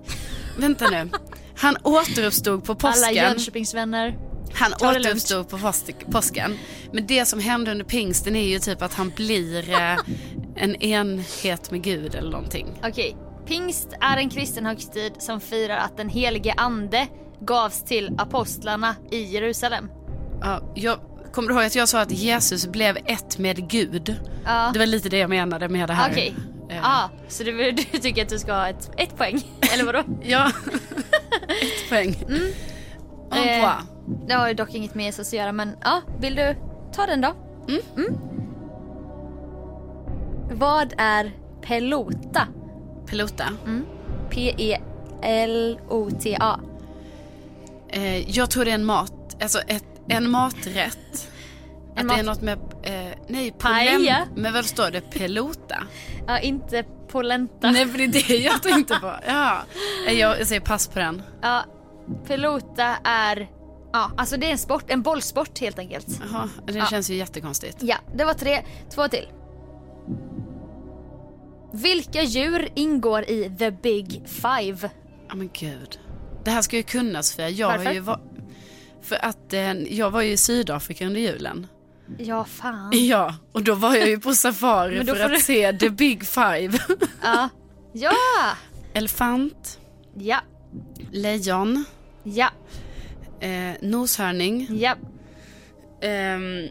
vänta 0.57 0.87
nu. 0.89 1.09
Han 1.57 1.77
återuppstod 1.83 2.63
på 2.63 2.71
Alla 2.71 2.91
påsken. 2.91 3.15
Jönköpingsvänner. 3.15 4.17
Han 4.55 4.73
återuppstod 4.73 5.49
på 5.49 5.57
påsk- 5.57 6.11
påsken. 6.11 6.57
Men 6.93 7.07
det 7.07 7.25
som 7.25 7.39
hände 7.39 7.71
under 7.71 7.85
pingsten 7.85 8.35
är 8.35 8.47
ju 8.47 8.59
typ 8.59 8.81
att 8.81 8.93
han 8.93 9.09
blir 9.15 9.69
eh, 9.69 9.97
en 10.55 10.75
enhet 10.75 11.71
med 11.71 11.81
Gud 11.83 12.15
eller 12.15 12.31
någonting. 12.31 12.67
Okej. 12.83 13.17
Pingst 13.47 13.89
är 14.01 14.17
en 14.17 14.29
kristen 14.29 14.65
högtid 14.65 15.13
som 15.19 15.41
firar 15.41 15.77
att 15.77 15.97
den 15.97 16.09
helige 16.09 16.53
ande 16.57 17.07
gavs 17.39 17.83
till 17.83 18.15
apostlarna 18.17 18.95
i 19.11 19.23
Jerusalem. 19.23 19.89
Ja, 20.41 20.71
jag 20.75 20.99
kommer 21.33 21.47
du 21.49 21.53
ihåg 21.55 21.63
att 21.63 21.75
jag 21.75 21.89
sa 21.89 21.99
att 22.01 22.11
Jesus 22.11 22.67
blev 22.67 22.97
ett 23.05 23.37
med 23.37 23.69
Gud? 23.69 24.15
Ja. 24.45 24.69
Det 24.73 24.79
var 24.79 24.85
lite 24.85 25.09
det 25.09 25.17
jag 25.17 25.29
menade 25.29 25.69
med 25.69 25.89
det 25.89 25.93
här. 25.93 26.11
Okej. 26.11 26.35
Eh, 26.69 26.75
Ja, 26.83 27.09
så 27.27 27.43
du, 27.43 27.71
du 27.71 27.83
tycker 27.83 28.21
att 28.23 28.29
du 28.29 28.39
ska 28.39 28.53
ha 28.53 28.67
ett, 28.69 28.91
ett 28.97 29.17
poäng? 29.17 29.41
Eller 29.73 29.83
vadå? 29.83 30.03
Ja, 30.23 30.51
ett 31.61 31.89
poäng. 31.89 32.15
Ja, 33.31 33.37
Eh, 33.45 33.61
bra. 33.61 33.81
Det 34.27 34.33
har 34.33 34.47
ju 34.47 34.53
dock 34.53 34.73
inget 34.75 34.95
med 34.95 35.05
Jesus 35.05 35.27
att 35.27 35.33
göra 35.33 35.51
men 35.51 35.75
ja, 35.83 36.01
vill 36.19 36.35
du 36.35 36.55
ta 36.93 37.05
den 37.05 37.21
då? 37.21 37.33
Mm. 37.67 37.81
Vad 40.51 40.93
är 40.97 41.31
pelota? 41.61 42.47
Pelota. 43.09 43.43
E 43.67 43.81
P-E-L-O-T-A. 45.21 46.59
Eh, 47.89 48.29
jag 48.37 48.49
tror 48.49 48.65
det 48.65 48.71
är 48.71 48.75
en 48.75 48.85
mat, 48.85 49.37
alltså 49.41 49.59
ett, 49.67 49.85
en 50.07 50.29
maträtt. 50.29 51.31
En 51.97 52.09
att 52.09 52.15
det 52.15 52.21
är 52.21 52.25
mat- 52.25 52.35
något 52.35 52.41
med, 52.41 52.57
eh, 52.83 53.11
nej, 53.27 53.51
polem, 53.59 54.07
men 54.35 54.53
vad 54.53 54.65
står 54.65 54.91
det, 54.91 55.01
pelota? 55.01 55.83
Ja, 56.27 56.39
inte 56.39 56.83
polenta. 57.07 57.71
nej, 57.71 57.85
för 57.87 57.97
det 57.97 58.03
är 58.03 58.07
det 58.27 58.37
jag 58.37 58.63
tänkte 58.63 58.95
på. 59.01 59.11
Ja, 59.27 59.57
Eh, 60.07 60.13
jag, 60.13 60.39
jag 60.39 60.47
säger 60.47 60.61
pass 60.61 60.87
på 60.87 60.99
den. 60.99 61.21
Ja, 61.41 61.63
pelota 62.27 62.95
är, 63.03 63.47
ja 63.95 64.11
alltså 64.17 64.37
det 64.37 64.45
är 64.47 64.51
en 64.51 64.57
sport, 64.57 64.83
en 64.87 65.01
bollsport 65.01 65.59
helt 65.59 65.79
enkelt. 65.79 66.07
Jaha, 66.31 66.49
det 66.67 66.73
Ja. 66.73 66.85
känns 66.85 67.09
ju 67.09 67.15
jättekonstigt. 67.15 67.77
Ja, 67.81 67.95
det 68.15 68.25
var 68.25 68.33
tre, 68.33 68.61
två 68.95 69.07
till. 69.07 69.27
Vilka 71.73 72.23
djur 72.23 72.69
ingår 72.75 73.23
i 73.29 73.51
the 73.59 73.71
big 73.71 74.21
five? 74.27 74.89
Ja 75.29 75.35
men 75.35 75.49
gud. 75.53 75.99
Det 76.43 76.51
här 76.51 76.61
ska 76.61 76.77
ju 76.77 76.83
kunnas 76.83 77.35
för 77.35 77.43
jag 77.47 77.67
Varför? 77.67 77.85
har 77.85 77.93
ju 77.93 77.99
va- 77.99 78.19
för 79.01 79.25
att 79.25 79.53
eh, 79.53 79.71
jag 79.73 80.11
var 80.11 80.21
ju 80.21 80.31
i 80.31 80.37
Sydafrika 80.37 81.05
under 81.07 81.21
julen. 81.21 81.67
Ja, 82.17 82.45
fan. 82.45 82.89
Ja, 82.93 83.35
och 83.51 83.63
då 83.63 83.75
var 83.75 83.95
jag 83.95 84.07
ju 84.09 84.19
på 84.19 84.33
safari 84.33 85.05
för 85.05 85.19
att 85.25 85.31
du- 85.31 85.39
se 85.39 85.73
the 85.73 85.89
big 85.89 86.25
five. 86.27 86.79
Ja. 87.23 87.49
Ja! 87.93 88.11
Elefant, 88.93 89.79
Ja, 90.17 90.37
lejon, 91.11 91.85
ja, 92.23 92.49
eh, 93.41 93.73
noshörning. 93.81 94.67
ja. 94.79 94.95
Ehm, 96.01 96.69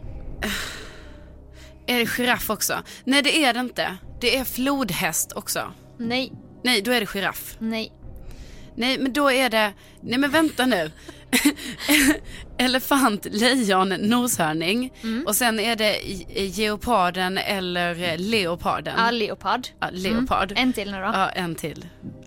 är 1.87 1.99
det 1.99 2.05
giraff 2.05 2.49
också? 2.49 2.83
Nej 3.03 3.21
det 3.21 3.43
är 3.43 3.53
det 3.53 3.59
inte. 3.59 3.97
Det 4.21 4.37
är 4.37 4.43
flodhäst 4.43 5.31
också. 5.31 5.73
Nej, 5.97 6.31
Nej, 6.63 6.81
då 6.81 6.91
är 6.91 6.99
det 6.99 7.05
giraff. 7.05 7.55
nej. 7.59 7.91
Nej, 8.77 8.97
men 8.99 9.13
då 9.13 9.31
är 9.31 9.49
det... 9.49 9.73
Nej, 10.01 10.19
men 10.19 10.31
vänta 10.31 10.65
nu. 10.65 10.91
Elefant, 12.57 13.25
lejon, 13.31 13.89
noshörning. 13.89 14.93
Och 15.25 15.35
sen 15.35 15.59
är 15.59 15.75
det 15.75 15.97
geoparden 16.47 17.37
eller 17.37 18.03
eh, 18.03 18.17
leoparden. 18.17 18.93
Ja, 18.97 19.11
leopard. 19.11 19.67
Ja, 19.79 19.87
leopard. 19.91 20.53
En 20.55 20.73
till 20.73 20.91
nu 20.91 20.97
då. 20.97 21.03
Ja, 21.03 21.29
en 21.29 21.55
till. 21.55 21.85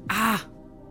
Ah, 0.08 0.38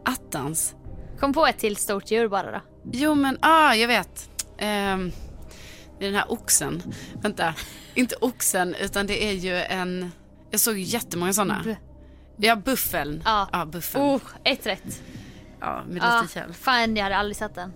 attans. 0.05 0.75
Kom 1.19 1.33
på 1.33 1.47
ett 1.47 1.57
till 1.59 1.75
stort 1.75 2.11
djur 2.11 2.27
bara 2.27 2.51
då. 2.51 2.61
Jo, 2.91 3.15
men 3.15 3.37
ah, 3.41 3.73
jag 3.73 3.87
vet. 3.87 4.29
Ehm, 4.57 5.11
det 5.99 6.05
är 6.05 6.09
den 6.11 6.19
här 6.19 6.31
oxen. 6.31 6.81
Vänta, 7.21 7.53
inte 7.95 8.15
oxen, 8.21 8.75
utan 8.75 9.07
det 9.07 9.23
är 9.29 9.33
ju 9.33 9.55
en... 9.55 10.11
Jag 10.51 10.59
såg 10.59 10.77
jättemånga 10.77 11.33
sådana. 11.33 11.61
B- 11.65 11.75
Ja, 12.39 12.55
buffeln. 12.55 13.21
Ja. 13.25 13.49
ja 13.51 13.65
buffeln. 13.65 14.03
Oh, 14.05 14.21
ett 14.43 14.65
rätt. 14.65 15.01
Ja, 15.59 15.83
med 15.87 16.03
Ja, 16.03 16.21
lite 16.21 16.39
hjälp. 16.39 16.55
fan, 16.55 16.95
jag 16.95 17.03
hade 17.03 17.17
aldrig 17.17 17.35
satt 17.37 17.55
den. 17.55 17.73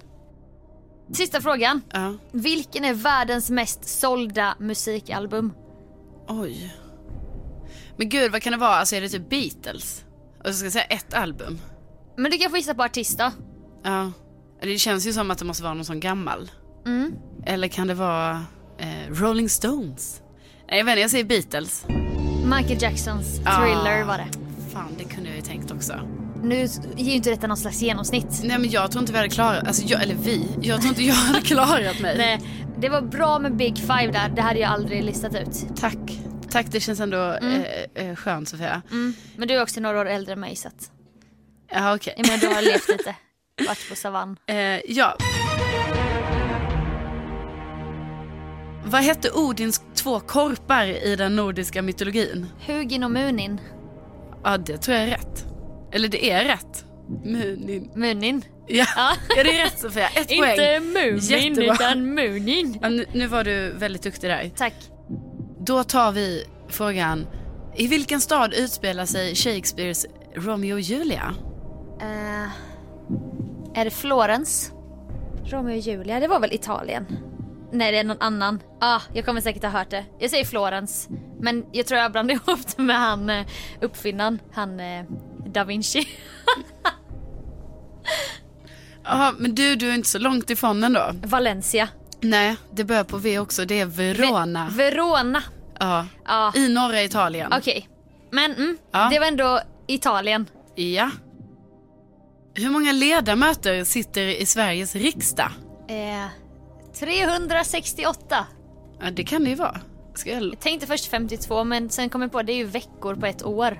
Sista 1.13 1.41
frågan. 1.41 1.81
Ja. 1.91 2.13
Vilken 2.31 2.85
är 2.85 2.93
världens 2.93 3.49
mest 3.49 3.85
sålda 3.99 4.55
musikalbum? 4.59 5.53
Oj. 6.27 6.75
Men 7.97 8.09
gud, 8.09 8.31
vad 8.31 8.41
kan 8.41 8.51
det 8.51 8.57
vara? 8.59 8.75
Alltså 8.75 8.95
är 8.95 9.01
det 9.01 9.09
typ 9.09 9.29
Beatles? 9.29 10.05
Och 10.39 10.45
så 10.47 10.53
ska 10.53 10.65
jag 10.65 10.73
säga 10.73 10.83
ett 10.85 11.13
album? 11.13 11.59
Men 12.21 12.31
du 12.31 12.37
kan 12.37 12.51
få 12.51 12.57
gissa 12.57 12.73
på 12.73 12.83
artist 12.83 13.17
då. 13.17 13.31
Ja. 13.83 14.11
Det 14.61 14.77
känns 14.77 15.07
ju 15.07 15.13
som 15.13 15.31
att 15.31 15.37
det 15.37 15.45
måste 15.45 15.63
vara 15.63 15.73
någon 15.73 15.85
sån 15.85 15.99
gammal. 15.99 16.51
Mm. 16.85 17.13
Eller 17.45 17.67
kan 17.67 17.87
det 17.87 17.93
vara 17.93 18.45
eh, 18.77 19.11
Rolling 19.13 19.49
Stones? 19.49 20.21
Nej, 20.69 20.77
jag 20.77 20.85
vet 20.85 20.91
inte, 20.91 21.01
jag 21.01 21.11
säger 21.11 21.23
Beatles. 21.25 21.85
Michael 22.45 22.81
Jacksons 22.81 23.35
Thriller 23.35 24.01
Ah. 24.01 24.05
var 24.05 24.17
det. 24.17 24.27
Fan, 24.73 24.93
det 24.97 25.03
kunde 25.03 25.29
jag 25.29 25.35
ju 25.35 25.41
tänkt 25.41 25.71
också. 25.71 25.93
Nu 26.43 26.55
ger 26.95 27.05
ju 27.05 27.11
inte 27.11 27.29
detta 27.29 27.47
någon 27.47 27.57
slags 27.57 27.81
genomsnitt. 27.81 28.41
Nej, 28.43 28.59
men 28.59 28.69
jag 28.69 28.91
tror 28.91 29.01
inte 29.01 29.11
vi 29.13 29.17
hade 29.17 29.29
klarat, 29.29 29.67
alltså 29.67 29.83
jag, 29.85 30.01
eller 30.03 30.15
vi, 30.15 30.47
jag 30.61 30.81
tror 30.81 30.89
inte 30.89 31.03
jag 31.03 31.13
hade 31.15 31.41
klarat 31.45 31.99
mig. 31.99 32.17
Nej, 32.17 32.41
det 32.79 32.89
var 32.89 33.01
bra 33.01 33.39
med 33.39 33.55
Big 33.55 33.77
Five 33.77 34.07
där. 34.11 34.29
Det 34.35 34.41
hade 34.41 34.59
jag 34.59 34.71
aldrig 34.71 35.03
listat 35.03 35.35
ut. 35.35 35.65
Tack. 35.75 35.97
Tack, 36.49 36.65
det 36.71 36.79
känns 36.79 36.99
ändå 36.99 37.17
eh, 37.33 37.61
eh, 38.07 38.15
skönt 38.15 38.49
Sofia. 38.49 38.81
Mm. 38.91 39.13
Men 39.35 39.47
du 39.47 39.53
är 39.53 39.61
också 39.63 39.79
några 39.79 39.99
år 39.99 40.05
äldre 40.05 40.33
än 40.33 40.39
mig 40.39 40.55
så 40.55 40.67
att... 40.67 40.91
Ja, 41.71 41.95
okej. 41.95 42.13
Jag 42.17 42.27
menar 42.27 42.39
du 42.39 42.47
har 42.47 42.61
levt 42.61 42.87
lite. 42.89 43.15
Varit 43.67 43.89
på 43.89 43.95
savann. 43.95 44.37
Eh, 44.47 44.79
ja. 44.85 45.17
Vad 48.85 49.01
hette 49.01 49.31
Odins 49.31 49.81
två 49.95 50.19
korpar 50.19 50.85
i 50.85 51.15
den 51.15 51.35
nordiska 51.35 51.81
mytologin? 51.81 52.47
Hugin 52.67 53.03
och 53.03 53.11
Munin. 53.11 53.61
Ja, 54.43 54.57
det 54.57 54.77
tror 54.77 54.97
jag 54.97 55.07
är 55.07 55.11
rätt. 55.11 55.45
Eller 55.91 56.07
det 56.07 56.31
är 56.31 56.45
rätt. 56.45 56.85
Munin. 57.25 57.91
Munin. 57.95 58.45
Ja, 58.67 58.85
Ja. 58.95 59.11
ja 59.37 59.43
det 59.43 59.59
är 59.59 59.65
rätt 59.65 59.79
Sofia. 59.79 60.07
Ett 60.09 60.27
poäng. 60.27 60.51
Inte 60.51 60.79
Mumin 60.79 61.17
Jättebra. 61.19 61.73
utan 61.73 62.13
Munin. 62.13 62.79
Ja, 62.81 62.89
nu, 62.89 63.05
nu 63.13 63.27
var 63.27 63.43
du 63.43 63.71
väldigt 63.71 64.01
duktig 64.03 64.29
där. 64.29 64.51
Tack. 64.55 64.73
Då 65.59 65.83
tar 65.83 66.11
vi 66.11 66.45
frågan. 66.69 67.27
I 67.75 67.87
vilken 67.87 68.21
stad 68.21 68.53
utspelar 68.53 69.05
sig 69.05 69.35
Shakespeares 69.35 70.05
Romeo 70.35 70.73
och 70.73 70.81
Julia? 70.81 71.35
Eh, 72.01 72.49
är 73.79 73.85
det 73.85 73.91
Florens? 73.91 74.71
Romeo 75.45 75.71
och 75.73 75.77
Julia, 75.79 76.19
det 76.19 76.27
var 76.27 76.39
väl 76.39 76.53
Italien? 76.53 77.05
Nej, 77.71 77.91
det 77.91 77.97
är 77.97 78.03
någon 78.03 78.21
annan. 78.21 78.59
Ah, 78.79 79.01
jag 79.13 79.25
kommer 79.25 79.41
säkert 79.41 79.63
ha 79.63 79.69
hört 79.69 79.89
det. 79.89 80.05
Jag 80.19 80.29
säger 80.29 80.45
Florens. 80.45 81.09
Men 81.39 81.65
jag 81.71 81.85
tror 81.87 81.99
jag 81.99 82.11
blandade 82.11 82.39
ihop 82.47 82.59
det 82.75 82.81
med 82.83 82.95
han 82.99 83.29
eh, 83.29 83.45
uppfinnaren, 83.81 84.39
han 84.53 84.79
eh, 84.79 85.03
da 85.45 85.63
Vinci. 85.63 86.07
Ja, 89.03 89.33
men 89.37 89.55
du, 89.55 89.75
du 89.75 89.89
är 89.89 89.93
inte 89.95 90.09
så 90.09 90.19
långt 90.19 90.49
ifrån 90.49 90.83
ändå. 90.83 91.11
Valencia. 91.23 91.87
Nej, 92.21 92.55
det 92.71 92.83
börjar 92.83 93.03
på 93.03 93.17
V 93.17 93.39
också. 93.39 93.65
Det 93.65 93.79
är 93.79 93.85
Verona. 93.85 94.67
Ve- 94.71 94.83
Verona. 94.91 95.43
ja. 95.79 96.05
Ja, 96.25 96.51
I 96.55 96.73
norra 96.73 97.03
Italien. 97.03 97.53
okej. 97.57 97.89
Men 98.31 98.51
mm, 98.55 98.77
Ja. 98.91 99.07
det 99.11 99.19
var 99.19 99.25
ändå 99.27 99.59
Italien. 99.87 100.45
Ja. 100.75 101.09
Hur 102.53 102.69
många 102.69 102.91
ledamöter 102.91 103.83
sitter 103.83 104.27
i 104.41 104.45
Sveriges 104.45 104.95
riksdag? 104.95 105.51
Eh, 105.89 106.27
368. 106.99 108.45
Ja, 108.99 109.11
det 109.11 109.23
kan 109.23 109.43
det 109.43 109.49
ju 109.49 109.55
vara. 109.55 109.79
Ska 110.15 110.31
jag... 110.31 110.43
Jag 110.43 110.59
tänkte 110.59 110.87
först 110.87 111.05
52 111.05 111.63
men 111.63 111.89
sen 111.89 112.09
kom 112.09 112.21
jag 112.21 112.31
på 112.31 112.39
att 112.39 112.45
det 112.45 112.53
är 112.53 112.57
ju 112.57 112.65
veckor 112.65 113.15
på 113.15 113.25
ett 113.25 113.45
år. 113.45 113.79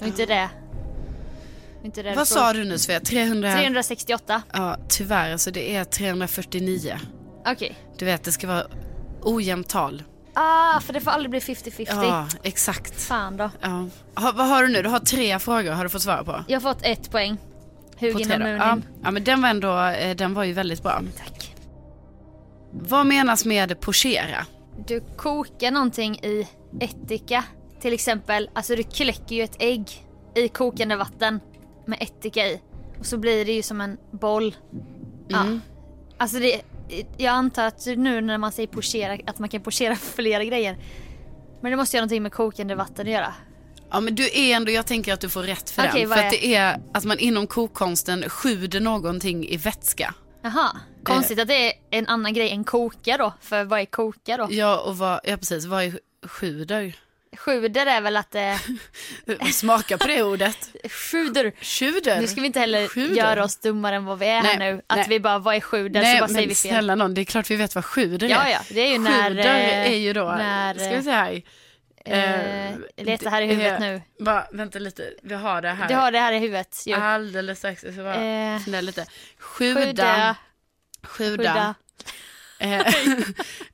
Var 0.00 0.06
inte 0.06 0.26
det. 0.26 0.48
Inte 1.84 2.02
det 2.02 2.14
Vad 2.14 2.28
sa 2.28 2.52
du 2.52 2.64
nu 2.64 2.78
Svea? 2.78 3.00
300? 3.00 3.52
368. 3.52 4.42
Ja, 4.52 4.76
tyvärr. 4.88 5.32
Alltså 5.32 5.50
det 5.50 5.76
är 5.76 5.84
349. 5.84 6.98
Okej. 7.46 7.76
Du 7.98 8.04
vet, 8.04 8.24
det 8.24 8.32
ska 8.32 8.46
vara 8.46 8.66
ojämnt 9.22 9.68
tal. 9.68 10.02
Ah, 10.34 10.80
för 10.80 10.92
det 10.92 11.00
får 11.00 11.10
aldrig 11.10 11.30
bli 11.30 11.38
50-50. 11.38 11.86
Ja, 11.88 12.28
exakt. 12.42 13.02
Fan 13.02 13.36
då. 13.36 13.50
Ja. 13.60 13.88
Ha, 14.14 14.32
vad 14.32 14.46
har 14.46 14.62
du 14.62 14.68
nu? 14.68 14.82
Du 14.82 14.88
har 14.88 14.98
tre 14.98 15.38
frågor 15.38 15.72
har 15.72 15.84
du 15.84 15.90
fått 15.90 16.02
svara 16.02 16.24
på. 16.24 16.44
Jag 16.48 16.60
har 16.60 16.74
fått 16.74 16.82
ett 16.82 17.10
poäng. 17.10 17.38
Hugin 18.00 18.32
och. 18.32 18.38
Munin. 18.38 18.56
ja. 18.56 18.78
ja, 19.02 19.10
men 19.10 19.24
den 19.24 19.42
var 19.42 19.48
ändå, 19.48 19.78
eh, 19.78 20.16
den 20.16 20.34
var 20.34 20.44
ju 20.44 20.52
väldigt 20.52 20.82
bra. 20.82 21.02
Tack. 21.16 21.54
Vad 22.70 23.06
menas 23.06 23.44
med 23.44 23.80
pochera? 23.80 24.46
Du 24.86 25.00
kokar 25.16 25.70
någonting 25.70 26.14
i 26.14 26.48
ättika. 26.80 27.44
Till 27.80 27.92
exempel, 27.92 28.50
alltså 28.52 28.76
du 28.76 28.82
kläcker 28.82 29.36
ju 29.36 29.42
ett 29.42 29.56
ägg 29.58 29.90
i 30.34 30.48
kokande 30.48 30.96
vatten 30.96 31.40
med 31.86 32.02
ättika 32.02 32.46
i. 32.46 32.60
Och 32.98 33.06
så 33.06 33.18
blir 33.18 33.44
det 33.44 33.52
ju 33.52 33.62
som 33.62 33.80
en 33.80 33.98
boll. 34.10 34.56
Ja. 35.28 35.42
Mm. 35.42 35.60
Alltså 36.18 36.38
det, 36.38 36.62
jag 37.16 37.32
antar 37.32 37.66
att 37.66 37.86
nu 37.86 38.20
när 38.20 38.38
man 38.38 38.52
säger 38.52 38.66
pochera, 38.66 39.18
att 39.26 39.38
man 39.38 39.48
kan 39.48 39.60
pochera 39.60 39.96
flera 40.14 40.44
grejer. 40.44 40.76
Men 41.60 41.70
det 41.70 41.76
måste 41.76 41.96
ju 41.96 41.98
ha 41.98 42.02
någonting 42.02 42.22
med 42.22 42.32
kokande 42.32 42.74
vatten 42.74 43.06
att 43.06 43.12
göra. 43.12 43.34
Ja 43.90 44.00
men 44.00 44.14
du 44.14 44.24
är 44.32 44.56
ändå, 44.56 44.72
jag 44.72 44.86
tänker 44.86 45.12
att 45.12 45.20
du 45.20 45.28
får 45.28 45.42
rätt 45.42 45.70
för 45.70 45.88
Okej, 45.88 46.00
den. 46.06 46.14
För 46.14 46.24
att 46.24 46.30
det 46.30 46.54
är 46.54 46.80
att 46.94 47.04
man 47.04 47.18
inom 47.18 47.46
kokkonsten 47.46 48.28
sjuder 48.30 48.80
någonting 48.80 49.48
i 49.48 49.56
vätska. 49.56 50.14
Jaha, 50.42 50.76
konstigt 51.02 51.38
att 51.38 51.48
det 51.48 51.66
är 51.66 51.72
en 51.90 52.06
annan 52.06 52.32
grej 52.34 52.50
än 52.50 52.64
koka 52.64 53.16
då. 53.16 53.32
För 53.40 53.64
vad 53.64 53.80
är 53.80 53.84
koka 53.84 54.36
då? 54.36 54.46
Ja 54.50 54.78
och 54.78 54.98
vad, 54.98 55.20
ja 55.24 55.36
precis, 55.36 55.64
vad 55.64 55.84
är 55.84 55.98
sjuder? 56.26 56.92
Sjuder 57.36 57.86
är 57.86 58.00
väl 58.00 58.16
att 58.16 58.30
det... 58.30 58.58
Smaka 59.52 59.98
på 59.98 60.06
det 60.06 60.22
ordet. 60.22 60.68
Sjuder. 60.90 61.52
Sjuder? 61.62 62.20
Nu 62.20 62.26
ska 62.26 62.40
vi 62.40 62.46
inte 62.46 62.60
heller 62.60 62.88
Sjuder? 62.88 63.16
göra 63.16 63.44
oss 63.44 63.56
dummare 63.56 63.96
än 63.96 64.04
vad 64.04 64.18
vi 64.18 64.26
är 64.26 64.42
här 64.42 64.58
Nej, 64.58 64.72
nu. 64.72 64.82
Att 64.86 64.96
nej. 64.96 65.06
vi 65.08 65.20
bara, 65.20 65.38
vad 65.38 65.54
är 65.54 65.60
sjuder? 65.60 66.00
Nej 66.02 66.16
så 66.16 66.20
bara 66.20 66.26
men 66.26 66.34
säger 66.34 66.48
vi 66.48 66.54
fel. 66.54 66.70
snälla 66.70 66.94
någon, 66.94 67.14
det 67.14 67.20
är 67.20 67.24
klart 67.24 67.50
vi 67.50 67.56
vet 67.56 67.74
vad 67.74 67.84
sjuder 67.84 68.28
Ja, 68.28 68.42
är. 68.42 68.50
ja, 68.50 68.60
det 68.70 68.80
är 68.80 68.92
ju 68.92 68.98
när, 68.98 69.28
Sjuder 69.28 69.44
eh, 69.44 69.92
är 69.92 69.96
ju 69.96 70.12
då, 70.12 70.24
när, 70.24 70.74
ska 70.74 70.96
vi 70.96 71.02
se 71.02 71.10
här. 71.10 71.42
Eh, 72.10 72.76
leta 72.96 73.30
här 73.30 73.42
i 73.42 73.46
huvudet 73.46 73.80
nu. 73.80 74.02
Bara, 74.18 74.46
vänta 74.52 74.78
lite, 74.78 75.14
vi 75.22 75.34
har 75.34 75.62
det 75.62 75.68
här. 75.68 75.88
Du 75.88 75.94
har 75.94 76.10
det 76.12 76.18
här 76.18 76.32
i 76.32 76.38
huvudet. 76.38 76.82
Jo. 76.86 76.96
Alldeles 76.96 77.58
strax, 77.58 77.84
jag 77.84 77.92
ska 77.92 78.02
bara 78.02 78.14
Eh, 78.24 78.82
lite. 78.82 79.06
Sjuda. 79.38 80.36
Sjuda. 81.02 81.74
Eh, 82.58 82.80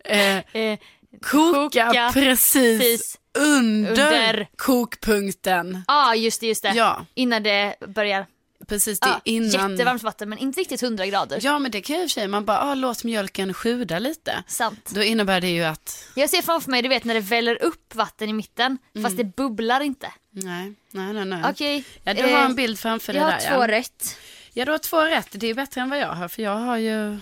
eh, 0.04 0.42
Eh, 0.52 0.78
koka, 1.22 1.86
Koka 1.86 2.10
precis, 2.14 2.78
precis 2.80 3.18
under, 3.38 3.90
under. 3.90 4.48
kokpunkten. 4.56 5.84
ah, 5.88 6.14
just 6.14 6.40
det, 6.40 6.46
just 6.46 6.62
det. 6.62 6.72
Ja, 6.74 7.06
Innan 7.14 7.42
det 7.42 7.74
börjar. 7.86 8.26
Precis. 8.68 9.00
Det 9.00 9.06
är 9.06 9.12
Ah, 9.12 9.20
innan. 9.24 9.70
Jättevarmt 9.70 10.02
vatten 10.02 10.28
men 10.28 10.38
inte 10.38 10.60
riktigt 10.60 10.82
100 10.82 11.06
grader. 11.06 11.38
Ja, 11.42 11.58
men 11.58 11.70
det 11.70 11.80
kan 11.80 11.96
ju 11.96 12.02
i 12.02 12.06
och 12.06 12.10
för 12.10 12.14
sig, 12.20 12.28
man 12.28 12.44
bara, 12.44 12.58
ah, 12.60 12.74
låt 12.74 13.04
mjölken 13.04 13.54
sjuda 13.54 13.98
lite. 13.98 14.42
Sant. 14.46 14.90
Då 14.94 15.02
innebär 15.02 15.40
det 15.40 15.48
ju 15.50 15.62
att, 15.64 16.04
Jag 16.14 16.30
ser 16.30 16.42
framför 16.42 16.70
mig, 16.70 16.82
du 16.82 16.88
vet 16.88 17.04
när 17.04 17.14
det 17.14 17.20
väller 17.20 17.62
upp 17.62 17.94
vatten 17.94 18.28
i 18.28 18.32
mitten 18.32 18.78
Mm. 18.94 19.04
fast 19.04 19.16
det 19.16 19.24
bubblar 19.24 19.80
inte. 19.80 20.06
nej, 20.30 20.74
nej, 20.92 21.12
nej. 21.12 21.24
nej. 21.24 21.42
Okej. 21.50 21.84
Ja, 22.04 22.14
du 22.14 22.20
eh, 22.20 22.36
har 22.38 22.44
en 22.44 22.54
bild 22.54 22.78
framför 22.78 23.12
dig 23.12 23.22
Jag 23.22 23.26
har 23.26 23.32
där. 23.32 23.48
två 23.48 23.54
ja. 23.54 23.68
rätt. 23.68 24.16
Ja, 24.52 24.64
du 24.64 24.70
har 24.70 24.78
två 24.78 25.00
rätt. 25.02 25.28
Det 25.32 25.46
är 25.46 25.54
bättre 25.54 25.80
än 25.80 25.90
vad 25.90 25.98
jag 25.98 26.08
har, 26.12 26.28
för 26.28 26.42
jag 26.42 26.56
har 26.56 26.76
ju... 26.76 27.18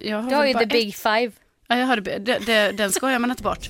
Jag 0.00 0.22
har 0.22 0.30
Du 0.30 0.36
har 0.36 0.46
ju 0.46 0.54
the 0.54 0.66
big 0.66 0.88
ett. 0.88 0.94
five. 0.96 1.32
Ja, 1.68 1.76
jag 1.78 1.86
har 1.86 1.96
det. 1.96 2.18
det, 2.18 2.38
det 2.46 2.72
den 2.72 2.92
skojar 2.92 3.18
man 3.18 3.30
inte 3.30 3.42
bort. 3.42 3.68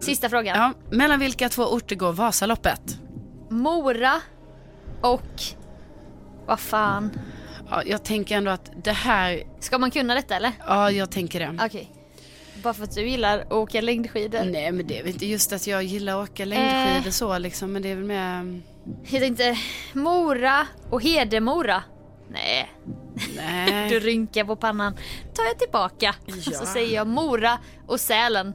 Sista 0.00 0.28
frågan. 0.28 0.56
Ja, 0.58 0.72
mellan 0.96 1.20
vilka 1.20 1.48
två 1.48 1.62
orter 1.62 1.96
går 1.96 2.12
Vasaloppet? 2.12 2.80
Mora 3.50 4.20
och... 5.04 5.42
Vad 6.46 6.60
fan. 6.60 7.10
Ja, 7.70 7.82
jag 7.86 8.04
tänker 8.04 8.36
ändå 8.36 8.50
att 8.50 8.70
det 8.84 8.92
här... 8.92 9.42
Ska 9.60 9.78
man 9.78 9.90
kunna 9.90 10.14
detta 10.14 10.36
eller? 10.36 10.52
Ja, 10.66 10.90
jag 10.90 11.10
tänker 11.10 11.40
det. 11.40 11.64
Okej. 11.66 11.90
Bara 12.62 12.74
för 12.74 12.84
att 12.84 12.94
du 12.94 13.08
gillar 13.08 13.38
att 13.38 13.52
åka 13.52 13.80
längdskidor. 13.80 14.44
Nej, 14.44 14.72
men 14.72 14.86
det 14.86 14.98
är 14.98 15.02
väl 15.02 15.12
inte 15.12 15.26
just 15.26 15.52
att 15.52 15.66
jag 15.66 15.82
gillar 15.82 16.22
att 16.22 16.30
åka 16.30 16.44
längdskidor 16.44 17.06
Eh. 17.06 17.10
så 17.10 17.38
liksom, 17.38 17.72
men 17.72 17.82
det 17.82 17.88
är 17.88 17.94
väl 17.96 18.04
mer... 18.04 18.60
Jag 19.10 19.20
tänkte 19.22 19.58
Mora 19.92 20.66
och 20.90 21.02
Hedemora. 21.02 21.82
Nej, 22.28 22.70
du 23.14 23.30
Nej. 23.36 23.98
rynkar 23.98 24.44
på 24.44 24.56
pannan. 24.56 24.92
tar 25.34 25.44
jag 25.44 25.58
tillbaka. 25.58 26.14
Ja. 26.26 26.34
Så 26.58 26.66
säger 26.66 26.94
jag 26.94 27.06
Mora 27.06 27.58
och 27.86 28.00
Sälen. 28.00 28.54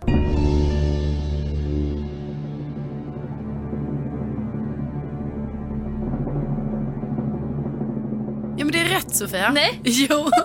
Rätt 8.89 9.15
Sofia. 9.15 9.51
Nej. 9.51 9.79
Jo. 9.83 10.29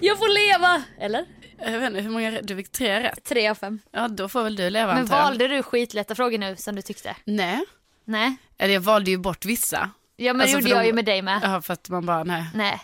Jag 0.00 0.18
får 0.18 0.28
leva! 0.28 0.82
Eller? 1.00 1.24
Jag 1.58 1.78
vet 1.80 1.88
inte 1.90 2.00
hur 2.00 2.10
många 2.10 2.30
du 2.42 2.56
fick 2.56 2.72
tre 2.72 3.00
rätt. 3.02 3.24
Tre 3.24 3.48
av 3.48 3.54
fem. 3.54 3.80
Ja 3.92 4.08
då 4.08 4.28
får 4.28 4.42
väl 4.44 4.56
du 4.56 4.70
leva 4.70 4.92
Men 4.94 5.02
antar 5.02 5.16
jag. 5.16 5.22
valde 5.24 5.48
du 5.48 5.62
skitlätta 5.62 6.14
frågor 6.14 6.38
nu 6.38 6.56
som 6.56 6.76
du 6.76 6.82
tyckte? 6.82 7.16
Nej. 7.24 7.64
Nej. 8.04 8.36
Eller 8.58 8.74
jag 8.74 8.80
valde 8.80 9.10
ju 9.10 9.16
bort 9.18 9.44
vissa. 9.44 9.90
Ja 10.16 10.32
men 10.32 10.40
Alltså, 10.40 10.56
det 10.56 10.62
gjorde 10.62 10.74
jag 10.74 10.82
de- 10.84 10.86
ju 10.86 10.92
med 10.92 11.04
dig 11.04 11.22
med. 11.22 11.40
Ja 11.42 11.62
för 11.62 11.72
att 11.74 11.88
man 11.88 12.06
bara 12.06 12.24
nej. 12.24 12.44
Nej. 12.54 12.80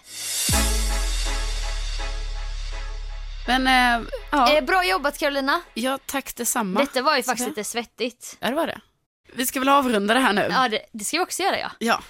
Men 3.46 3.66
äh, 3.66 4.06
ja. 4.30 4.56
Eh, 4.56 4.64
bra 4.64 4.84
jobbat 4.84 5.18
Carolina. 5.18 5.60
ja 5.74 5.98
tack 6.06 6.34
detsamma. 6.36 6.80
Detta 6.80 7.02
var 7.02 7.16
ju 7.16 7.22
faktiskt 7.22 7.48
lite 7.48 7.64
svettigt. 7.64 8.36
Ja 8.40 8.48
det 8.48 8.54
var 8.56 8.66
det. 8.66 8.80
Vi 9.34 9.46
ska 9.46 9.58
väl 9.60 9.68
avrunda 9.68 10.14
det 10.14 10.20
här 10.20 10.32
nu. 10.32 10.48
Ja 10.50 10.68
det, 10.68 10.80
det 10.92 11.04
ska 11.04 11.16
vi 11.16 11.24
också 11.24 11.42
göra 11.42 11.58
ja. 11.58 11.70
Ja. 11.78 12.02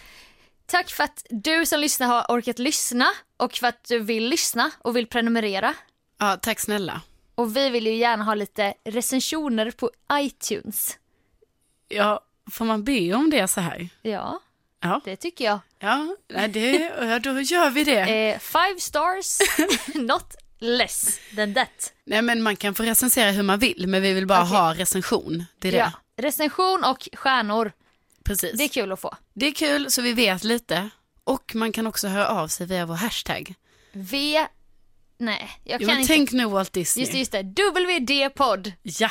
Tack 0.66 0.90
för 0.90 1.04
att 1.04 1.26
du 1.30 1.66
som 1.66 1.80
lyssnar 1.80 2.06
har 2.06 2.24
orkat 2.28 2.58
lyssna 2.58 3.06
och 3.36 3.52
för 3.56 3.66
att 3.66 3.84
du 3.88 3.98
vill 3.98 4.28
lyssna 4.28 4.70
och 4.78 4.96
vill 4.96 5.06
prenumerera. 5.06 5.74
ja 6.18 6.36
tack 6.42 6.60
snälla. 6.60 7.00
Och 7.34 7.56
vi 7.56 7.70
vill 7.70 7.86
ju 7.86 7.94
gärna 7.94 8.24
ha 8.24 8.34
lite 8.34 8.74
recensioner 8.84 9.70
på 9.70 9.90
iTunes. 10.12 10.98
Ja, 11.88 12.20
får 12.50 12.64
man 12.64 12.84
be 12.84 13.14
om 13.14 13.30
det 13.30 13.48
så 13.48 13.60
här? 13.60 13.88
Ja, 14.02 14.40
Ja. 14.80 15.00
det 15.04 15.16
tycker 15.16 15.44
jag. 15.44 15.58
Ja, 15.78 16.16
det, 16.48 16.72
ja 17.00 17.18
då 17.18 17.40
gör 17.40 17.70
vi 17.70 17.84
det. 17.84 18.00
Eh, 18.32 18.38
five 18.38 18.80
stars, 18.80 19.38
not 19.94 20.34
less 20.58 21.20
than 21.36 21.54
that. 21.54 21.92
Nej 22.04 22.22
men 22.22 22.42
man 22.42 22.56
kan 22.56 22.74
få 22.74 22.82
recensera 22.82 23.30
hur 23.30 23.42
man 23.42 23.58
vill 23.58 23.86
men 23.88 24.02
vi 24.02 24.12
vill 24.12 24.26
bara 24.26 24.42
Okej. 24.42 24.56
ha 24.56 24.74
recension. 24.74 25.44
Det 25.58 25.68
är 25.68 25.72
det. 25.72 25.78
Ja. 25.78 25.92
Recension 26.16 26.84
och 26.84 27.08
stjärnor, 27.12 27.72
Precis. 28.24 28.58
det 28.58 28.64
är 28.64 28.68
kul 28.68 28.92
att 28.92 29.00
få. 29.00 29.14
Det 29.34 29.46
är 29.46 29.52
kul 29.52 29.90
så 29.90 30.02
vi 30.02 30.12
vet 30.12 30.44
lite. 30.44 30.90
Och 31.24 31.54
man 31.54 31.72
kan 31.72 31.86
också 31.86 32.08
höra 32.08 32.28
av 32.28 32.48
sig 32.48 32.66
via 32.66 32.86
vår 32.86 32.94
hashtag. 32.94 33.54
V... 33.92 34.46
Nej, 35.18 35.50
jag 35.64 35.80
Jo, 35.82 35.86
kan 35.88 35.94
men 35.94 36.00
inte. 36.00 36.14
tänk 36.14 36.32
nu 36.32 36.44
Walt 36.46 36.72
Disney. 36.72 37.02
Just 37.02 37.12
det, 37.12 37.18
just 37.18 37.32
det. 37.32 37.42
WD-podd. 37.42 38.72
Ja. 38.82 39.10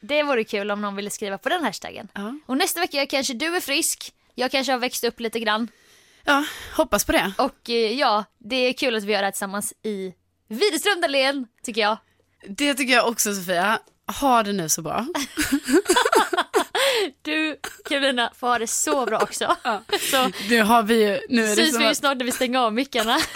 Det 0.00 0.22
vore 0.22 0.44
kul 0.44 0.70
om 0.70 0.80
någon 0.80 0.96
ville 0.96 1.10
skriva 1.10 1.38
på 1.38 1.48
den 1.48 1.64
hashtaggen. 1.64 2.08
Ja. 2.14 2.34
Och 2.46 2.56
nästa 2.56 2.80
vecka 2.80 3.06
kanske 3.06 3.34
du 3.34 3.56
är 3.56 3.60
frisk. 3.60 4.12
Jag 4.34 4.50
kanske 4.50 4.72
har 4.72 4.78
växt 4.78 5.04
upp 5.04 5.20
lite 5.20 5.40
grann. 5.40 5.68
ja, 6.24 6.44
hoppas 6.76 7.04
på 7.04 7.12
det. 7.12 7.32
Och 7.38 7.70
eh, 7.70 7.74
ja, 7.92 8.24
det 8.38 8.56
är 8.56 8.72
kul 8.72 8.96
att 8.96 9.04
vi 9.04 9.12
gör 9.12 9.18
det 9.20 9.26
här 9.26 9.32
tillsammans 9.32 9.72
i 9.82 10.14
Widerström 10.48 11.00
Dahlén, 11.00 11.46
tycker 11.62 11.80
jag. 11.80 11.98
Det 12.48 12.74
tycker 12.74 12.92
jag 12.94 13.08
också 13.08 13.34
Sofia. 13.34 13.78
Ha 14.20 14.42
det 14.42 14.52
nu 14.52 14.68
så 14.68 14.82
bra. 14.82 15.06
Du, 17.22 17.56
Carolina, 17.88 18.32
får 18.38 18.46
ha 18.48 18.58
det 18.58 18.66
så 18.66 19.06
bra 19.06 19.18
också. 19.18 19.56
Så 20.10 20.30
Nu 20.50 20.62
har 20.62 20.82
vi 20.82 20.94
ju, 20.94 21.20
nu 21.28 21.44
är 21.44 21.48
det 21.48 21.56
syns 21.56 21.80
vi 21.80 21.88
ju 21.88 21.94
snart 21.94 22.18
när 22.18 22.24
vi 22.24 22.32
stänger 22.32 22.58
av 22.58 22.72
mickarna. 22.72 23.18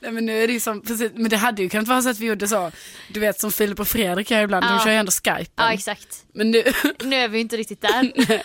nej, 0.00 0.12
men 0.12 0.26
nu 0.26 0.42
är 0.42 0.46
det 0.46 0.52
ju 0.52 0.60
som, 0.60 0.80
precis, 0.80 1.10
men 1.14 1.30
det 1.30 1.36
hade 1.36 1.62
ju 1.62 1.68
kunnat 1.68 1.88
vara 1.88 2.02
så 2.02 2.08
att 2.08 2.18
vi 2.18 2.26
gjorde 2.26 2.48
så, 2.48 2.72
du 3.08 3.20
vet 3.20 3.40
som 3.40 3.52
Filip 3.52 3.80
och 3.80 3.88
Fredrik 3.88 4.30
gör 4.30 4.42
ibland, 4.42 4.64
de 4.64 4.72
Ja. 4.72 4.84
kör 4.84 4.90
ju 4.90 4.96
ändå 4.96 5.12
Skype. 5.12 5.50
Ja, 5.56 5.72
exakt. 5.72 6.24
Men 6.34 6.50
nu, 6.50 6.62
Nu 7.00 7.16
är 7.16 7.28
vi 7.28 7.36
ju 7.38 7.42
inte 7.42 7.56
riktigt 7.56 7.80
där. 7.80 8.12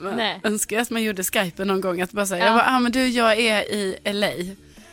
man 0.00 0.16
Nej. 0.16 0.40
önskar 0.44 0.76
jag 0.76 0.82
att 0.82 0.90
man 0.90 1.02
gjorde 1.02 1.24
Skype 1.24 1.64
någon 1.64 1.80
gång, 1.80 2.00
att 2.00 2.12
bara 2.12 2.26
säga, 2.26 2.38
Ja. 2.44 2.46
jag 2.46 2.54
bara, 2.56 2.76
ah, 2.76 2.78
men 2.80 2.92
du 2.92 3.06
jag 3.08 3.38
är 3.38 3.72
i 3.74 3.96
LA, 4.04 4.30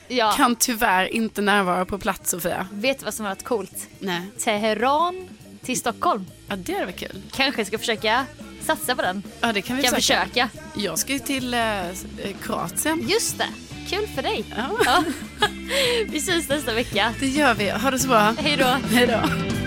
Ja, 0.10 0.32
kan 0.32 0.56
tyvärr 0.56 1.06
inte 1.14 1.42
närvara 1.42 1.86
på 1.86 1.98
plats 1.98 2.30
Sofia. 2.32 2.68
vet 2.72 3.00
du 3.00 3.06
vad 3.06 3.14
som 3.14 3.26
har 3.26 3.32
varit 3.32 3.44
coolt? 3.44 3.88
Nej, 4.00 4.22
Teheran 4.40 5.30
till 5.68 5.80
Stockholm. 5.80 6.26
ja 6.48 6.56
det 6.56 6.74
hade 6.74 6.86
varit 6.86 7.00
kul. 7.00 7.22
Kanske 7.32 7.66
ska 7.66 7.78
försöka 7.78 8.26
satsa 8.66 8.96
på 8.96 9.02
den. 9.02 9.24
Ja 9.42 9.54
det 9.54 9.62
kan 9.62 9.78
vi 9.78 9.84
Kan 9.84 9.96
försöka. 9.96 10.22
försöka. 10.26 10.50
Jag 10.76 11.00
ska 11.00 11.14
ju 11.14 11.20
till 11.20 11.54
eh, 11.54 11.88
eh, 11.90 11.94
Kroatien. 12.42 13.08
Just 13.10 13.38
det, 13.38 13.48
kul 13.90 14.08
för 14.16 14.22
dig. 14.22 14.46
Ja. 14.58 14.70
Ja. 14.86 15.04
Vi 16.10 16.22
syns 16.22 16.50
nästa 16.50 16.74
vecka. 16.74 17.14
Det 17.20 17.28
gör 17.28 17.54
vi, 17.54 17.70
ha 17.70 17.92
det 17.92 18.00
så 18.00 18.08
bra. 18.08 18.36
Hej 18.40 18.58
då. 18.58 18.78
Hej 18.96 19.08
då. 19.08 19.67